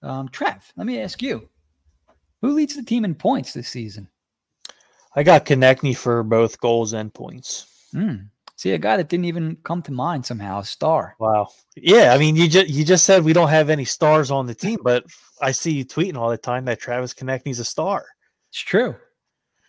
Um, 0.03 0.29
Trev, 0.29 0.71
let 0.77 0.87
me 0.87 1.01
ask 1.01 1.23
you. 1.23 1.49
Who 2.43 2.53
leads 2.53 2.75
the 2.75 2.83
team 2.83 3.05
in 3.05 3.15
points 3.15 3.53
this 3.53 3.69
season? 3.69 4.09
I 5.15 5.23
got 5.23 5.47
Konecny 5.47 5.97
for 5.97 6.23
both 6.23 6.61
goals 6.61 6.93
and 6.93 7.13
points. 7.13 7.67
Mm. 7.95 8.29
See, 8.63 8.71
a 8.71 8.79
guy 8.79 8.97
that 8.97 9.09
didn't 9.09 9.25
even 9.25 9.57
come 9.65 9.83
to 9.83 9.91
mind 9.91 10.25
somehow, 10.25 10.61
a 10.61 10.65
star. 10.65 11.17
Wow. 11.19 11.49
Yeah, 11.75 12.15
I 12.15 12.19
mean, 12.19 12.37
you 12.37 12.47
just 12.47 12.69
you 12.69 12.85
just 12.85 13.05
said 13.05 13.25
we 13.25 13.33
don't 13.33 13.49
have 13.49 13.71
any 13.71 13.85
stars 13.85 14.31
on 14.31 14.47
the 14.47 14.55
team, 14.55 14.79
but 14.85 15.05
I 15.41 15.51
see 15.51 15.73
you 15.73 15.85
tweeting 15.85 16.17
all 16.17 16.31
the 16.31 16.39
time 16.39 16.65
that 16.67 16.79
Travis 16.79 17.13
Konecny's 17.13 17.59
a 17.59 17.65
star. 17.65 18.05
It's 18.51 18.61
true. 18.61 18.95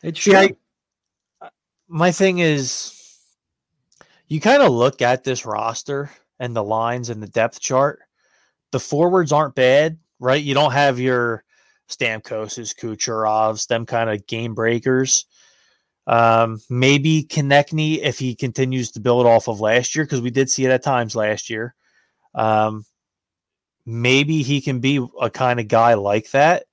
It's 0.03 0.19
true. 0.19 0.35
I, 0.35 0.51
my 1.87 2.11
thing 2.11 2.37
is 2.37 2.93
you 4.27 4.39
kind 4.39 4.61
of 4.61 4.71
look 4.71 5.01
at 5.01 5.23
this 5.23 5.43
roster 5.43 6.11
and 6.37 6.55
the 6.55 6.63
lines 6.63 7.09
and 7.09 7.19
the 7.19 7.27
depth 7.29 7.59
chart. 7.59 7.99
The 8.69 8.79
forwards 8.79 9.31
aren't 9.31 9.55
bad, 9.55 9.97
right? 10.19 10.43
You 10.43 10.53
don't 10.53 10.73
have 10.73 10.99
your 10.99 11.43
Stamkoses, 11.89 12.75
Kucherovs, 12.79 13.65
them 13.65 13.87
kind 13.87 14.11
of 14.11 14.27
game 14.27 14.53
breakers. 14.53 15.25
Um, 16.05 16.59
maybe 16.69 17.23
Konecny 17.23 17.99
if 18.01 18.19
he 18.19 18.35
continues 18.35 18.91
to 18.91 18.99
build 18.99 19.25
off 19.25 19.47
of 19.47 19.61
last 19.61 19.95
year, 19.95 20.05
because 20.05 20.21
we 20.21 20.31
did 20.31 20.49
see 20.49 20.65
it 20.65 20.71
at 20.71 20.83
times 20.83 21.15
last 21.15 21.49
year. 21.49 21.75
Um, 22.35 22.85
maybe 23.85 24.43
he 24.43 24.61
can 24.61 24.79
be 24.79 25.05
a 25.21 25.29
kind 25.29 25.59
of 25.59 25.67
guy 25.67 25.93
like 25.93 26.31
that. 26.31 26.65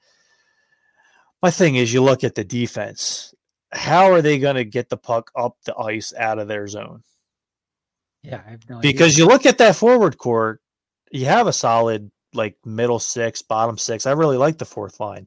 My 1.42 1.50
thing 1.50 1.76
is, 1.76 1.92
you 1.92 2.02
look 2.02 2.24
at 2.24 2.34
the 2.34 2.44
defense 2.44 3.34
how 3.72 4.12
are 4.12 4.22
they 4.22 4.38
going 4.38 4.56
to 4.56 4.64
get 4.64 4.88
the 4.88 4.96
puck 4.96 5.30
up 5.36 5.56
the 5.64 5.76
ice 5.76 6.12
out 6.16 6.38
of 6.38 6.48
their 6.48 6.66
zone? 6.66 7.02
Yeah, 8.22 8.42
I 8.46 8.50
have 8.50 8.68
no 8.68 8.80
because 8.80 9.14
idea. 9.14 9.24
you 9.24 9.30
look 9.30 9.46
at 9.46 9.58
that 9.58 9.76
forward 9.76 10.18
court, 10.18 10.60
you 11.10 11.26
have 11.26 11.46
a 11.46 11.52
solid 11.52 12.10
like 12.34 12.56
middle 12.64 12.98
six, 12.98 13.42
bottom 13.42 13.78
six. 13.78 14.06
I 14.06 14.12
really 14.12 14.36
like 14.36 14.58
the 14.58 14.64
fourth 14.64 15.00
line. 15.00 15.26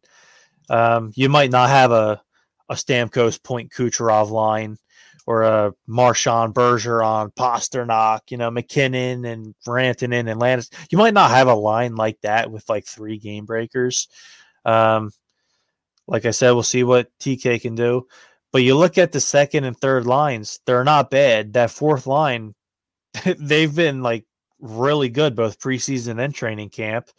Um, 0.69 1.11
you 1.15 1.29
might 1.29 1.51
not 1.51 1.69
have 1.69 1.91
a 1.91 2.21
a 2.69 2.75
Stamkos 2.75 3.41
Point 3.41 3.71
Kucherov 3.71 4.29
line 4.31 4.77
or 5.25 5.43
a 5.43 5.73
Marchand 5.87 6.53
Bergeron, 6.53 7.33
Pastrnak, 7.33 8.19
you 8.29 8.37
know, 8.37 8.51
MacKinnon 8.51 9.25
and 9.25 9.55
Rantanen 9.67 10.29
and 10.29 10.39
Landis. 10.39 10.69
You 10.89 10.97
might 10.97 11.13
not 11.13 11.31
have 11.31 11.47
a 11.47 11.53
line 11.53 11.95
like 11.95 12.19
that 12.21 12.51
with 12.51 12.67
like 12.69 12.85
three 12.85 13.17
game 13.17 13.45
breakers. 13.45 14.09
Um, 14.65 15.11
like 16.07 16.25
I 16.25 16.31
said, 16.31 16.51
we'll 16.51 16.63
see 16.63 16.83
what 16.83 17.09
TK 17.19 17.61
can 17.61 17.75
do. 17.75 18.07
But 18.51 18.63
you 18.63 18.77
look 18.77 18.97
at 18.97 19.11
the 19.11 19.19
second 19.19 19.63
and 19.63 19.77
third 19.77 20.05
lines, 20.05 20.59
they're 20.65 20.83
not 20.83 21.09
bad. 21.09 21.53
That 21.53 21.71
fourth 21.71 22.05
line, 22.05 22.53
they've 23.39 23.73
been 23.73 24.03
like 24.03 24.25
really 24.59 25.09
good 25.09 25.35
both 25.35 25.59
preseason 25.59 26.23
and 26.23 26.35
training 26.35 26.69
camp. 26.69 27.09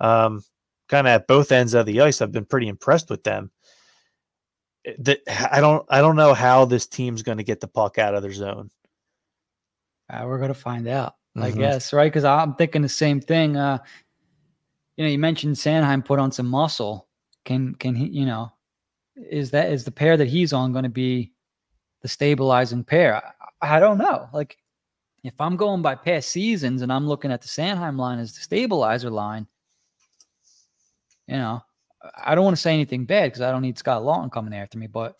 Um, 0.00 0.42
kind 0.88 1.06
of 1.06 1.12
at 1.12 1.26
both 1.26 1.52
ends 1.52 1.74
of 1.74 1.86
the 1.86 2.00
ice. 2.00 2.20
I've 2.22 2.32
been 2.32 2.46
pretty 2.46 2.68
impressed 2.68 3.10
with 3.10 3.22
them. 3.22 3.50
Eh, 4.86 4.94
that 4.98 5.20
I 5.50 5.60
don't 5.60 5.84
I 5.88 6.00
don't 6.00 6.16
know 6.16 6.34
how 6.34 6.64
this 6.64 6.86
team's 6.86 7.22
going 7.22 7.38
to 7.38 7.44
get 7.44 7.60
the 7.60 7.68
puck 7.68 7.98
out 7.98 8.14
of 8.14 8.22
their 8.22 8.32
zone. 8.32 8.70
Uh, 10.08 10.24
we're 10.26 10.38
going 10.38 10.48
to 10.48 10.54
find 10.54 10.88
out, 10.88 11.14
mm-hmm. 11.36 11.42
I 11.42 11.50
guess, 11.50 11.92
right? 11.92 12.10
Because 12.10 12.24
I'm 12.24 12.54
thinking 12.54 12.82
the 12.82 12.88
same 12.88 13.20
thing. 13.20 13.56
Uh, 13.56 13.78
you 14.96 15.04
know, 15.04 15.10
you 15.10 15.18
mentioned 15.18 15.56
Sanheim 15.56 16.04
put 16.04 16.18
on 16.18 16.32
some 16.32 16.46
muscle. 16.46 17.08
Can 17.44 17.74
can 17.74 17.94
he? 17.94 18.06
You 18.06 18.26
know, 18.26 18.52
is 19.16 19.50
that 19.52 19.72
is 19.72 19.84
the 19.84 19.90
pair 19.90 20.16
that 20.16 20.28
he's 20.28 20.52
on 20.52 20.72
going 20.72 20.84
to 20.84 20.90
be 20.90 21.32
the 22.02 22.08
stabilizing 22.08 22.84
pair? 22.84 23.16
I, 23.62 23.76
I, 23.76 23.80
don't 23.80 23.98
know. 23.98 24.28
Like 24.32 24.58
if 25.22 25.34
I'm 25.40 25.56
going 25.56 25.82
by 25.82 25.94
past 25.94 26.30
seasons 26.30 26.82
and 26.82 26.92
I'm 26.92 27.06
looking 27.06 27.32
at 27.32 27.42
the 27.42 27.48
Sanheim 27.48 27.98
line 27.98 28.18
as 28.18 28.34
the 28.34 28.40
stabilizer 28.40 29.10
line, 29.10 29.46
you 31.26 31.36
know, 31.36 31.62
I 32.16 32.34
don't 32.34 32.44
want 32.44 32.56
to 32.56 32.62
say 32.62 32.72
anything 32.72 33.04
bad 33.04 33.26
because 33.26 33.42
I 33.42 33.50
don't 33.50 33.62
need 33.62 33.78
Scott 33.78 34.02
Laughton 34.02 34.32
coming 34.32 34.54
after 34.54 34.78
me, 34.78 34.86
but 34.86 35.16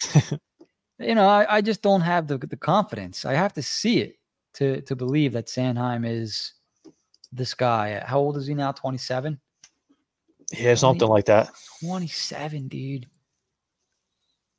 you 0.99 1.15
know, 1.15 1.29
I, 1.29 1.57
I 1.57 1.61
just 1.61 1.83
don't 1.83 2.01
have 2.01 2.27
the 2.27 2.39
the 2.39 2.57
confidence. 2.57 3.25
I 3.25 3.35
have 3.35 3.53
to 3.55 3.63
see 3.63 4.01
it 4.01 4.17
to 4.55 4.81
to 4.83 4.97
believe 4.97 5.33
that 5.33 5.47
Sanheim 5.47 6.07
is 6.09 6.55
this 7.33 7.55
guy. 7.55 8.03
How 8.05 8.19
old 8.19 8.37
is 8.37 8.47
he 8.47 8.55
now? 8.55 8.73
Twenty 8.73 8.99
seven. 8.99 9.41
Yeah, 10.53 10.75
something 10.75 11.09
like 11.09 11.27
that. 11.27 11.51
Twenty 11.81 12.09
seven, 12.09 12.69
dude. 12.69 13.07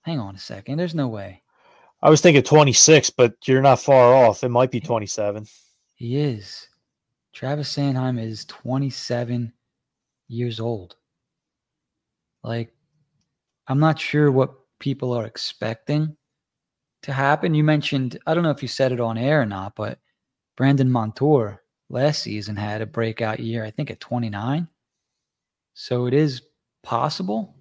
Hang 0.04 0.20
on 0.20 0.36
a 0.36 0.40
second. 0.40 0.78
There's 0.78 0.96
no 0.96 1.08
way. 1.08 1.42
I 2.04 2.10
was 2.10 2.22
thinking 2.22 2.42
26, 2.42 3.12
but 3.12 3.36
you're 3.46 3.62
not 3.62 3.80
far 3.80 4.16
off. 4.16 4.44
It 4.44 4.50
might 4.50 4.72
be 4.72 4.80
27. 4.80 5.46
He 5.94 6.18
is. 6.18 6.68
Travis 7.32 7.76
Sanheim 7.76 8.20
is 8.20 8.46
27 8.46 9.54
years 10.28 10.60
old. 10.60 10.96
Like, 12.44 12.74
I'm 13.68 13.80
not 13.80 14.00
sure 14.00 14.32
what 14.32 14.54
people 14.80 15.14
are 15.14 15.26
expecting 15.26 16.16
to 17.04 17.14
happen. 17.14 17.54
You 17.54 17.64
mentioned, 17.64 18.20
I 18.26 18.34
don't 18.34 18.44
know 18.44 18.50
if 18.52 18.62
you 18.62 18.68
said 18.68 18.92
it 18.92 19.00
on 19.00 19.18
air 19.18 19.42
or 19.42 19.46
not, 19.46 19.76
but 19.76 20.00
Brandon 20.58 20.92
Montour 20.92 21.62
last 21.90 22.24
season 22.24 22.56
had 22.56 22.82
a 22.82 22.86
breakout 22.86 23.40
year, 23.40 23.64
I 23.64 23.72
think 23.72 23.92
at 23.92 24.00
29. 24.00 24.68
So 25.74 26.06
it 26.06 26.14
is 26.14 26.42
possible. 26.84 27.56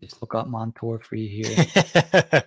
Just 0.00 0.20
look 0.22 0.34
up 0.34 0.48
Montour 0.48 0.98
for 1.00 1.16
you 1.16 1.44
here. 1.44 1.66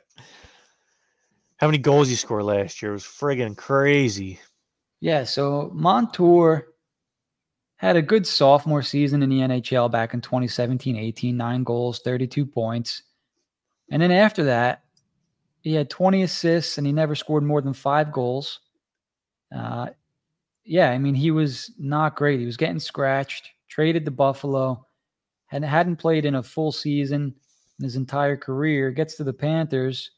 How 1.58 1.68
many 1.68 1.78
goals 1.78 2.10
he 2.10 2.16
scored 2.16 2.44
last 2.44 2.82
year 2.82 2.92
it 2.92 2.96
was 2.96 3.04
friggin' 3.04 3.56
crazy. 3.56 4.40
Yeah, 5.00 5.24
so 5.24 5.70
Montour 5.74 6.68
had 7.86 7.96
a 7.96 8.02
good 8.02 8.26
sophomore 8.26 8.82
season 8.82 9.22
in 9.22 9.30
the 9.30 9.40
NHL 9.40 9.92
back 9.92 10.14
in 10.14 10.22
2017 10.22 10.96
18, 10.96 11.38
nine 11.38 11.64
goals, 11.64 12.00
32 12.00 12.46
points. 12.46 13.04
And 13.92 14.02
then 14.02 14.12
after 14.12 14.44
that, 14.46 14.84
he 15.62 15.74
had 15.74 15.90
20 15.90 16.24
assists 16.24 16.78
and 16.78 16.88
he 16.88 16.94
never 16.94 17.16
scored 17.16 17.44
more 17.44 17.62
than 17.62 17.74
five 17.74 18.12
goals. 18.12 18.60
Uh, 19.56 19.88
yeah, 20.64 20.90
I 20.90 20.98
mean, 20.98 21.14
he 21.14 21.30
was 21.30 21.72
not 21.78 22.16
great. 22.16 22.40
He 22.40 22.46
was 22.46 22.58
getting 22.58 22.80
scratched, 22.80 23.50
traded 23.70 24.04
to 24.06 24.12
Buffalo, 24.12 24.88
and 25.52 25.64
hadn't 25.64 25.98
played 25.98 26.26
in 26.26 26.36
a 26.36 26.44
full 26.44 26.72
season 26.72 27.36
in 27.78 27.84
his 27.84 27.96
entire 27.96 28.36
career. 28.36 28.90
Gets 28.90 29.16
to 29.16 29.24
the 29.24 29.34
Panthers 29.34 30.12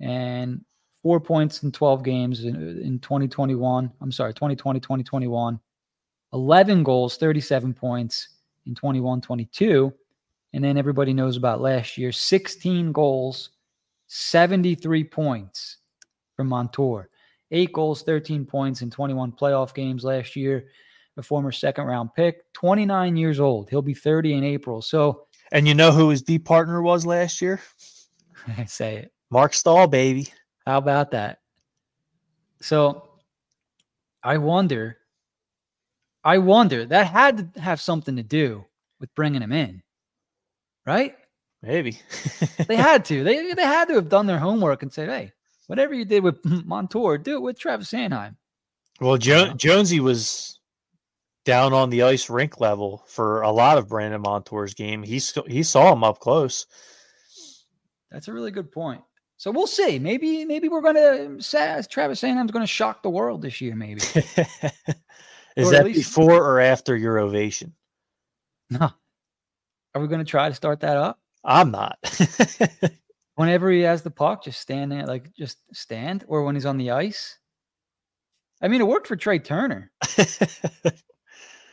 and 0.00 0.62
four 1.02 1.18
points 1.18 1.62
in 1.62 1.72
12 1.72 2.02
games 2.02 2.44
in, 2.44 2.56
in 2.82 2.98
2021. 2.98 3.90
I'm 4.00 4.12
sorry, 4.12 4.34
2020, 4.34 4.80
2021. 4.80 5.60
11 6.34 6.82
goals, 6.82 7.16
37 7.16 7.72
points 7.72 8.28
in 8.66 8.74
21 8.74 9.20
22. 9.20 9.92
And 10.52 10.62
then 10.62 10.76
everybody 10.76 11.12
knows 11.12 11.36
about 11.36 11.60
last 11.60 11.96
year 11.96 12.12
16 12.12 12.92
goals, 12.92 13.50
73 14.08 15.04
points 15.04 15.78
from 16.36 16.48
Montour. 16.48 17.08
Eight 17.50 17.72
goals, 17.72 18.02
13 18.02 18.44
points 18.44 18.82
in 18.82 18.90
21 18.90 19.32
playoff 19.32 19.74
games 19.74 20.04
last 20.04 20.36
year. 20.36 20.68
A 21.16 21.22
former 21.22 21.52
second 21.52 21.86
round 21.86 22.12
pick, 22.14 22.52
29 22.54 23.16
years 23.16 23.38
old. 23.38 23.70
He'll 23.70 23.82
be 23.82 23.94
30 23.94 24.34
in 24.34 24.44
April. 24.44 24.82
So, 24.82 25.26
and 25.52 25.68
you 25.68 25.74
know 25.74 25.92
who 25.92 26.08
his 26.08 26.22
D 26.22 26.40
partner 26.40 26.82
was 26.82 27.06
last 27.06 27.40
year? 27.40 27.60
I 28.58 28.64
say 28.64 28.96
it. 28.96 29.12
Marc 29.30 29.54
Staal, 29.54 29.86
baby. 29.86 30.28
How 30.66 30.78
about 30.78 31.12
that? 31.12 31.38
So 32.60 33.08
I 34.24 34.38
wonder, 34.38 34.98
I 36.24 36.38
wonder 36.38 36.86
that 36.86 37.06
had 37.06 37.54
to 37.54 37.60
have 37.60 37.80
something 37.80 38.16
to 38.16 38.22
do 38.22 38.64
with 39.00 39.14
bringing 39.14 39.42
him 39.42 39.52
in, 39.52 39.82
right? 40.86 41.14
Maybe 41.62 41.98
they 42.66 42.76
had 42.76 43.04
to. 43.06 43.24
They 43.24 43.52
they 43.52 43.62
had 43.62 43.88
to 43.88 43.94
have 43.94 44.08
done 44.08 44.26
their 44.26 44.38
homework 44.38 44.82
and 44.82 44.92
said, 44.92 45.08
"Hey, 45.08 45.32
whatever 45.66 45.94
you 45.94 46.04
did 46.04 46.22
with 46.22 46.44
Montour, 46.44 47.18
do 47.18 47.36
it 47.36 47.42
with 47.42 47.58
Travis 47.58 47.90
Sanheim." 47.90 48.36
Well, 49.00 49.18
jo- 49.18 49.52
Jonesy 49.54 50.00
was 50.00 50.58
down 51.44 51.72
on 51.72 51.90
the 51.90 52.02
ice 52.02 52.30
rink 52.30 52.60
level 52.60 53.04
for 53.06 53.42
a 53.42 53.50
lot 53.50 53.76
of 53.76 53.88
Brandon 53.88 54.20
Montour's 54.20 54.74
game. 54.74 55.02
He 55.02 55.20
he 55.46 55.62
saw 55.62 55.92
him 55.92 56.04
up 56.04 56.20
close. 56.20 56.66
That's 58.10 58.28
a 58.28 58.32
really 58.32 58.50
good 58.50 58.70
point. 58.70 59.02
So 59.36 59.50
we'll 59.50 59.66
see. 59.66 59.98
Maybe 59.98 60.44
maybe 60.44 60.68
we're 60.68 60.80
gonna 60.80 61.42
say 61.42 61.82
Travis 61.90 62.22
Sanheim's 62.22 62.52
gonna 62.52 62.66
shock 62.66 63.02
the 63.02 63.10
world 63.10 63.42
this 63.42 63.60
year. 63.60 63.74
Maybe 63.74 64.00
is 65.56 65.70
that 65.70 65.84
least, 65.84 65.98
before 65.98 66.42
or 66.42 66.60
after 66.60 66.96
your 66.96 67.18
ovation? 67.18 67.74
No. 68.70 68.90
Are 69.94 70.00
we 70.00 70.08
gonna 70.08 70.24
try 70.24 70.48
to 70.48 70.54
start 70.54 70.80
that 70.80 70.96
up? 70.96 71.20
I'm 71.44 71.70
not. 71.70 71.98
Whenever 73.36 73.70
he 73.70 73.80
has 73.80 74.02
the 74.02 74.10
puck, 74.10 74.44
just 74.44 74.60
stand 74.60 74.92
there, 74.92 75.06
like 75.06 75.32
just 75.34 75.58
stand, 75.72 76.24
or 76.28 76.44
when 76.44 76.54
he's 76.54 76.66
on 76.66 76.78
the 76.78 76.90
ice. 76.90 77.38
I 78.62 78.68
mean, 78.68 78.80
it 78.80 78.86
worked 78.86 79.06
for 79.06 79.16
Trey 79.16 79.38
Turner. 79.40 79.90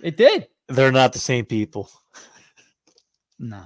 it 0.01 0.17
did. 0.17 0.47
They're 0.67 0.91
not 0.91 1.13
the 1.13 1.19
same 1.19 1.45
people. 1.45 1.89
No. 3.39 3.63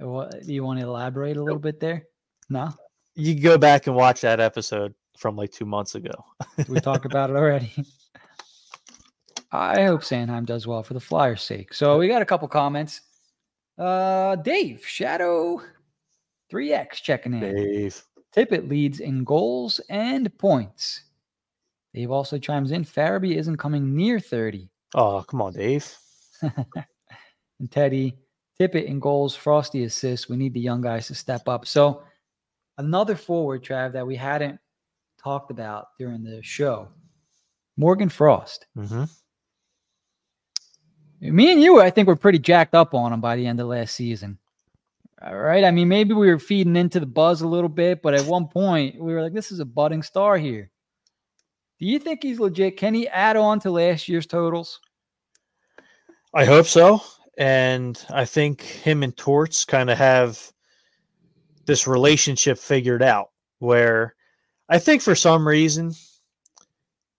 do 0.00 0.52
you 0.52 0.64
want 0.64 0.80
to 0.80 0.86
elaborate 0.86 1.36
a 1.36 1.42
little 1.42 1.60
bit 1.60 1.80
there? 1.80 2.04
No 2.48 2.74
you 3.18 3.34
go 3.34 3.58
back 3.58 3.88
and 3.88 3.96
watch 3.96 4.20
that 4.20 4.38
episode 4.38 4.94
from 5.18 5.36
like 5.36 5.50
two 5.50 5.66
months 5.66 5.96
ago. 5.96 6.12
we 6.68 6.80
talked 6.80 7.04
about 7.04 7.30
it 7.30 7.36
already. 7.36 7.72
I 9.50 9.84
hope 9.84 10.02
Sanheim 10.02 10.44
does 10.44 10.66
well 10.66 10.82
for 10.82 10.94
the 10.94 11.00
Flyers' 11.00 11.42
sake. 11.42 11.72
So 11.72 11.98
we 11.98 12.08
got 12.08 12.22
a 12.22 12.26
couple 12.26 12.48
comments. 12.48 13.00
Uh, 13.78 14.36
Dave 14.36 14.86
Shadow 14.86 15.62
3X 16.52 16.94
checking 17.02 17.34
in. 17.34 17.40
Dave 17.40 18.02
Tippett 18.36 18.68
leads 18.68 19.00
in 19.00 19.24
goals 19.24 19.80
and 19.88 20.36
points. 20.38 21.02
Dave 21.94 22.10
also 22.10 22.38
chimes 22.38 22.72
in. 22.72 22.84
Farabee 22.84 23.36
isn't 23.36 23.56
coming 23.56 23.96
near 23.96 24.20
30. 24.20 24.68
Oh, 24.94 25.24
come 25.26 25.40
on, 25.40 25.54
Dave. 25.54 25.90
and 26.42 27.70
Teddy 27.70 28.18
Tippett 28.60 28.84
in 28.84 29.00
goals, 29.00 29.34
Frosty 29.34 29.84
assists. 29.84 30.28
We 30.28 30.36
need 30.36 30.52
the 30.52 30.60
young 30.60 30.82
guys 30.82 31.06
to 31.06 31.14
step 31.14 31.48
up. 31.48 31.66
So 31.66 32.02
Another 32.78 33.16
forward, 33.16 33.64
Trav, 33.64 33.92
that 33.92 34.06
we 34.06 34.14
hadn't 34.14 34.58
talked 35.22 35.50
about 35.50 35.88
during 35.98 36.22
the 36.22 36.40
show 36.42 36.88
Morgan 37.76 38.08
Frost. 38.08 38.66
Mm-hmm. 38.76 39.04
Me 41.20 41.52
and 41.52 41.60
you, 41.60 41.80
I 41.80 41.90
think, 41.90 42.06
were 42.06 42.16
pretty 42.16 42.38
jacked 42.38 42.74
up 42.74 42.94
on 42.94 43.12
him 43.12 43.20
by 43.20 43.36
the 43.36 43.46
end 43.46 43.60
of 43.60 43.66
last 43.66 43.94
season. 43.94 44.38
All 45.20 45.36
right. 45.36 45.64
I 45.64 45.72
mean, 45.72 45.88
maybe 45.88 46.14
we 46.14 46.28
were 46.28 46.38
feeding 46.38 46.76
into 46.76 47.00
the 47.00 47.06
buzz 47.06 47.40
a 47.40 47.48
little 47.48 47.68
bit, 47.68 48.02
but 48.02 48.14
at 48.14 48.24
one 48.26 48.46
point 48.46 49.00
we 49.00 49.12
were 49.12 49.22
like, 49.22 49.32
this 49.32 49.50
is 49.50 49.58
a 49.58 49.64
budding 49.64 50.02
star 50.02 50.38
here. 50.38 50.70
Do 51.80 51.86
you 51.86 51.98
think 51.98 52.22
he's 52.22 52.38
legit? 52.38 52.76
Can 52.76 52.94
he 52.94 53.08
add 53.08 53.36
on 53.36 53.58
to 53.60 53.70
last 53.70 54.08
year's 54.08 54.26
totals? 54.26 54.80
I 56.34 56.44
hope 56.44 56.66
so. 56.66 57.02
And 57.36 58.04
I 58.10 58.24
think 58.24 58.62
him 58.62 59.02
and 59.02 59.16
Torts 59.16 59.64
kind 59.64 59.90
of 59.90 59.98
have 59.98 60.52
this 61.66 61.86
relationship 61.86 62.58
figured 62.58 63.02
out 63.02 63.30
where 63.58 64.14
I 64.68 64.78
think 64.78 65.02
for 65.02 65.14
some 65.14 65.46
reason, 65.46 65.92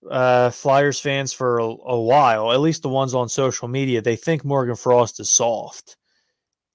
uh, 0.10 0.50
Flyers 0.50 1.00
fans 1.00 1.34
for 1.34 1.60
a, 1.60 1.66
a, 1.66 2.00
while, 2.00 2.52
at 2.52 2.60
least 2.60 2.84
the 2.84 2.90
ones 2.90 3.14
on 3.14 3.28
social 3.28 3.68
media, 3.68 4.02
they 4.02 4.16
think 4.16 4.46
Morgan 4.46 4.76
Frost 4.76 5.20
is 5.20 5.30
soft. 5.30 5.98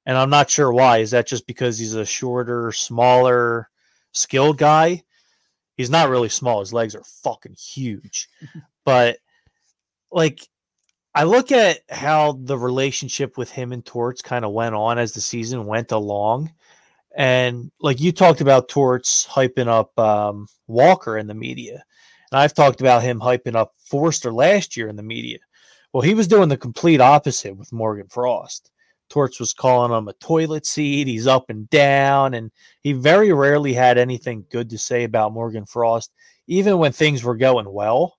And 0.06 0.18
I'm 0.18 0.30
not 0.30 0.50
sure 0.50 0.72
why. 0.72 0.98
Is 0.98 1.12
that 1.12 1.26
just 1.26 1.46
because 1.46 1.78
he's 1.78 1.94
a 1.94 2.04
shorter, 2.04 2.72
smaller, 2.72 3.70
skilled 4.12 4.58
guy? 4.58 5.02
He's 5.76 5.90
not 5.90 6.10
really 6.10 6.28
small. 6.28 6.60
His 6.60 6.72
legs 6.72 6.94
are 6.94 7.04
fucking 7.22 7.54
huge. 7.54 8.28
but 8.84 9.18
like, 10.12 10.46
I 11.14 11.24
look 11.24 11.52
at 11.52 11.78
how 11.88 12.32
the 12.32 12.58
relationship 12.58 13.38
with 13.38 13.50
him 13.50 13.72
and 13.72 13.84
Torts 13.84 14.20
kind 14.20 14.44
of 14.44 14.52
went 14.52 14.74
on 14.74 14.98
as 14.98 15.12
the 15.12 15.20
season 15.20 15.64
went 15.64 15.92
along. 15.92 16.52
And 17.16 17.70
like 17.80 18.00
you 18.00 18.10
talked 18.10 18.40
about 18.40 18.68
Torts 18.68 19.26
hyping 19.26 19.68
up 19.68 19.96
um, 19.98 20.48
Walker 20.66 21.16
in 21.16 21.28
the 21.28 21.34
media. 21.34 21.84
And 22.34 22.40
I've 22.40 22.52
talked 22.52 22.80
about 22.80 23.04
him 23.04 23.20
hyping 23.20 23.54
up 23.54 23.74
Foerster 23.78 24.32
last 24.32 24.76
year 24.76 24.88
in 24.88 24.96
the 24.96 25.04
media. 25.04 25.38
Well, 25.92 26.00
he 26.00 26.14
was 26.14 26.26
doing 26.26 26.48
the 26.48 26.56
complete 26.56 27.00
opposite 27.00 27.56
with 27.56 27.72
Morgan 27.72 28.08
Frost. 28.08 28.72
Torts 29.08 29.38
was 29.38 29.54
calling 29.54 29.96
him 29.96 30.08
a 30.08 30.14
toilet 30.14 30.66
seat. 30.66 31.06
He's 31.06 31.28
up 31.28 31.48
and 31.48 31.70
down. 31.70 32.34
And 32.34 32.50
he 32.80 32.92
very 32.92 33.32
rarely 33.32 33.72
had 33.72 33.98
anything 33.98 34.44
good 34.50 34.68
to 34.70 34.78
say 34.78 35.04
about 35.04 35.32
Morgan 35.32 35.64
Frost, 35.64 36.12
even 36.48 36.78
when 36.78 36.90
things 36.90 37.22
were 37.22 37.36
going 37.36 37.72
well. 37.72 38.16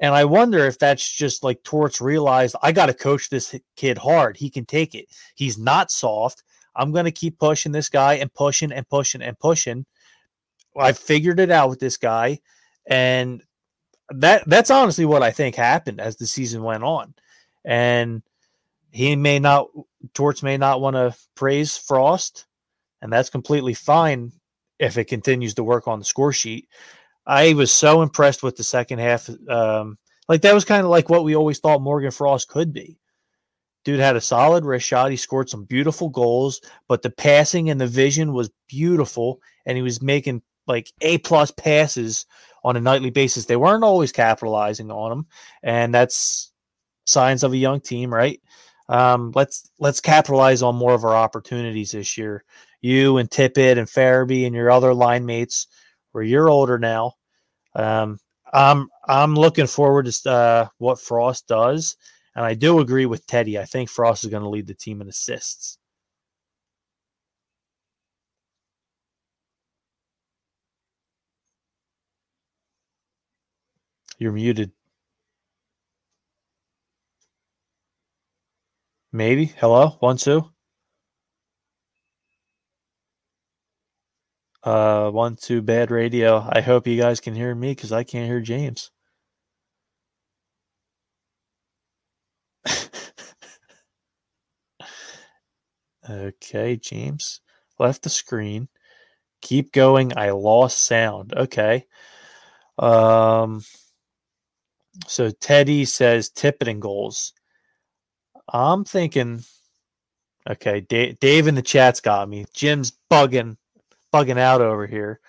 And 0.00 0.16
I 0.16 0.24
wonder 0.24 0.66
if 0.66 0.76
that's 0.76 1.08
just 1.08 1.44
like 1.44 1.62
Torts 1.62 2.00
realized 2.00 2.56
I 2.60 2.72
got 2.72 2.86
to 2.86 2.92
coach 2.92 3.30
this 3.30 3.54
kid 3.76 3.98
hard. 3.98 4.36
He 4.36 4.50
can 4.50 4.66
take 4.66 4.96
it. 4.96 5.06
He's 5.36 5.58
not 5.58 5.92
soft. 5.92 6.42
I'm 6.74 6.90
going 6.90 7.04
to 7.04 7.12
keep 7.12 7.38
pushing 7.38 7.70
this 7.70 7.88
guy 7.88 8.14
and 8.14 8.34
pushing 8.34 8.72
and 8.72 8.88
pushing 8.88 9.22
and 9.22 9.38
pushing. 9.38 9.86
I 10.76 10.90
figured 10.90 11.38
it 11.38 11.52
out 11.52 11.70
with 11.70 11.78
this 11.78 11.96
guy, 11.96 12.40
and 12.86 13.42
that 14.10 14.44
that's 14.46 14.70
honestly 14.70 15.04
what 15.04 15.22
I 15.22 15.30
think 15.30 15.56
happened 15.56 16.00
as 16.00 16.16
the 16.16 16.26
season 16.26 16.62
went 16.62 16.84
on. 16.84 17.14
And 17.64 18.22
he 18.90 19.16
may 19.16 19.38
not, 19.38 19.68
Torts 20.12 20.42
may 20.42 20.56
not 20.56 20.80
want 20.80 20.96
to 20.96 21.16
praise 21.34 21.76
Frost, 21.76 22.46
and 23.02 23.12
that's 23.12 23.30
completely 23.30 23.74
fine 23.74 24.32
if 24.78 24.98
it 24.98 25.04
continues 25.04 25.54
to 25.54 25.64
work 25.64 25.88
on 25.88 25.98
the 25.98 26.04
score 26.04 26.32
sheet. 26.32 26.68
I 27.26 27.54
was 27.54 27.72
so 27.72 28.02
impressed 28.02 28.42
with 28.42 28.56
the 28.56 28.64
second 28.64 28.98
half. 28.98 29.28
Um, 29.48 29.98
like 30.28 30.42
that 30.42 30.54
was 30.54 30.64
kind 30.64 30.82
of 30.82 30.90
like 30.90 31.08
what 31.08 31.24
we 31.24 31.34
always 31.34 31.58
thought 31.58 31.80
Morgan 31.80 32.10
Frost 32.10 32.48
could 32.48 32.72
be. 32.72 32.98
Dude 33.84 34.00
had 34.00 34.16
a 34.16 34.20
solid 34.20 34.64
wrist 34.64 34.86
shot. 34.86 35.10
He 35.10 35.16
scored 35.16 35.50
some 35.50 35.64
beautiful 35.64 36.08
goals, 36.08 36.60
but 36.88 37.02
the 37.02 37.10
passing 37.10 37.70
and 37.70 37.80
the 37.80 37.86
vision 37.86 38.32
was 38.32 38.50
beautiful, 38.68 39.40
and 39.66 39.76
he 39.76 39.82
was 39.82 40.00
making 40.00 40.42
like 40.66 40.90
A 41.02 41.18
plus 41.18 41.50
passes 41.50 42.26
on 42.64 42.76
a 42.76 42.80
nightly 42.80 43.10
basis. 43.10 43.44
They 43.44 43.56
weren't 43.56 43.84
always 43.84 44.12
capitalizing 44.12 44.90
on 44.90 45.10
them, 45.10 45.26
and 45.62 45.94
that's 45.94 46.52
signs 47.04 47.42
of 47.42 47.52
a 47.52 47.56
young 47.56 47.80
team, 47.80 48.12
right? 48.12 48.40
Um, 48.88 49.32
let's 49.34 49.70
let's 49.78 50.00
capitalize 50.00 50.62
on 50.62 50.76
more 50.76 50.94
of 50.94 51.04
our 51.04 51.14
opportunities 51.14 51.92
this 51.92 52.16
year. 52.18 52.44
You 52.80 53.18
and 53.18 53.30
Tippett 53.30 53.78
and 53.78 53.88
Farabee 53.88 54.46
and 54.46 54.54
your 54.54 54.70
other 54.70 54.92
line 54.92 55.24
mates, 55.26 55.68
where 56.12 56.24
you're 56.24 56.48
older 56.48 56.78
now. 56.78 57.14
Um, 57.74 58.18
I'm 58.52 58.88
I'm 59.06 59.34
looking 59.34 59.66
forward 59.66 60.06
to 60.06 60.30
uh, 60.30 60.66
what 60.78 61.00
Frost 61.00 61.48
does, 61.48 61.96
and 62.36 62.44
I 62.44 62.54
do 62.54 62.80
agree 62.80 63.06
with 63.06 63.26
Teddy. 63.26 63.58
I 63.58 63.64
think 63.64 63.88
Frost 63.88 64.24
is 64.24 64.30
going 64.30 64.42
to 64.42 64.48
lead 64.48 64.66
the 64.66 64.74
team 64.74 65.00
in 65.00 65.08
assists. 65.08 65.78
You're 74.24 74.32
muted. 74.32 74.72
Maybe. 79.12 79.44
Hello? 79.44 79.98
One, 80.00 80.16
two. 80.16 80.50
Uh, 84.62 85.10
one, 85.10 85.36
two, 85.36 85.60
bad 85.60 85.90
radio. 85.90 86.38
I 86.50 86.62
hope 86.62 86.86
you 86.86 86.98
guys 86.98 87.20
can 87.20 87.34
hear 87.34 87.54
me 87.54 87.72
because 87.72 87.92
I 87.92 88.02
can't 88.02 88.26
hear 88.26 88.40
James. 88.40 88.90
okay, 96.08 96.76
James 96.76 97.42
left 97.78 98.02
the 98.02 98.08
screen. 98.08 98.68
Keep 99.42 99.72
going. 99.72 100.16
I 100.16 100.30
lost 100.30 100.78
sound. 100.78 101.34
Okay. 101.34 101.84
Um, 102.78 103.60
so 105.06 105.30
Teddy 105.30 105.84
says 105.84 106.30
Tippett 106.30 106.68
and 106.68 106.80
goals. 106.80 107.32
I'm 108.48 108.84
thinking, 108.84 109.42
okay, 110.48 110.80
Dave, 110.80 111.18
Dave 111.18 111.46
in 111.46 111.54
the 111.54 111.62
chat's 111.62 112.00
got 112.00 112.28
me. 112.28 112.44
Jim's 112.54 112.92
bugging, 113.10 113.56
bugging 114.12 114.38
out 114.38 114.60
over 114.60 114.86
here. 114.86 115.20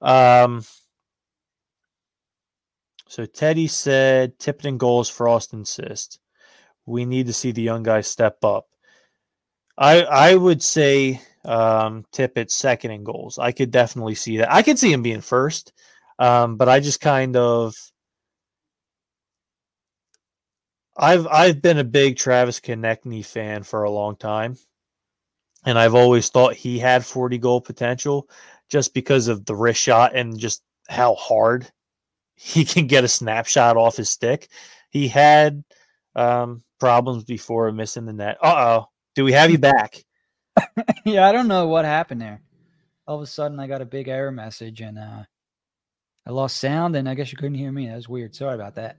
Um, 0.00 0.64
so 3.08 3.24
Teddy 3.24 3.66
said 3.66 4.38
Tippett 4.38 4.66
and 4.66 4.80
goals 4.80 5.08
for 5.08 5.28
Austin 5.28 5.64
Sist. 5.64 6.18
We 6.84 7.04
need 7.04 7.26
to 7.26 7.32
see 7.32 7.52
the 7.52 7.62
young 7.62 7.82
guys 7.82 8.06
step 8.06 8.44
up. 8.44 8.66
I 9.78 10.02
I 10.02 10.34
would 10.34 10.62
say 10.62 11.20
um, 11.44 12.04
Tippett 12.12 12.50
second 12.50 12.90
in 12.92 13.04
goals. 13.04 13.38
I 13.38 13.52
could 13.52 13.70
definitely 13.70 14.14
see 14.14 14.38
that. 14.38 14.52
I 14.52 14.62
could 14.62 14.78
see 14.78 14.92
him 14.92 15.02
being 15.02 15.20
first, 15.20 15.72
um, 16.18 16.56
but 16.56 16.68
I 16.68 16.80
just 16.80 17.00
kind 17.00 17.36
of 17.36 17.74
I've 20.96 21.26
I've 21.26 21.60
been 21.60 21.78
a 21.78 21.84
big 21.84 22.16
Travis 22.16 22.60
Konecny 22.60 23.24
fan 23.24 23.62
for 23.62 23.84
a 23.84 23.90
long 23.90 24.16
time, 24.16 24.56
and 25.64 25.78
I've 25.78 25.94
always 25.94 26.28
thought 26.30 26.54
he 26.54 26.78
had 26.78 27.04
40 27.04 27.38
goal 27.38 27.60
potential 27.60 28.28
just 28.68 28.94
because 28.94 29.28
of 29.28 29.44
the 29.44 29.54
wrist 29.54 29.80
shot 29.80 30.16
and 30.16 30.38
just 30.38 30.62
how 30.88 31.14
hard 31.14 31.70
he 32.34 32.64
can 32.64 32.86
get 32.86 33.04
a 33.04 33.08
snapshot 33.08 33.76
off 33.76 33.96
his 33.96 34.10
stick. 34.10 34.48
He 34.90 35.08
had 35.08 35.64
um, 36.14 36.62
problems 36.80 37.24
before 37.24 37.70
missing 37.72 38.06
the 38.06 38.12
net. 38.12 38.38
Uh 38.42 38.54
oh, 38.56 38.88
do 39.14 39.24
we 39.24 39.32
have 39.32 39.50
you 39.50 39.58
back? 39.58 40.02
yeah, 41.04 41.28
I 41.28 41.32
don't 41.32 41.48
know 41.48 41.66
what 41.66 41.84
happened 41.84 42.22
there. 42.22 42.40
All 43.06 43.16
of 43.16 43.22
a 43.22 43.26
sudden, 43.26 43.60
I 43.60 43.66
got 43.66 43.82
a 43.82 43.86
big 43.86 44.08
error 44.08 44.32
message 44.32 44.80
and 44.80 44.98
uh, 44.98 45.22
I 46.26 46.30
lost 46.30 46.56
sound, 46.56 46.96
and 46.96 47.08
I 47.08 47.14
guess 47.14 47.30
you 47.30 47.38
couldn't 47.38 47.54
hear 47.58 47.70
me. 47.70 47.86
That 47.86 47.96
was 47.96 48.08
weird. 48.08 48.34
Sorry 48.34 48.54
about 48.54 48.74
that. 48.76 48.96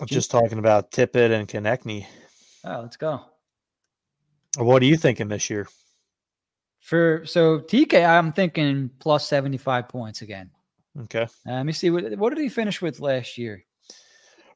I 0.00 0.04
was 0.04 0.10
just 0.10 0.30
talking 0.30 0.58
about 0.58 0.90
Tippett 0.90 1.30
and 1.32 1.46
Konecny. 1.48 2.06
Oh, 2.64 2.80
let's 2.80 2.96
go. 2.96 3.20
What 4.56 4.82
are 4.82 4.86
you 4.86 4.96
thinking 4.96 5.28
this 5.28 5.48
year? 5.50 5.68
For 6.80 7.24
so 7.24 7.60
TK, 7.60 8.04
I'm 8.06 8.32
thinking 8.32 8.90
plus 8.98 9.26
75 9.28 9.88
points 9.88 10.22
again. 10.22 10.50
Okay. 11.02 11.22
Uh, 11.46 11.52
let 11.52 11.62
me 11.64 11.72
see 11.72 11.90
what 11.90 12.16
what 12.18 12.34
did 12.34 12.42
he 12.42 12.48
finish 12.48 12.82
with 12.82 13.00
last 13.00 13.38
year? 13.38 13.64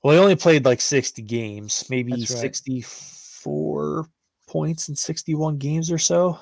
Well, 0.03 0.15
he 0.15 0.21
only 0.21 0.37
played 0.37 0.65
like 0.65 0.81
60 0.81 1.23
games, 1.23 1.85
maybe 1.89 2.13
right. 2.13 2.21
64 2.29 4.07
points 4.47 4.89
in 4.89 4.97
61 4.97 5.59
games 5.59 5.91
or 5.91 5.99
so. 5.99 6.39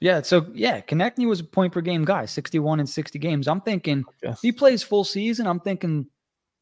Yeah, 0.00 0.22
so 0.22 0.46
yeah, 0.52 0.80
Konecny 0.80 1.28
was 1.28 1.40
a 1.40 1.44
point 1.44 1.72
per 1.72 1.80
game 1.80 2.04
guy, 2.04 2.24
61 2.26 2.80
and 2.80 2.88
60 2.88 3.18
games. 3.18 3.46
I'm 3.48 3.60
thinking 3.60 4.04
Okay. 4.24 4.34
he 4.42 4.52
plays 4.52 4.82
full 4.82 5.04
season, 5.04 5.46
I'm 5.46 5.60
thinking 5.60 6.06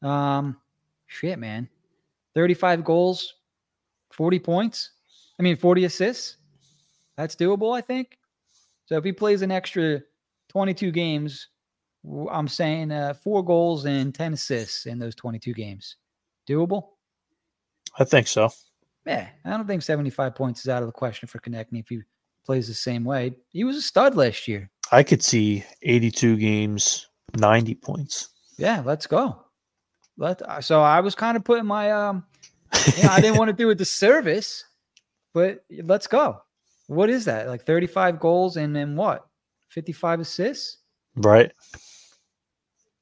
um 0.01 0.57
shit, 1.11 1.37
man. 1.37 1.67
35 2.35 2.83
goals, 2.83 3.35
40 4.13 4.39
points. 4.39 4.91
I 5.39 5.43
mean 5.43 5.57
40 5.57 5.85
assists. 5.85 6.37
That's 7.17 7.35
doable, 7.35 7.77
I 7.77 7.81
think. 7.81 8.17
So 8.85 8.97
if 8.97 9.03
he 9.03 9.11
plays 9.11 9.41
an 9.41 9.51
extra 9.51 10.01
22 10.49 10.91
games, 10.91 11.47
I'm 12.31 12.47
saying 12.47 12.91
uh, 12.91 13.13
four 13.13 13.43
goals 13.43 13.85
and 13.85 14.13
10 14.13 14.33
assists 14.33 14.85
in 14.85 14.97
those 14.97 15.15
22 15.15 15.53
games. 15.53 15.97
Doable? 16.49 16.89
I 17.99 18.05
think 18.05 18.27
so. 18.27 18.49
Yeah, 19.05 19.27
I 19.45 19.49
don't 19.49 19.67
think 19.67 19.81
75 19.81 20.35
points 20.35 20.61
is 20.61 20.69
out 20.69 20.83
of 20.83 20.87
the 20.87 20.93
question 20.93 21.27
for 21.27 21.39
Konecny 21.39 21.79
if 21.79 21.89
he 21.89 22.01
plays 22.45 22.67
the 22.67 22.73
same 22.73 23.03
way. 23.03 23.35
He 23.49 23.63
was 23.63 23.75
a 23.75 23.81
stud 23.81 24.15
last 24.15 24.47
year. 24.47 24.69
I 24.91 25.03
could 25.03 25.23
see 25.23 25.63
82 25.81 26.37
games, 26.37 27.07
90 27.37 27.75
points. 27.75 28.29
Yeah, 28.57 28.81
let's 28.85 29.07
go. 29.07 29.45
Let 30.17 30.41
uh, 30.41 30.61
so 30.61 30.81
I 30.81 30.99
was 30.99 31.15
kind 31.15 31.37
of 31.37 31.43
putting 31.43 31.65
my 31.65 31.91
um 31.91 32.25
you 32.95 33.03
know, 33.03 33.09
I 33.09 33.21
didn't 33.21 33.37
want 33.39 33.49
to 33.49 33.53
do 33.55 33.69
a 33.69 33.75
disservice, 33.75 34.63
but 35.33 35.63
let's 35.83 36.07
go. 36.07 36.41
What 36.87 37.09
is 37.09 37.25
that? 37.25 37.47
Like 37.47 37.63
35 37.63 38.19
goals 38.19 38.57
and 38.57 38.75
then 38.75 38.95
what? 38.95 39.25
55 39.69 40.19
assists? 40.19 40.77
right. 41.15 41.51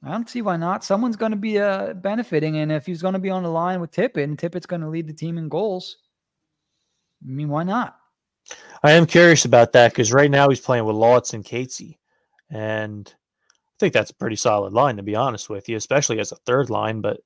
I 0.03 0.11
don't 0.11 0.29
see 0.29 0.41
why 0.41 0.55
not. 0.55 0.83
Someone's 0.83 1.17
going 1.17 1.31
to 1.31 1.37
be 1.37 1.59
uh, 1.59 1.93
benefiting, 1.93 2.57
and 2.57 2.71
if 2.71 2.85
he's 2.85 3.01
going 3.01 3.15
to 3.15 3.19
be 3.19 3.29
on 3.29 3.43
the 3.43 3.49
line 3.49 3.81
with 3.81 3.91
Tippett, 3.91 4.23
and 4.23 4.37
Tippett's 4.37 4.65
going 4.65 4.81
to 4.81 4.87
lead 4.87 5.07
the 5.07 5.13
team 5.13 5.37
in 5.37 5.49
goals, 5.49 5.97
I 7.21 7.31
mean, 7.31 7.49
why 7.49 7.63
not? 7.63 7.97
I 8.81 8.93
am 8.93 9.05
curious 9.05 9.43
about 9.43 9.73
that 9.73 9.91
because 9.91 10.13
right 10.13 10.31
now 10.31 10.47
he's 10.47 10.61
playing 10.61 10.85
with 10.85 10.95
Lawtz 10.95 11.33
and 11.33 11.43
Catesy. 11.43 11.97
And 12.49 13.13
think 13.79 13.93
that's 13.93 14.11
a 14.11 14.15
pretty 14.15 14.35
solid 14.35 14.73
line, 14.73 14.97
to 14.97 15.03
be 15.03 15.15
honest 15.15 15.49
with 15.49 15.69
you, 15.69 15.77
especially 15.77 16.19
as 16.19 16.31
a 16.31 16.37
third 16.37 16.69
line. 16.69 17.01
But 17.01 17.21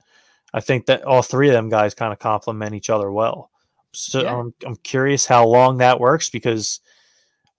I 0.54 0.60
think 0.60 0.86
that 0.86 1.04
all 1.04 1.22
three 1.22 1.48
of 1.48 1.54
them 1.54 1.70
guys 1.70 1.94
kind 1.94 2.14
of 2.14 2.20
complement 2.20 2.76
each 2.76 2.90
other 2.90 3.12
well. 3.12 3.50
So 3.94 4.22
Yeah. 4.22 4.36
I'm, 4.38 4.54
I'm 4.66 4.76
curious 4.78 5.26
how 5.26 5.48
long 5.48 5.78
that 5.78 6.00
works 6.00 6.30
because 6.30 6.80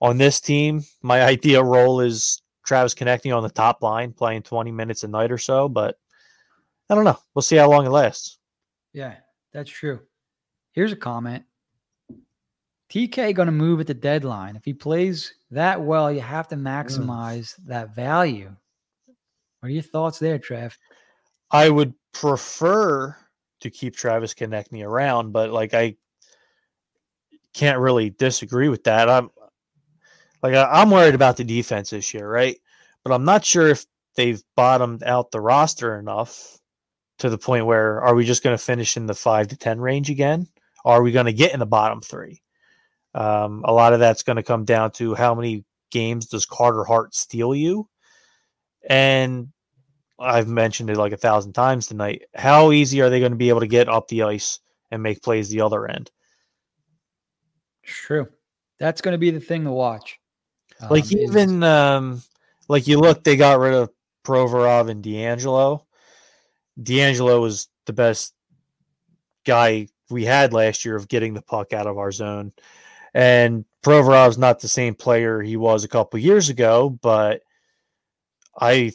on 0.01 0.19
this 0.19 0.41
team, 0.41 0.83
my 1.03 1.23
ideal 1.25 1.65
role 1.65 2.01
is 2.01 2.43
Travis 2.65 2.95
Konecny 2.95 3.37
on 3.37 3.43
the 3.43 3.51
top 3.51 3.83
line, 3.83 4.13
playing 4.13 4.43
20 4.43 4.71
minutes 4.73 5.05
a 5.05 5.09
night 5.09 5.33
or 5.33 5.39
so. 5.39 5.69
But 5.69 5.97
I 6.89 6.95
don't 6.95 7.05
know. 7.05 7.19
We'll 7.35 7.43
see 7.43 7.57
how 7.57 7.71
long 7.71 7.87
it 7.87 7.91
lasts. 7.91 8.39
Yeah, 8.93 9.15
that's 9.53 9.71
true. 9.71 10.01
Here's 10.73 10.93
a 10.93 10.97
comment. 10.97 11.45
TK 12.91 13.35
going 13.35 13.47
to 13.47 13.53
move 13.53 13.81
at 13.81 13.87
the 13.87 13.95
deadline. 13.95 14.55
If 14.57 14.65
he 14.65 14.75
plays 14.75 15.35
that 15.51 15.81
well, 15.81 16.13
you 16.13 16.21
have 16.21 16.47
to 16.49 16.57
maximize 16.57 17.55
that 17.67 17.95
value. 17.95 18.55
What 19.65 19.71
are 19.71 19.73
your 19.73 19.83
thoughts 19.83 20.19
there, 20.19 20.39
Trev? 20.39 20.77
I 21.51 21.71
would 21.71 21.95
prefer 22.13 23.17
to 23.61 23.71
keep 23.71 23.97
Travis 23.97 24.35
Konecny 24.35 24.85
around, 24.87 25.33
but 25.33 25.53
like 25.53 25.73
I 25.73 25.97
can't 27.55 27.79
really 27.79 28.11
disagree 28.11 28.69
with 28.69 28.85
that. 28.85 29.09
I'm 29.09 29.31
like 30.43 30.53
I'm 30.55 30.91
worried 30.91 31.15
about 31.15 31.39
the 31.39 31.45
defense 31.45 31.89
this 31.89 32.13
year, 32.13 32.29
right? 32.29 32.59
But 33.05 33.15
I'm 33.15 33.25
not 33.25 33.43
sure 33.43 33.69
if 33.69 33.87
they've 34.17 34.43
bottomed 34.55 35.03
out 35.03 35.31
the 35.31 35.41
roster 35.41 35.99
enough 35.99 36.59
to 37.21 37.31
the 37.31 37.39
point 37.39 37.65
where 37.65 38.03
are 38.03 38.15
we 38.15 38.27
just 38.27 38.43
going 38.43 38.55
to 38.55 38.63
finish 38.63 38.99
in 38.99 39.07
the 39.07 39.15
five 39.15 39.49
to 39.49 39.57
ten 39.57 39.81
range 39.81 40.11
again? 40.11 40.47
Are 40.85 41.03
we 41.03 41.11
going 41.11 41.25
to 41.25 41.33
get 41.33 41.55
in 41.55 41.61
the 41.61 41.65
bottom 41.65 42.03
three? 42.03 42.43
Um, 43.15 43.65
a 43.65 43.73
lot 43.73 43.95
of 43.95 44.01
that's 44.01 44.25
going 44.25 44.37
to 44.37 44.43
come 44.43 44.67
down 44.67 44.91
to 44.91 45.15
how 45.15 45.35
many 45.35 45.65
games 45.91 46.27
does 46.27 46.45
Carter 46.45 46.85
Hart 46.85 47.15
steal 47.15 47.55
you, 47.55 47.89
and 48.91 49.49
I've 50.19 50.49
mentioned 50.49 50.91
it 50.91 50.97
like 50.97 51.13
a 51.13 51.17
thousand 51.17 51.53
times 51.53 51.87
tonight. 51.87 52.23
How 52.35 52.73
easy 52.73 53.01
are 53.01 53.11
they 53.11 53.21
going 53.21 53.33
to 53.33 53.37
be 53.37 53.49
able 53.49 53.61
to 53.61 53.67
get 53.67 53.89
up 53.89 54.09
the 54.09 54.23
ice 54.23 54.61
and 54.91 55.03
make 55.03 55.23
plays 55.23 55.49
the 55.49 55.61
other 55.61 55.89
end? 55.89 56.11
True. 57.83 58.29
That's 58.79 59.01
going 59.01 59.13
to 59.13 59.19
be 59.19 59.31
the 59.31 59.41
thing 59.41 59.65
to 59.65 59.73
watch. 59.73 60.19
Like 60.91 61.05
Um, 61.05 61.19
even 61.19 61.63
um 61.63 62.23
like 62.69 62.87
you 62.87 62.99
look, 62.99 63.25
they 63.25 63.37
got 63.37 63.59
rid 63.59 63.75
of 63.75 63.91
Provorov 64.25 64.89
and 64.91 65.03
D'Angelo. 65.03 65.87
D'Angelo 66.83 67.41
was 67.41 67.69
the 67.87 67.93
best 67.93 68.35
guy 69.45 69.89
we 70.11 70.25
had 70.25 70.53
last 70.53 70.85
year 70.85 70.97
of 70.97 71.09
getting 71.09 71.35
the 71.35 71.43
puck 71.43 71.73
out 71.73 71.87
of 71.87 71.99
our 71.99 72.13
zone. 72.13 72.53
And 73.13 73.65
Provorov's 73.83 74.39
not 74.39 74.61
the 74.61 74.69
same 74.69 74.95
player 74.95 75.41
he 75.41 75.57
was 75.57 75.85
a 75.85 75.89
couple 75.89 76.19
years 76.19 76.49
ago, 76.49 76.91
but 76.91 77.43
I 78.59 78.93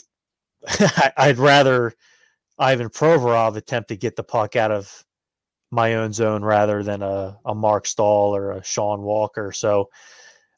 I'd 1.17 1.37
rather 1.37 1.93
Ivan 2.57 2.89
Provorov 2.89 3.55
attempt 3.55 3.89
to 3.89 3.97
get 3.97 4.15
the 4.15 4.23
puck 4.23 4.55
out 4.55 4.71
of 4.71 5.05
my 5.71 5.95
own 5.95 6.11
zone 6.13 6.43
rather 6.43 6.83
than 6.83 7.01
a, 7.01 7.37
a 7.45 7.53
Marc 7.55 7.85
Staal 7.85 8.35
or 8.35 8.51
a 8.51 8.63
Sean 8.63 9.01
Walker. 9.01 9.51
So 9.51 9.89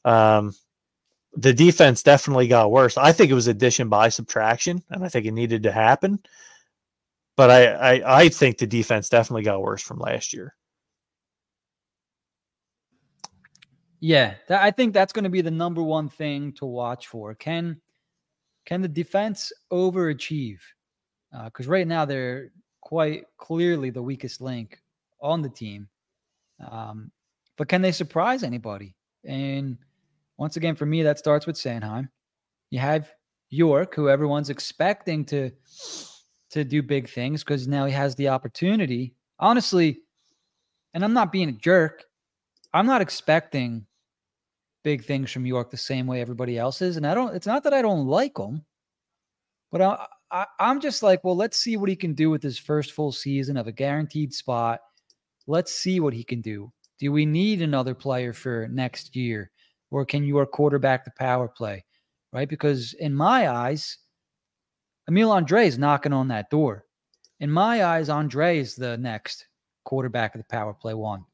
um 0.06 0.54
the 1.34 1.54
defense 1.54 2.04
definitely 2.04 2.48
got 2.48 2.72
worse. 2.72 2.98
I 2.98 3.12
think 3.12 3.32
it 3.32 3.36
was 3.36 3.48
addition 3.48 3.90
by 3.90 4.10
subtraction, 4.10 4.84
and 4.90 5.04
I 5.04 5.10
think 5.10 5.26
it 5.26 5.32
needed 5.32 5.64
to 5.64 5.72
happen. 5.72 6.20
But 7.38 7.50
I, 7.50 7.66
I, 7.68 8.20
I 8.24 8.30
think 8.30 8.58
the 8.58 8.68
defense 8.68 9.10
definitely 9.10 9.44
got 9.44 9.62
worse 9.62 9.82
from 9.82 10.00
last 10.00 10.34
year. 10.34 10.56
Yeah, 14.02 14.34
I 14.50 14.72
think 14.72 14.94
that's 14.94 15.14
going 15.14 15.24
to 15.24 15.30
be 15.30 15.42
the 15.42 15.52
number 15.52 15.84
one 15.84 16.10
thing 16.10 16.54
to 16.54 16.66
watch 16.66 17.08
for. 17.08 17.36
Can 17.36 17.80
can 18.66 18.82
the 18.82 18.88
defense 18.88 19.52
overachieve? 19.72 20.60
Because 21.46 21.68
right 21.68 21.88
now 21.88 22.06
they're 22.06 22.52
quite 22.82 23.26
clearly 23.38 23.90
the 23.90 24.02
weakest 24.02 24.42
link 24.42 24.82
on 25.22 25.42
the 25.42 25.50
team. 25.50 25.88
Um, 26.70 27.12
but 27.58 27.68
can 27.68 27.82
they 27.82 27.92
surprise 27.92 28.44
anybody? 28.44 28.96
And 29.26 29.78
once 30.38 30.58
again, 30.58 30.76
for 30.76 30.86
me, 30.86 31.04
that 31.04 31.20
starts 31.20 31.46
with 31.46 31.56
Sanheim. 31.56 32.10
You 32.70 32.80
have 32.80 33.12
York, 33.50 33.94
who 33.96 34.10
everyone's 34.10 34.50
expecting 34.50 35.26
to 35.26 35.52
to 36.50 36.64
do 36.66 36.82
big 36.84 37.10
things 37.10 37.44
because 37.44 37.68
now 37.68 37.86
he 37.86 37.94
has 37.94 38.16
the 38.16 38.28
opportunity. 38.28 39.14
Honestly, 39.40 40.02
and 40.94 41.04
I'm 41.04 41.14
not 41.14 41.32
being 41.32 41.50
a 41.50 41.54
jerk. 41.54 42.04
I'm 42.74 42.86
not 42.86 43.02
expecting 43.02 43.86
big 44.84 45.04
things 45.04 45.32
from 45.32 45.46
York 45.46 45.72
the 45.72 45.78
same 45.78 46.08
way 46.08 46.22
everybody 46.22 46.58
else 46.58 46.82
is, 46.82 46.98
and 46.98 47.06
I 47.06 47.14
don't. 47.14 47.36
It's 47.36 47.48
not 47.48 47.64
that 47.64 47.74
I 47.74 47.82
don't 47.82 48.08
like 48.08 48.38
him, 48.38 48.64
but 49.72 49.82
I, 49.82 50.06
I 50.32 50.46
I'm 50.60 50.80
just 50.80 51.04
like, 51.04 51.24
well, 51.24 51.36
let's 51.36 51.58
see 51.58 51.78
what 51.78 51.90
he 51.90 51.96
can 51.96 52.14
do 52.14 52.30
with 52.30 52.44
his 52.44 52.58
first 52.58 52.92
full 52.92 53.12
season 53.12 53.58
of 53.58 53.68
a 53.68 53.72
guaranteed 53.72 54.34
spot. 54.34 54.80
Let's 55.48 55.74
see 55.74 56.00
what 56.00 56.14
he 56.14 56.24
can 56.24 56.42
do. 56.42 56.72
Do 57.00 57.12
we 57.12 57.26
need 57.26 57.62
another 57.62 57.96
player 57.96 58.34
for 58.34 58.68
next 58.72 59.16
year, 59.16 59.52
or 59.90 60.06
can 60.06 60.24
York 60.24 60.52
quarterback 60.52 61.04
the 61.06 61.12
power 61.18 61.48
play? 61.48 61.84
Right, 62.34 62.48
because 62.48 62.94
in 62.94 63.14
my 63.14 63.50
eyes, 63.50 63.98
Emil 65.10 65.32
Andrae 65.32 65.66
is 65.66 65.78
knocking 65.78 66.14
on 66.14 66.30
that 66.30 66.50
door. 66.50 66.86
In 67.42 67.52
my 67.52 67.84
eyes, 67.84 68.08
Andre 68.08 68.60
is 68.60 68.76
the 68.76 68.98
next 68.98 69.48
quarterback 69.84 70.36
of 70.36 70.40
the 70.40 70.46
power 70.46 70.74
play 70.74 70.94
one. 70.94 71.26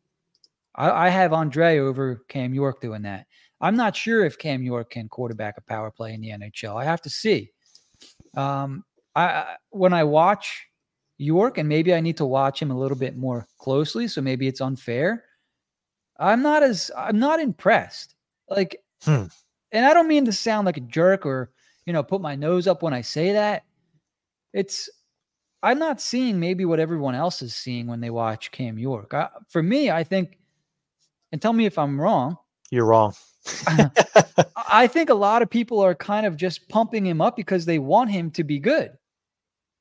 I, 0.78 1.07
I 1.07 1.09
have 1.09 1.32
Andrae 1.32 1.80
over 1.80 2.23
Cam 2.30 2.53
York 2.53 2.82
doing 2.82 3.01
that. 3.03 3.25
I'm 3.59 3.75
not 3.75 3.95
sure 3.95 4.23
if 4.23 4.38
Cam 4.38 4.61
York 4.63 4.91
can 4.91 5.09
quarterback 5.09 5.57
a 5.57 5.61
power 5.61 5.89
play 5.89 6.13
in 6.13 6.21
the 6.21 6.30
NHL. 6.30 6.80
I 6.80 6.86
have 6.86 7.01
to 7.01 7.09
see. 7.09 7.51
Um, 8.36 8.84
I, 9.15 9.55
when 9.71 9.93
I 9.93 10.03
watch 10.03 10.67
York, 11.17 11.57
and 11.57 11.67
maybe 11.67 11.93
I 11.93 11.99
need 11.99 12.17
to 12.17 12.25
watch 12.25 12.61
him 12.61 12.69
a 12.69 12.78
little 12.78 12.97
bit 12.97 13.17
more 13.17 13.47
closely, 13.57 14.07
so 14.07 14.21
maybe 14.21 14.47
it's 14.47 14.61
unfair. 14.61 15.23
I'm 16.19 16.43
not 16.43 16.61
as 16.63 16.91
I'm 16.95 17.19
not 17.19 17.39
impressed. 17.39 18.15
Like, 18.49 18.80
Hmm. 19.03 19.25
and 19.71 19.86
I 19.86 19.93
don't 19.93 20.07
mean 20.07 20.25
to 20.25 20.32
sound 20.32 20.65
like 20.65 20.78
a 20.78 20.82
jerk 20.82 21.25
or 21.25 21.51
you 21.86 21.93
know 21.93 22.03
put 22.03 22.21
my 22.21 22.36
nose 22.36 22.67
up 22.67 22.84
when 22.84 22.93
I 22.93 23.01
say 23.01 23.34
that. 23.34 23.63
It's 24.53 24.89
I'm 25.63 25.80
not 25.80 25.99
seeing 26.01 26.39
maybe 26.39 26.65
what 26.65 26.80
everyone 26.80 27.15
else 27.15 27.41
is 27.41 27.55
seeing 27.55 27.88
when 27.88 27.99
they 27.99 28.09
watch 28.11 28.51
Cam 28.51 28.78
York. 28.78 29.13
I, 29.13 29.30
for 29.49 29.63
me, 29.63 29.89
I 29.89 30.03
think, 30.03 30.38
and 31.32 31.41
tell 31.41 31.53
me 31.53 31.65
if 31.65 31.78
I'm 31.78 31.99
wrong. 31.99 32.38
You're 32.71 32.86
wrong. 32.86 33.13
I- 34.69 34.88
think 34.88 35.09
a 35.09 35.15
lot 35.15 35.41
of 35.41 35.49
people 35.49 35.80
are 35.80 35.95
kind 35.95 36.25
of 36.25 36.36
just 36.36 36.67
pumping 36.69 37.05
him 37.05 37.21
up 37.21 37.36
because 37.36 37.65
they 37.65 37.80
want 37.80 38.11
him 38.11 38.32
to 38.32 38.43
be 38.43 38.59
good. 38.59 38.91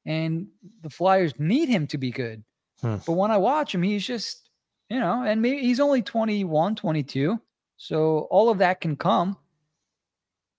And 0.05 0.47
the 0.83 0.91
Flyers 0.91 1.35
need 1.39 1.69
him 1.69 1.87
to 1.89 1.99
be 1.99 2.11
good. 2.11 2.45
Hmm. 2.81 2.97
But 3.07 3.13
when 3.13 3.31
I 3.31 3.39
watch 3.39 3.75
him, 3.75 3.83
he's 3.83 4.07
just, 4.07 4.51
you 4.89 5.01
know, 5.01 5.25
and 5.25 5.43
maybe 5.43 5.63
he's 5.63 5.81
only 5.81 6.03
21, 6.03 6.77
22. 6.77 7.41
So 7.77 8.29
all 8.31 8.49
of 8.49 8.59
that 8.59 8.81
can 8.81 8.97
come. 8.97 9.37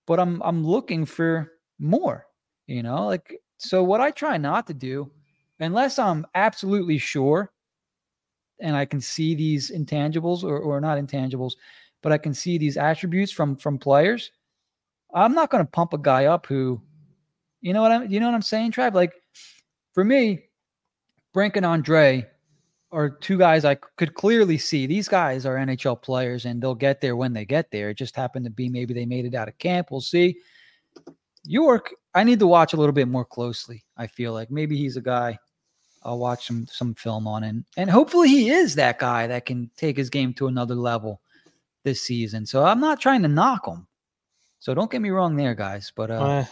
But 0.06 0.20
I'm 0.20 0.42
I'm 0.42 0.64
looking 0.64 1.04
for 1.04 1.52
more, 1.78 2.26
you 2.66 2.82
know, 2.82 3.06
like 3.06 3.40
so 3.58 3.82
what 3.82 4.00
I 4.00 4.10
try 4.10 4.38
not 4.38 4.66
to 4.68 4.74
do, 4.74 5.10
unless 5.60 5.98
I'm 5.98 6.26
absolutely 6.34 6.98
sure 6.98 7.52
and 8.60 8.76
I 8.76 8.84
can 8.84 9.00
see 9.00 9.34
these 9.34 9.70
intangibles 9.70 10.44
or, 10.44 10.58
or 10.58 10.80
not 10.80 10.98
intangibles, 10.98 11.52
but 12.02 12.12
I 12.12 12.18
can 12.18 12.34
see 12.34 12.58
these 12.58 12.76
attributes 12.76 13.32
from 13.32 13.56
from 13.56 13.78
players. 13.78 14.30
I'm 15.14 15.34
not 15.34 15.50
going 15.50 15.64
to 15.64 15.70
pump 15.70 15.92
a 15.94 15.98
guy 15.98 16.26
up 16.26 16.46
who, 16.46 16.80
you 17.60 17.72
know 17.72 17.82
what 17.82 17.92
I'm, 17.92 18.10
you 18.10 18.20
know 18.20 18.26
what 18.26 18.34
I'm 18.34 18.42
saying, 18.42 18.72
Trav. 18.72 18.94
Like 18.94 19.12
for 19.94 20.04
me, 20.04 20.44
Brink 21.32 21.56
and 21.56 21.64
Andrae 21.64 22.26
are 22.90 23.10
two 23.10 23.38
guys 23.38 23.64
I 23.64 23.74
could 23.74 24.14
clearly 24.14 24.58
see. 24.58 24.86
These 24.86 25.08
guys 25.08 25.44
are 25.44 25.56
NHL 25.56 26.00
players, 26.00 26.44
and 26.44 26.60
they'll 26.60 26.74
get 26.74 27.00
there 27.00 27.16
when 27.16 27.32
they 27.32 27.44
get 27.44 27.70
there. 27.70 27.90
It 27.90 27.98
just 27.98 28.16
happened 28.16 28.44
to 28.46 28.50
be 28.50 28.68
maybe 28.68 28.94
they 28.94 29.06
made 29.06 29.26
it 29.26 29.34
out 29.34 29.48
of 29.48 29.58
camp. 29.58 29.88
We'll 29.90 30.00
see. 30.00 30.36
York, 31.44 31.90
I 32.14 32.24
need 32.24 32.38
to 32.40 32.46
watch 32.46 32.72
a 32.72 32.76
little 32.76 32.92
bit 32.92 33.08
more 33.08 33.24
closely. 33.24 33.84
I 33.96 34.06
feel 34.06 34.32
like 34.32 34.50
maybe 34.50 34.76
he's 34.76 34.96
a 34.96 35.02
guy 35.02 35.38
I'll 36.02 36.18
watch 36.18 36.46
some 36.46 36.66
some 36.70 36.94
film 36.94 37.26
on, 37.26 37.44
and 37.44 37.64
and 37.76 37.90
hopefully 37.90 38.28
he 38.28 38.50
is 38.50 38.74
that 38.76 38.98
guy 38.98 39.26
that 39.26 39.46
can 39.46 39.70
take 39.76 39.96
his 39.96 40.10
game 40.10 40.32
to 40.34 40.46
another 40.46 40.74
level 40.74 41.20
this 41.84 42.02
season. 42.02 42.46
So 42.46 42.64
I'm 42.64 42.80
not 42.80 43.00
trying 43.00 43.22
to 43.22 43.28
knock 43.28 43.66
him. 43.66 43.86
So 44.60 44.74
don't 44.74 44.90
get 44.90 45.02
me 45.02 45.10
wrong 45.10 45.36
there, 45.36 45.54
guys. 45.54 45.92
But 45.94 46.10
uh, 46.10 46.14
Uh, 46.14 46.44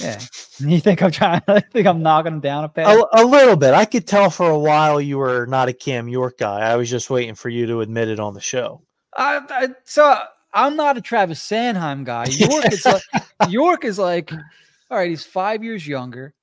yeah, 0.00 0.20
you 0.58 0.80
think 0.80 1.02
I'm 1.02 1.10
trying? 1.10 1.42
I 1.48 1.60
think 1.60 1.86
I'm 1.86 2.02
knocking 2.02 2.34
him 2.34 2.40
down 2.40 2.64
a 2.64 2.68
peg. 2.68 2.86
a, 2.86 3.22
a 3.22 3.24
little 3.24 3.56
bit. 3.56 3.74
I 3.74 3.84
could 3.84 4.06
tell 4.06 4.30
for 4.30 4.50
a 4.50 4.58
while 4.58 5.00
you 5.00 5.18
were 5.18 5.46
not 5.46 5.68
a 5.68 5.72
Cam 5.72 6.08
York 6.08 6.38
guy. 6.38 6.60
I 6.60 6.76
was 6.76 6.90
just 6.90 7.10
waiting 7.10 7.34
for 7.34 7.48
you 7.48 7.66
to 7.66 7.80
admit 7.80 8.08
it 8.08 8.20
on 8.20 8.34
the 8.34 8.40
show. 8.40 8.82
I, 9.16 9.40
I, 9.48 9.68
so 9.84 10.18
I'm 10.52 10.76
not 10.76 10.96
a 10.96 11.00
Travis 11.00 11.40
Sanheim 11.40 12.04
guy. 12.04 12.24
York 12.30 12.72
is 12.72 12.84
like 12.86 13.02
York 13.48 13.84
is 13.84 13.98
like, 13.98 14.32
all 14.32 14.98
right, 14.98 15.10
he's 15.10 15.24
five 15.24 15.62
years 15.62 15.86
younger. 15.86 16.34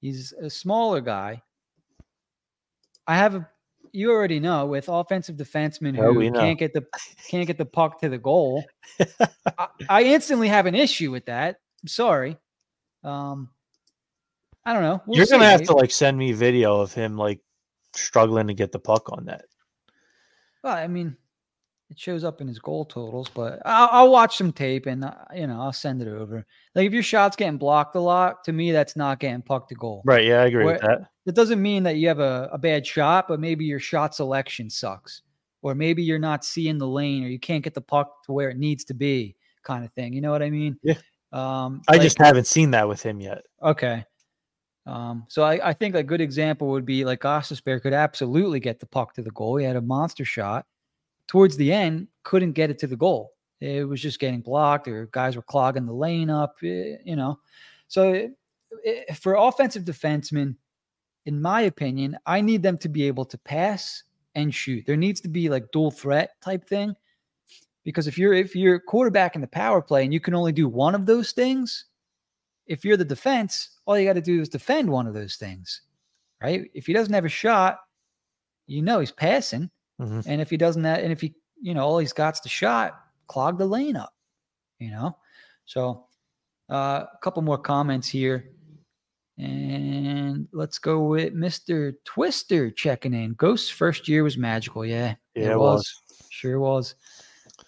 He's 0.00 0.32
a 0.40 0.48
smaller 0.48 1.00
guy. 1.00 1.42
I 3.08 3.16
have 3.16 3.34
a 3.34 3.48
you 3.92 4.12
already 4.12 4.38
know 4.38 4.66
with 4.66 4.88
offensive 4.88 5.36
defensemen 5.36 5.98
Oh, 5.98 6.12
who 6.12 6.30
can't 6.30 6.58
get 6.58 6.74
the 6.74 6.84
can't 7.28 7.46
get 7.46 7.58
the 7.58 7.64
puck 7.64 8.00
to 8.02 8.08
the 8.08 8.18
goal. 8.18 8.64
I, 9.58 9.68
I 9.88 10.02
instantly 10.04 10.48
have 10.48 10.66
an 10.66 10.74
issue 10.74 11.10
with 11.10 11.24
that. 11.26 11.56
I'm 11.82 11.88
sorry. 11.88 12.36
Um 13.02 13.48
I 14.64 14.74
don't 14.74 14.82
know. 14.82 15.02
We'll 15.06 15.16
You're 15.16 15.26
gonna 15.26 15.46
have 15.46 15.62
to 15.64 15.72
like 15.72 15.90
send 15.90 16.18
me 16.18 16.32
video 16.32 16.80
of 16.80 16.92
him 16.92 17.16
like 17.16 17.40
struggling 17.94 18.48
to 18.48 18.54
get 18.54 18.72
the 18.72 18.78
puck 18.78 19.10
on 19.10 19.24
that. 19.24 19.46
Well, 20.62 20.76
I 20.76 20.86
mean, 20.86 21.16
it 21.90 21.98
shows 21.98 22.22
up 22.22 22.40
in 22.40 22.48
his 22.48 22.58
goal 22.58 22.84
totals, 22.84 23.28
but 23.32 23.60
I'll, 23.64 23.88
I'll 23.90 24.10
watch 24.10 24.36
some 24.36 24.52
tape 24.52 24.86
and 24.86 25.04
uh, 25.04 25.14
you 25.34 25.46
know 25.46 25.60
I'll 25.60 25.72
send 25.72 26.02
it 26.02 26.08
over. 26.08 26.44
Like 26.74 26.86
if 26.86 26.92
your 26.92 27.02
shot's 27.02 27.36
getting 27.36 27.58
blocked 27.58 27.96
a 27.96 28.00
lot, 28.00 28.44
to 28.44 28.52
me 28.52 28.72
that's 28.72 28.96
not 28.96 29.20
getting 29.20 29.42
puck 29.42 29.68
to 29.68 29.74
goal. 29.74 30.02
Right? 30.04 30.24
Yeah, 30.24 30.42
I 30.42 30.46
agree 30.46 30.64
with 30.64 30.80
that. 30.82 31.10
It 31.26 31.34
doesn't 31.34 31.60
mean 31.60 31.82
that 31.84 31.96
you 31.96 32.08
have 32.08 32.20
a, 32.20 32.48
a 32.52 32.58
bad 32.58 32.86
shot, 32.86 33.26
but 33.28 33.40
maybe 33.40 33.64
your 33.64 33.80
shot 33.80 34.14
selection 34.14 34.68
sucks, 34.70 35.22
or 35.62 35.74
maybe 35.74 36.02
you're 36.02 36.18
not 36.18 36.44
seeing 36.44 36.78
the 36.78 36.88
lane, 36.88 37.24
or 37.24 37.28
you 37.28 37.38
can't 37.38 37.64
get 37.64 37.74
the 37.74 37.80
puck 37.80 38.24
to 38.24 38.32
where 38.32 38.50
it 38.50 38.58
needs 38.58 38.84
to 38.84 38.94
be, 38.94 39.36
kind 39.62 39.84
of 39.84 39.92
thing. 39.92 40.12
You 40.12 40.20
know 40.20 40.30
what 40.30 40.42
I 40.42 40.50
mean? 40.50 40.78
Yeah. 40.82 40.94
Um, 41.32 41.82
I 41.88 41.92
like- 41.92 42.02
just 42.02 42.18
haven't 42.18 42.46
seen 42.46 42.70
that 42.72 42.88
with 42.88 43.02
him 43.02 43.20
yet. 43.20 43.42
Okay. 43.62 44.04
Um, 44.86 45.26
so 45.28 45.42
I, 45.42 45.68
I 45.68 45.72
think 45.74 45.94
a 45.94 46.02
good 46.02 46.22
example 46.22 46.68
would 46.68 46.86
be 46.86 47.04
like 47.04 47.20
Bear 47.20 47.80
could 47.80 47.92
absolutely 47.92 48.58
get 48.58 48.80
the 48.80 48.86
puck 48.86 49.12
to 49.14 49.22
the 49.22 49.30
goal. 49.32 49.56
He 49.56 49.66
had 49.66 49.76
a 49.76 49.82
monster 49.82 50.24
shot. 50.24 50.64
Towards 51.28 51.56
the 51.56 51.72
end, 51.72 52.08
couldn't 52.24 52.52
get 52.52 52.70
it 52.70 52.78
to 52.80 52.86
the 52.86 52.96
goal. 52.96 53.34
It 53.60 53.86
was 53.86 54.00
just 54.00 54.18
getting 54.20 54.40
blocked, 54.40 54.88
or 54.88 55.06
guys 55.12 55.36
were 55.36 55.42
clogging 55.42 55.86
the 55.86 55.92
lane 55.92 56.30
up. 56.30 56.56
eh, 56.62 56.96
You 57.04 57.16
know, 57.16 57.38
so 57.88 58.12
it- 58.12 58.32
it- 58.84 59.16
for 59.16 59.34
offensive 59.34 59.84
defensemen, 59.84 60.56
in 61.26 61.40
my 61.40 61.62
opinion, 61.62 62.16
I 62.26 62.40
need 62.40 62.62
them 62.62 62.78
to 62.78 62.88
be 62.88 63.04
able 63.04 63.24
to 63.26 63.38
pass 63.38 64.02
and 64.34 64.54
shoot. 64.54 64.86
There 64.86 64.96
needs 64.96 65.20
to 65.22 65.28
be 65.28 65.48
like 65.48 65.70
dual 65.72 65.90
threat 65.90 66.40
type 66.40 66.64
thing. 66.66 66.94
Because 67.84 68.06
if 68.06 68.18
you're 68.18 68.34
if 68.34 68.54
you're 68.54 68.78
quarterback 68.80 69.34
in 69.34 69.40
the 69.40 69.46
power 69.48 69.80
play 69.82 70.04
and 70.04 70.12
you 70.12 70.20
can 70.20 70.34
only 70.34 70.52
do 70.52 70.68
one 70.68 70.94
of 70.94 71.06
those 71.06 71.32
things, 71.32 71.86
if 72.66 72.84
you're 72.84 72.96
the 72.98 73.04
defense, 73.04 73.78
all 73.86 73.98
you 73.98 74.06
got 74.06 74.12
to 74.14 74.20
do 74.20 74.40
is 74.40 74.48
defend 74.48 74.88
one 74.90 75.06
of 75.06 75.14
those 75.14 75.36
things, 75.36 75.82
right? 76.42 76.70
If 76.74 76.86
he 76.86 76.92
doesn't 76.92 77.14
have 77.14 77.24
a 77.24 77.30
shot, 77.30 77.80
you 78.66 78.82
know 78.82 79.00
he's 79.00 79.10
passing, 79.12 79.70
Mhm. 80.00 80.24
and 80.26 80.40
if 80.40 80.50
he 80.50 80.56
doesn't, 80.56 80.84
have, 80.84 80.98
and 80.98 81.12
if 81.12 81.20
he 81.20 81.34
you 81.60 81.74
know, 81.74 81.84
all 81.84 81.98
he's 81.98 82.12
got's 82.12 82.40
the 82.40 82.48
shot, 82.48 83.00
clog 83.26 83.58
the 83.58 83.66
lane 83.66 83.96
up, 83.96 84.14
you 84.78 84.90
know? 84.90 85.16
So 85.64 86.06
uh, 86.70 87.04
a 87.12 87.18
couple 87.22 87.42
more 87.42 87.58
comments 87.58 88.08
here. 88.08 88.50
And 89.38 90.48
let's 90.52 90.78
go 90.78 91.04
with 91.04 91.32
Mr. 91.34 91.94
Twister 92.04 92.70
checking 92.70 93.14
in. 93.14 93.34
Ghost's 93.34 93.70
first 93.70 94.08
year 94.08 94.24
was 94.24 94.36
magical. 94.36 94.84
Yeah. 94.84 95.14
Yeah, 95.34 95.52
it 95.52 95.58
was. 95.58 96.02
Sure 96.30 96.58
was. 96.58 96.96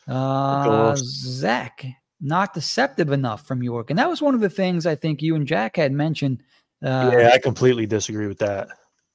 Uh, 0.09 0.97
Zach, 0.97 1.87
not 2.21 2.55
deceptive 2.55 3.13
enough 3.13 3.47
from 3.47 3.63
York. 3.63 3.91
And 3.91 3.99
that 4.01 4.09
was 4.09 4.21
one 4.21 4.35
of 4.35 4.41
the 4.41 4.51
things 4.51 4.85
I 4.85 4.97
think 4.97 5.23
you 5.23 5.37
and 5.37 5.47
Jack 5.47 5.77
had 5.77 5.93
mentioned. 5.93 6.43
Uh, 6.83 7.11
yeah, 7.13 7.31
I 7.33 7.39
completely 7.39 7.87
disagree 7.87 8.27
with 8.27 8.39
that. 8.39 8.69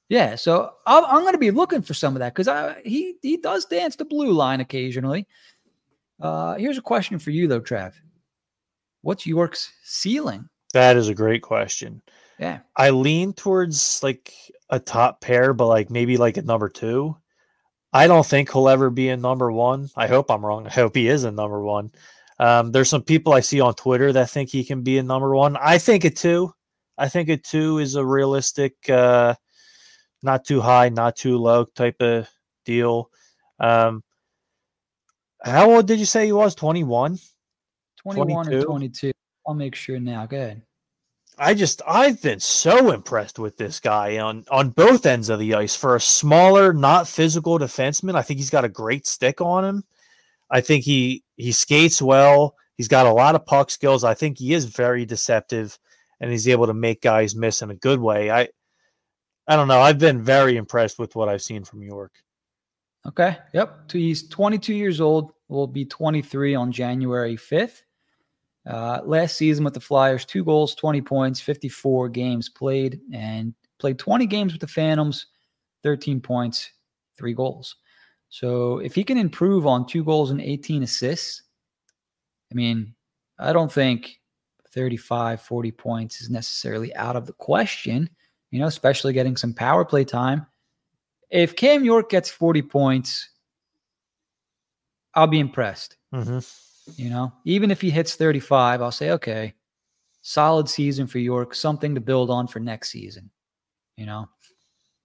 Yeah, 0.08 0.36
so 0.36 0.72
I'm, 0.86 1.04
I'm 1.04 1.20
going 1.22 1.32
to 1.32 1.38
be 1.38 1.50
looking 1.50 1.82
for 1.82 1.94
some 1.94 2.14
of 2.14 2.20
that 2.20 2.34
because 2.34 2.74
he 2.84 3.16
he 3.22 3.38
does 3.38 3.64
dance 3.64 3.96
the 3.96 4.04
blue 4.04 4.32
line 4.32 4.60
occasionally. 4.60 5.26
Uh, 6.20 6.54
here's 6.54 6.78
a 6.78 6.82
question 6.82 7.18
for 7.18 7.30
you 7.30 7.48
though, 7.48 7.60
Trav. 7.60 7.92
What's 9.02 9.26
York's 9.26 9.72
ceiling? 9.84 10.48
That 10.72 10.96
is 10.96 11.08
a 11.08 11.14
great 11.14 11.42
question. 11.42 12.02
Yeah, 12.38 12.60
I 12.76 12.90
lean 12.90 13.32
towards 13.32 14.02
like 14.02 14.32
a 14.70 14.78
top 14.78 15.20
pair, 15.20 15.52
but 15.52 15.66
like 15.66 15.90
maybe 15.90 16.16
like 16.16 16.36
a 16.36 16.42
number 16.42 16.68
two. 16.68 17.16
I 17.92 18.06
don't 18.06 18.26
think 18.26 18.52
he'll 18.52 18.68
ever 18.68 18.90
be 18.90 19.08
in 19.08 19.22
number 19.22 19.50
one. 19.50 19.88
I 19.96 20.06
hope 20.06 20.30
I'm 20.30 20.44
wrong. 20.44 20.66
I 20.66 20.70
hope 20.70 20.94
he 20.94 21.08
is 21.08 21.24
in 21.24 21.34
number 21.34 21.62
one. 21.62 21.92
Um, 22.38 22.70
there's 22.70 22.90
some 22.90 23.02
people 23.02 23.32
I 23.32 23.40
see 23.40 23.60
on 23.60 23.74
Twitter 23.74 24.12
that 24.12 24.30
think 24.30 24.50
he 24.50 24.64
can 24.64 24.82
be 24.82 24.98
in 24.98 25.06
number 25.06 25.34
one. 25.34 25.56
I 25.56 25.78
think 25.78 26.04
a 26.04 26.10
two. 26.10 26.52
I 26.98 27.08
think 27.08 27.28
a 27.28 27.36
two 27.36 27.78
is 27.78 27.94
a 27.94 28.04
realistic, 28.04 28.74
uh, 28.90 29.34
not 30.26 30.44
too 30.44 30.60
high, 30.60 30.90
not 30.90 31.16
too 31.16 31.38
low 31.38 31.64
type 31.64 31.96
of 32.00 32.28
deal. 32.66 33.10
Um, 33.58 34.02
how 35.42 35.70
old 35.70 35.86
did 35.86 35.98
you 35.98 36.04
say 36.04 36.26
he 36.26 36.32
was? 36.32 36.54
21? 36.54 37.18
21 38.02 38.46
22? 38.46 38.58
or 38.58 38.64
22. 38.64 39.12
I'll 39.46 39.54
make 39.54 39.74
sure 39.74 39.98
now. 39.98 40.26
Go 40.26 40.36
ahead. 40.36 40.62
I 41.38 41.54
just 41.54 41.82
I've 41.86 42.20
been 42.22 42.40
so 42.40 42.92
impressed 42.92 43.38
with 43.38 43.58
this 43.58 43.78
guy 43.78 44.18
on 44.18 44.44
on 44.50 44.70
both 44.70 45.04
ends 45.04 45.28
of 45.28 45.38
the 45.38 45.54
ice 45.54 45.76
for 45.76 45.94
a 45.94 46.00
smaller, 46.00 46.72
not 46.72 47.06
physical 47.06 47.58
defenseman. 47.58 48.14
I 48.14 48.22
think 48.22 48.38
he's 48.38 48.50
got 48.50 48.64
a 48.64 48.70
great 48.70 49.06
stick 49.06 49.40
on 49.40 49.64
him. 49.64 49.84
I 50.50 50.62
think 50.62 50.84
he 50.84 51.24
he 51.36 51.52
skates 51.52 52.00
well. 52.00 52.56
He's 52.76 52.88
got 52.88 53.06
a 53.06 53.12
lot 53.12 53.34
of 53.34 53.44
puck 53.44 53.70
skills. 53.70 54.02
I 54.02 54.14
think 54.14 54.38
he 54.38 54.54
is 54.54 54.64
very 54.64 55.04
deceptive 55.04 55.78
and 56.20 56.30
he's 56.30 56.48
able 56.48 56.66
to 56.66 56.74
make 56.74 57.02
guys 57.02 57.34
miss 57.34 57.60
in 57.60 57.70
a 57.70 57.74
good 57.74 58.00
way. 58.00 58.30
I 58.30 58.48
I 59.48 59.56
don't 59.56 59.68
know. 59.68 59.80
I've 59.80 59.98
been 59.98 60.22
very 60.22 60.56
impressed 60.56 60.98
with 60.98 61.14
what 61.14 61.28
I've 61.28 61.42
seen 61.42 61.64
from 61.64 61.82
York. 61.82 62.12
Okay. 63.06 63.38
Yep. 63.52 63.92
He's 63.92 64.28
22 64.28 64.74
years 64.74 65.00
old. 65.00 65.32
Will 65.48 65.68
be 65.68 65.84
23 65.84 66.54
on 66.56 66.72
January 66.72 67.36
5th. 67.36 67.82
Uh, 68.66 69.00
last 69.04 69.36
season 69.36 69.64
with 69.64 69.74
the 69.74 69.80
Flyers, 69.80 70.24
two 70.24 70.42
goals, 70.42 70.74
20 70.74 71.00
points, 71.00 71.40
54 71.40 72.08
games 72.08 72.48
played, 72.48 73.00
and 73.12 73.54
played 73.78 73.98
20 73.98 74.26
games 74.26 74.52
with 74.52 74.60
the 74.60 74.66
Phantoms, 74.66 75.26
13 75.84 76.20
points, 76.20 76.72
three 77.16 77.32
goals. 77.32 77.76
So 78.28 78.78
if 78.78 78.92
he 78.92 79.04
can 79.04 79.18
improve 79.18 79.68
on 79.68 79.86
two 79.86 80.02
goals 80.02 80.32
and 80.32 80.40
18 80.40 80.82
assists, 80.82 81.42
I 82.50 82.56
mean, 82.56 82.92
I 83.38 83.52
don't 83.52 83.72
think 83.72 84.20
35, 84.72 85.40
40 85.40 85.70
points 85.72 86.20
is 86.20 86.28
necessarily 86.28 86.94
out 86.96 87.14
of 87.14 87.26
the 87.26 87.32
question, 87.34 88.10
you 88.56 88.62
know, 88.62 88.68
especially 88.68 89.12
getting 89.12 89.36
some 89.36 89.52
power 89.52 89.84
play 89.84 90.02
time. 90.02 90.46
If 91.28 91.56
Cam 91.56 91.84
York 91.84 92.08
gets 92.08 92.30
40 92.30 92.62
points, 92.62 93.28
I'll 95.14 95.26
be 95.26 95.40
impressed. 95.40 95.98
Mm-hmm. 96.14 96.38
You 96.96 97.10
know, 97.10 97.34
even 97.44 97.70
if 97.70 97.82
he 97.82 97.90
hits 97.90 98.14
35, 98.14 98.80
I'll 98.80 98.90
say, 98.90 99.10
okay, 99.10 99.52
solid 100.22 100.70
season 100.70 101.06
for 101.06 101.18
York, 101.18 101.54
something 101.54 101.94
to 101.94 102.00
build 102.00 102.30
on 102.30 102.46
for 102.46 102.60
next 102.60 102.92
season. 102.92 103.30
You 103.98 104.06
know, 104.06 104.26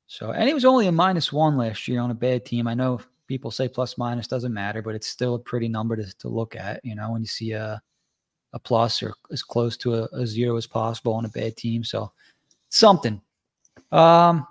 so 0.07 0.31
and 0.31 0.47
he 0.47 0.53
was 0.53 0.63
only 0.63 0.87
a 0.87 0.93
minus 0.93 1.33
one 1.33 1.57
last 1.57 1.89
year 1.89 1.99
on 1.99 2.11
a 2.11 2.13
bad 2.13 2.45
team. 2.45 2.67
I 2.67 2.73
know 2.73 3.01
people 3.27 3.51
say 3.51 3.67
plus 3.67 3.97
minus 3.97 4.27
doesn't 4.27 4.53
matter, 4.53 4.81
but 4.81 4.95
it's 4.95 5.07
still 5.07 5.35
a 5.35 5.39
pretty 5.39 5.67
number 5.67 5.97
to, 5.97 6.17
to 6.19 6.29
look 6.29 6.55
at. 6.55 6.79
You 6.85 6.95
know, 6.95 7.11
when 7.11 7.21
you 7.21 7.27
see 7.27 7.51
a 7.51 7.81
a 8.53 8.59
plus 8.59 9.03
or 9.03 9.13
as 9.29 9.43
close 9.43 9.75
to 9.77 9.95
a, 9.95 10.03
a 10.13 10.25
zero 10.25 10.55
as 10.55 10.67
possible 10.67 11.13
on 11.13 11.25
a 11.25 11.29
bad 11.29 11.57
team, 11.57 11.83
so 11.83 12.13
something. 12.69 13.21
Um, 13.91 14.47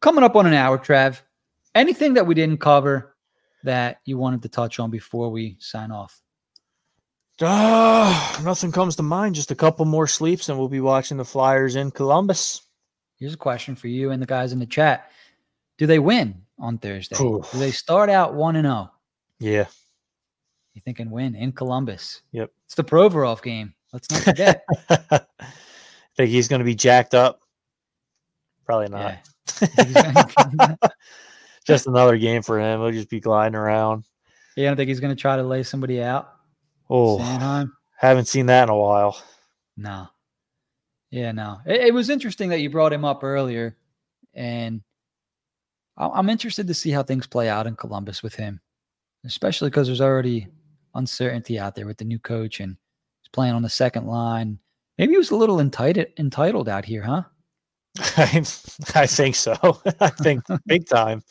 coming 0.00 0.24
up 0.24 0.36
on 0.36 0.46
an 0.46 0.54
hour, 0.54 0.78
Trav. 0.78 1.20
Anything 1.74 2.14
that 2.14 2.26
we 2.26 2.34
didn't 2.34 2.58
cover 2.58 3.14
that 3.64 4.00
you 4.04 4.18
wanted 4.18 4.42
to 4.42 4.48
touch 4.48 4.78
on 4.80 4.90
before 4.90 5.30
we 5.30 5.56
sign 5.60 5.90
off? 5.90 6.20
Uh, 7.40 8.40
nothing 8.42 8.72
comes 8.72 8.96
to 8.96 9.02
mind. 9.02 9.34
Just 9.34 9.50
a 9.50 9.54
couple 9.54 9.84
more 9.84 10.06
sleeps, 10.08 10.48
and 10.48 10.58
we'll 10.58 10.68
be 10.68 10.80
watching 10.80 11.16
the 11.16 11.24
Flyers 11.24 11.76
in 11.76 11.90
Columbus. 11.90 12.62
Here's 13.18 13.34
a 13.34 13.38
question 13.38 13.74
for 13.76 13.88
you 13.88 14.10
and 14.10 14.20
the 14.20 14.26
guys 14.26 14.52
in 14.52 14.58
the 14.58 14.66
chat: 14.66 15.10
Do 15.76 15.86
they 15.86 15.98
win 15.98 16.42
on 16.58 16.78
Thursday? 16.78 17.16
Do 17.16 17.42
they 17.54 17.70
start 17.70 18.10
out 18.10 18.34
one 18.34 18.56
and 18.56 18.64
zero? 18.64 18.90
Oh? 18.90 18.94
Yeah. 19.38 19.66
You 20.74 20.80
thinking 20.80 21.10
win 21.10 21.34
in 21.34 21.52
Columbus? 21.52 22.22
Yep. 22.32 22.50
It's 22.66 22.74
the 22.74 22.84
Provorov 22.84 23.42
game. 23.42 23.74
Let's 23.92 24.10
not 24.10 24.22
forget. 24.22 24.64
Think 26.16 26.30
he's 26.30 26.48
going 26.48 26.58
to 26.58 26.64
be 26.64 26.74
jacked 26.74 27.14
up? 27.14 27.42
Probably 28.68 28.88
not. 28.88 29.18
Yeah. 29.62 30.74
just 31.66 31.86
another 31.86 32.18
game 32.18 32.42
for 32.42 32.60
him. 32.60 32.80
He'll 32.80 32.92
just 32.92 33.08
be 33.08 33.18
gliding 33.18 33.56
around. 33.56 34.04
You 34.56 34.64
don't 34.64 34.76
think 34.76 34.88
he's 34.88 35.00
going 35.00 35.14
to 35.14 35.20
try 35.20 35.36
to 35.36 35.42
lay 35.42 35.62
somebody 35.62 36.02
out? 36.02 36.34
Oh, 36.90 37.18
Sanheim? 37.18 37.70
haven't 37.96 38.26
seen 38.26 38.46
that 38.46 38.64
in 38.64 38.68
a 38.68 38.76
while. 38.76 39.20
No. 39.76 40.08
Yeah, 41.10 41.32
no. 41.32 41.60
It, 41.64 41.86
it, 41.86 41.94
was 41.94 42.10
interesting 42.10 42.50
that 42.50 42.60
you 42.60 42.68
brought 42.68 42.92
him 42.92 43.04
up 43.04 43.24
earlier, 43.24 43.76
and 44.34 44.82
I'm 45.96 46.28
interested 46.28 46.66
to 46.66 46.74
see 46.74 46.90
how 46.90 47.02
things 47.02 47.26
play 47.26 47.48
out 47.48 47.66
in 47.66 47.76
Columbus 47.76 48.22
with 48.22 48.34
him, 48.34 48.60
especially 49.24 49.70
because 49.70 49.86
there's 49.86 50.02
already 50.02 50.48
uncertainty 50.94 51.58
out 51.58 51.74
there 51.74 51.86
with 51.86 51.96
the 51.96 52.04
new 52.04 52.18
coach, 52.18 52.60
and 52.60 52.76
he's 53.22 53.28
playing 53.32 53.54
on 53.54 53.62
the 53.62 53.70
second 53.70 54.06
line. 54.06 54.58
Maybe 54.98 55.12
he 55.12 55.18
was 55.18 55.30
a 55.30 55.36
little 55.36 55.60
entitled 55.60 56.06
entitled 56.18 56.68
out 56.68 56.84
here, 56.84 57.02
huh? 57.02 57.22
I, 58.16 58.44
I 58.94 59.06
think 59.06 59.34
so. 59.34 59.56
I 60.00 60.10
think 60.10 60.44
big 60.66 60.86
time. 60.86 61.22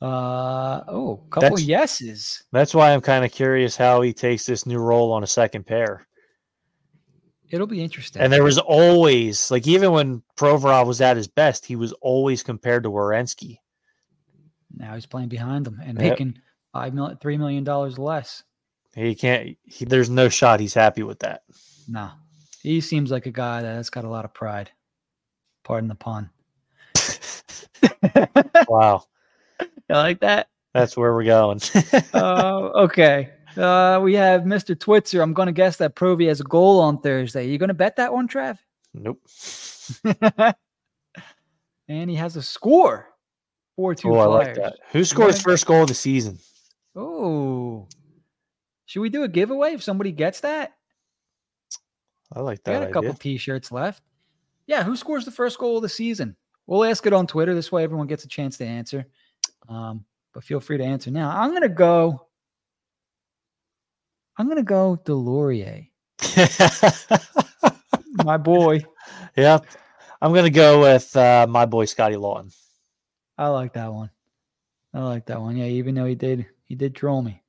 Uh 0.00 0.82
oh, 0.88 1.22
couple 1.30 1.50
that's, 1.50 1.62
yeses. 1.62 2.44
That's 2.52 2.74
why 2.74 2.92
I'm 2.92 3.00
kind 3.00 3.24
of 3.24 3.32
curious 3.32 3.76
how 3.76 4.02
he 4.02 4.12
takes 4.12 4.44
this 4.44 4.66
new 4.66 4.78
role 4.78 5.12
on 5.12 5.22
a 5.22 5.26
second 5.26 5.64
pair. 5.64 6.06
It'll 7.48 7.66
be 7.66 7.82
interesting. 7.82 8.20
And 8.20 8.32
there 8.32 8.44
was 8.44 8.58
always 8.58 9.50
like 9.50 9.66
even 9.66 9.92
when 9.92 10.22
Provorov 10.36 10.86
was 10.86 11.00
at 11.00 11.16
his 11.16 11.28
best, 11.28 11.64
he 11.64 11.76
was 11.76 11.92
always 12.02 12.42
compared 12.42 12.82
to 12.82 12.90
Werenski. 12.90 13.58
Now 14.74 14.94
he's 14.94 15.06
playing 15.06 15.28
behind 15.28 15.66
him 15.66 15.80
and 15.82 15.98
yep. 15.98 16.10
making 16.10 16.38
five 16.72 16.92
million, 16.92 17.16
three 17.18 17.38
million 17.38 17.64
dollars 17.64 17.98
less. 17.98 18.42
He 18.94 19.14
can't. 19.14 19.56
He, 19.64 19.84
there's 19.84 20.10
no 20.10 20.28
shot 20.28 20.60
he's 20.60 20.74
happy 20.74 21.02
with 21.02 21.20
that. 21.20 21.42
No, 21.88 22.10
he 22.62 22.80
seems 22.80 23.10
like 23.10 23.26
a 23.26 23.30
guy 23.30 23.62
that's 23.62 23.90
got 23.90 24.04
a 24.04 24.10
lot 24.10 24.24
of 24.24 24.34
pride. 24.34 24.70
Pardon 25.66 25.88
the 25.88 25.96
pun. 25.96 26.30
wow. 28.68 29.02
You 29.88 29.94
like 29.94 30.18
that? 30.20 30.48
That's 30.74 30.96
where 30.96 31.14
we're 31.14 31.22
going. 31.24 31.60
uh, 32.12 32.70
okay. 32.74 33.30
Uh, 33.56 34.00
we 34.02 34.14
have 34.14 34.42
Mr. 34.42 34.74
Twitzer. 34.74 35.22
I'm 35.22 35.32
going 35.32 35.46
to 35.46 35.52
guess 35.52 35.76
that 35.76 35.94
Provy 35.94 36.26
has 36.26 36.40
a 36.40 36.44
goal 36.44 36.80
on 36.80 36.98
Thursday. 36.98 37.46
You 37.46 37.56
going 37.56 37.68
to 37.68 37.74
bet 37.74 37.94
that 37.96 38.12
one, 38.12 38.26
Trav? 38.26 38.58
Nope. 38.92 39.20
and 41.88 42.10
he 42.10 42.16
has 42.16 42.34
a 42.34 42.42
score. 42.42 43.08
4 43.76 43.94
2 43.94 44.12
oh, 44.12 44.18
I 44.18 44.24
like 44.24 44.56
that. 44.56 44.78
Who 44.90 45.04
scores 45.04 45.40
first 45.40 45.66
goal 45.66 45.82
of 45.82 45.88
the 45.88 45.94
season? 45.94 46.40
Oh. 46.96 47.86
Should 48.86 49.02
we 49.02 49.08
do 49.08 49.22
a 49.22 49.28
giveaway 49.28 49.74
if 49.74 49.84
somebody 49.84 50.10
gets 50.10 50.40
that? 50.40 50.72
I 52.32 52.40
like 52.40 52.64
that. 52.64 52.72
We 52.72 52.78
got 52.80 52.90
a 52.90 52.92
couple 52.92 53.14
t 53.14 53.38
shirts 53.38 53.70
left. 53.70 54.02
Yeah. 54.66 54.82
Who 54.82 54.96
scores 54.96 55.24
the 55.24 55.30
first 55.30 55.58
goal 55.58 55.76
of 55.76 55.82
the 55.82 55.88
season? 55.88 56.36
We'll 56.66 56.84
ask 56.84 57.06
it 57.06 57.12
on 57.12 57.26
Twitter. 57.26 57.54
This 57.54 57.70
way 57.70 57.84
everyone 57.84 58.06
gets 58.06 58.24
a 58.24 58.28
chance 58.28 58.56
to 58.58 58.64
answer. 58.64 59.06
Um, 59.68 60.04
but 60.34 60.44
feel 60.44 60.60
free 60.60 60.78
to 60.78 60.84
answer 60.84 61.10
now. 61.10 61.30
I'm 61.30 61.52
gonna 61.52 61.68
go. 61.68 62.26
I'm 64.36 64.48
gonna 64.48 64.62
go 64.62 65.00
Deslauriers. 65.04 65.90
my 68.24 68.36
boy. 68.36 68.84
Yeah. 69.36 69.60
I'm 70.20 70.32
gonna 70.32 70.50
go 70.50 70.80
with 70.80 71.14
uh, 71.16 71.46
my 71.48 71.66
boy 71.66 71.84
Scotty 71.84 72.16
Laughton. 72.16 72.54
I 73.38 73.48
like 73.48 73.74
that 73.74 73.92
one. 73.92 74.10
I 74.94 75.00
like 75.00 75.26
that 75.26 75.40
one. 75.40 75.56
Yeah, 75.56 75.66
even 75.66 75.94
though 75.94 76.06
he 76.06 76.14
did 76.14 76.46
he 76.64 76.74
did 76.74 76.94
troll 76.94 77.22
me. 77.22 77.42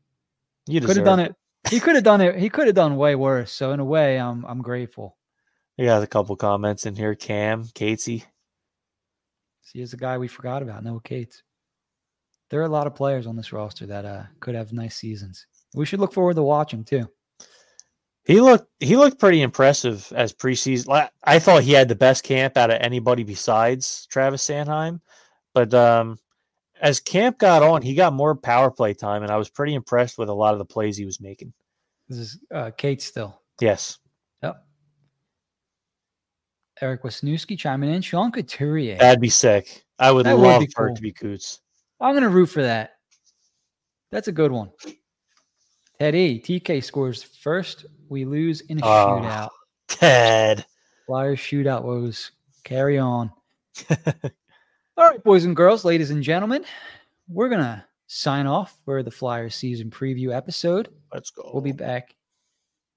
You 0.68 0.82
could 0.82 0.97
have 0.97 1.05
done 1.05 1.22
it. 1.22 1.36
He 1.70 1.80
could 1.80 1.95
have 1.95 2.03
done 2.03 2.22
it. 2.22 2.38
He 2.38 2.49
could 2.49 2.68
have 2.68 2.76
done 2.76 2.97
way 2.97 3.15
worse. 3.15 3.51
So 3.51 3.72
in 3.72 3.80
a 3.80 3.86
way, 3.86 4.20
I'm 4.20 4.45
I'm 4.45 4.61
grateful. 4.61 5.18
He 5.78 5.86
got 5.86 6.03
a 6.03 6.07
couple 6.07 6.36
comments 6.36 6.86
in 6.86 6.95
here. 6.95 7.15
Cam, 7.15 7.63
Catesy. 7.65 8.23
See, 9.61 9.80
he's 9.80 9.93
a 9.93 9.97
guy 9.97 10.17
we 10.17 10.28
forgot 10.28 10.63
about. 10.63 10.84
No 10.84 10.99
Cates. 10.99 11.43
there 12.49 12.59
are 12.61 12.65
a 12.65 12.69
lot 12.69 12.88
of 12.88 12.95
players 12.95 13.28
on 13.28 13.36
this 13.36 13.53
roster 13.53 13.86
that 13.86 14.05
uh, 14.05 14.23
could 14.39 14.55
have 14.55 14.73
nice 14.73 14.95
seasons. 14.95 15.45
We 15.75 15.86
should 15.86 15.99
look 15.99 16.13
forward 16.13 16.36
to 16.38 16.43
watching 16.43 16.84
too. 16.84 17.07
He 18.23 18.41
looked 18.41 18.67
he 18.80 18.97
looked 18.97 19.19
pretty 19.19 19.41
impressive 19.41 20.11
as 20.13 20.34
preseason. 20.34 21.09
I 21.23 21.39
thought 21.39 21.63
he 21.63 21.71
had 21.71 21.88
the 21.88 21.95
best 21.95 22.23
camp 22.23 22.57
out 22.57 22.71
of 22.71 22.82
anybody 22.82 23.23
besides 23.23 24.05
Travis 24.07 24.45
Sanheim, 24.45 24.99
but 25.53 25.73
um, 25.73 26.17
as 26.82 26.99
camp 26.99 27.38
got 27.38 27.63
on, 27.63 27.82
he 27.82 27.93
got 27.95 28.13
more 28.13 28.36
power 28.36 28.69
play 28.69 28.93
time, 28.93 29.23
and 29.23 29.32
I 29.32 29.38
was 29.38 29.49
pretty 29.49 29.75
impressed 29.75 30.17
with 30.17 30.28
a 30.28 30.34
lot 30.34 30.53
of 30.53 30.59
the 30.59 30.65
plays 30.65 30.97
he 30.97 31.05
was 31.05 31.21
making. 31.21 31.53
This 32.09 32.17
is 32.17 32.39
uh, 32.53 32.71
Kate 32.75 33.01
still. 33.01 33.41
Yes. 33.61 33.97
Eric 36.82 37.03
Wisniewski 37.03 37.57
chiming 37.57 37.93
in. 37.93 38.01
Sean 38.01 38.32
Couturier. 38.32 38.97
That'd 38.97 39.21
be 39.21 39.30
sick. 39.30 39.84
I 39.99 40.11
would 40.11 40.25
That 40.25 40.38
would 40.38 40.43
love 40.47 40.59
be 40.61 40.67
for 40.67 40.86
cool. 40.86 40.93
it 40.93 40.95
to 40.97 41.01
be 41.01 41.11
Coots. 41.11 41.61
I'm 41.99 42.13
gonna 42.13 42.30
root 42.30 42.47
for 42.47 42.61
that. 42.61 42.93
That's 44.11 44.28
a 44.28 44.32
good 44.32 44.51
one. 44.51 44.71
Teddy 45.99 46.39
TK 46.39 46.84
scores 46.84 47.23
first. 47.23 47.86
We 48.09 48.23
lose 48.25 48.61
in 48.61 48.80
a 48.80 48.86
Oh. 48.86 49.19
shootout. 49.21 49.49
Ted. 49.88 50.65
Flyers 51.07 51.39
shootout 51.39 51.84
woes. 51.84 52.32
Carry 52.63 52.97
on. 52.99 53.32
All 54.97 55.09
right, 55.09 55.23
boys 55.23 55.45
and 55.45 55.55
girls, 55.55 55.86
ladies 55.86 56.11
and 56.11 56.21
gentlemen, 56.23 56.65
we're 57.28 57.49
gonna 57.49 57.86
sign 58.07 58.45
off 58.47 58.78
for 58.86 59.03
the 59.03 59.11
Flyers 59.11 59.55
season 59.55 59.89
preview 59.89 60.36
episode. 60.36 60.89
Let's 61.13 61.30
go. 61.32 61.49
We'll 61.53 61.61
be 61.61 61.71
back. 61.71 62.15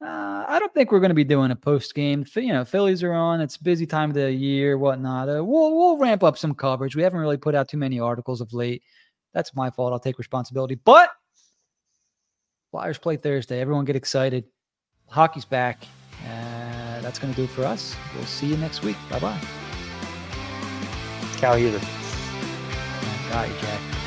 Uh, 0.02 0.44
I 0.48 0.58
don't 0.58 0.72
think 0.72 0.92
we're 0.92 1.00
going 1.00 1.10
to 1.10 1.14
be 1.14 1.24
doing 1.24 1.50
a 1.50 1.56
post 1.56 1.94
game. 1.94 2.24
You 2.34 2.54
know, 2.54 2.64
Phillies 2.64 3.02
are 3.02 3.12
on. 3.12 3.40
It's 3.40 3.58
busy 3.58 3.86
time 3.86 4.10
of 4.10 4.14
the 4.14 4.32
year, 4.32 4.78
whatnot. 4.78 5.28
Uh, 5.28 5.44
we'll 5.44 5.76
we'll 5.76 5.98
ramp 5.98 6.24
up 6.24 6.38
some 6.38 6.54
coverage. 6.54 6.96
We 6.96 7.02
haven't 7.02 7.20
really 7.20 7.36
put 7.36 7.54
out 7.54 7.68
too 7.68 7.76
many 7.76 8.00
articles 8.00 8.40
of 8.40 8.52
late. 8.54 8.82
That's 9.34 9.54
my 9.54 9.70
fault. 9.70 9.92
I'll 9.92 10.00
take 10.00 10.18
responsibility. 10.18 10.76
But 10.76 11.10
Flyers 12.70 12.98
play 12.98 13.16
Thursday. 13.16 13.60
Everyone 13.60 13.84
get 13.84 13.96
excited. 13.96 14.44
Hockey's 15.08 15.44
back. 15.44 15.84
Uh, 16.24 17.00
that's 17.00 17.18
going 17.18 17.32
to 17.32 17.36
do 17.36 17.44
it 17.44 17.50
for 17.50 17.64
us. 17.64 17.94
We'll 18.14 18.24
see 18.24 18.46
you 18.46 18.56
next 18.56 18.82
week. 18.82 18.96
Bye 19.10 19.18
bye. 19.18 19.40
Cal 21.36 21.56
Heater. 21.56 21.80
Got 23.30 23.48
you, 23.48 23.54
Jack. 23.60 23.99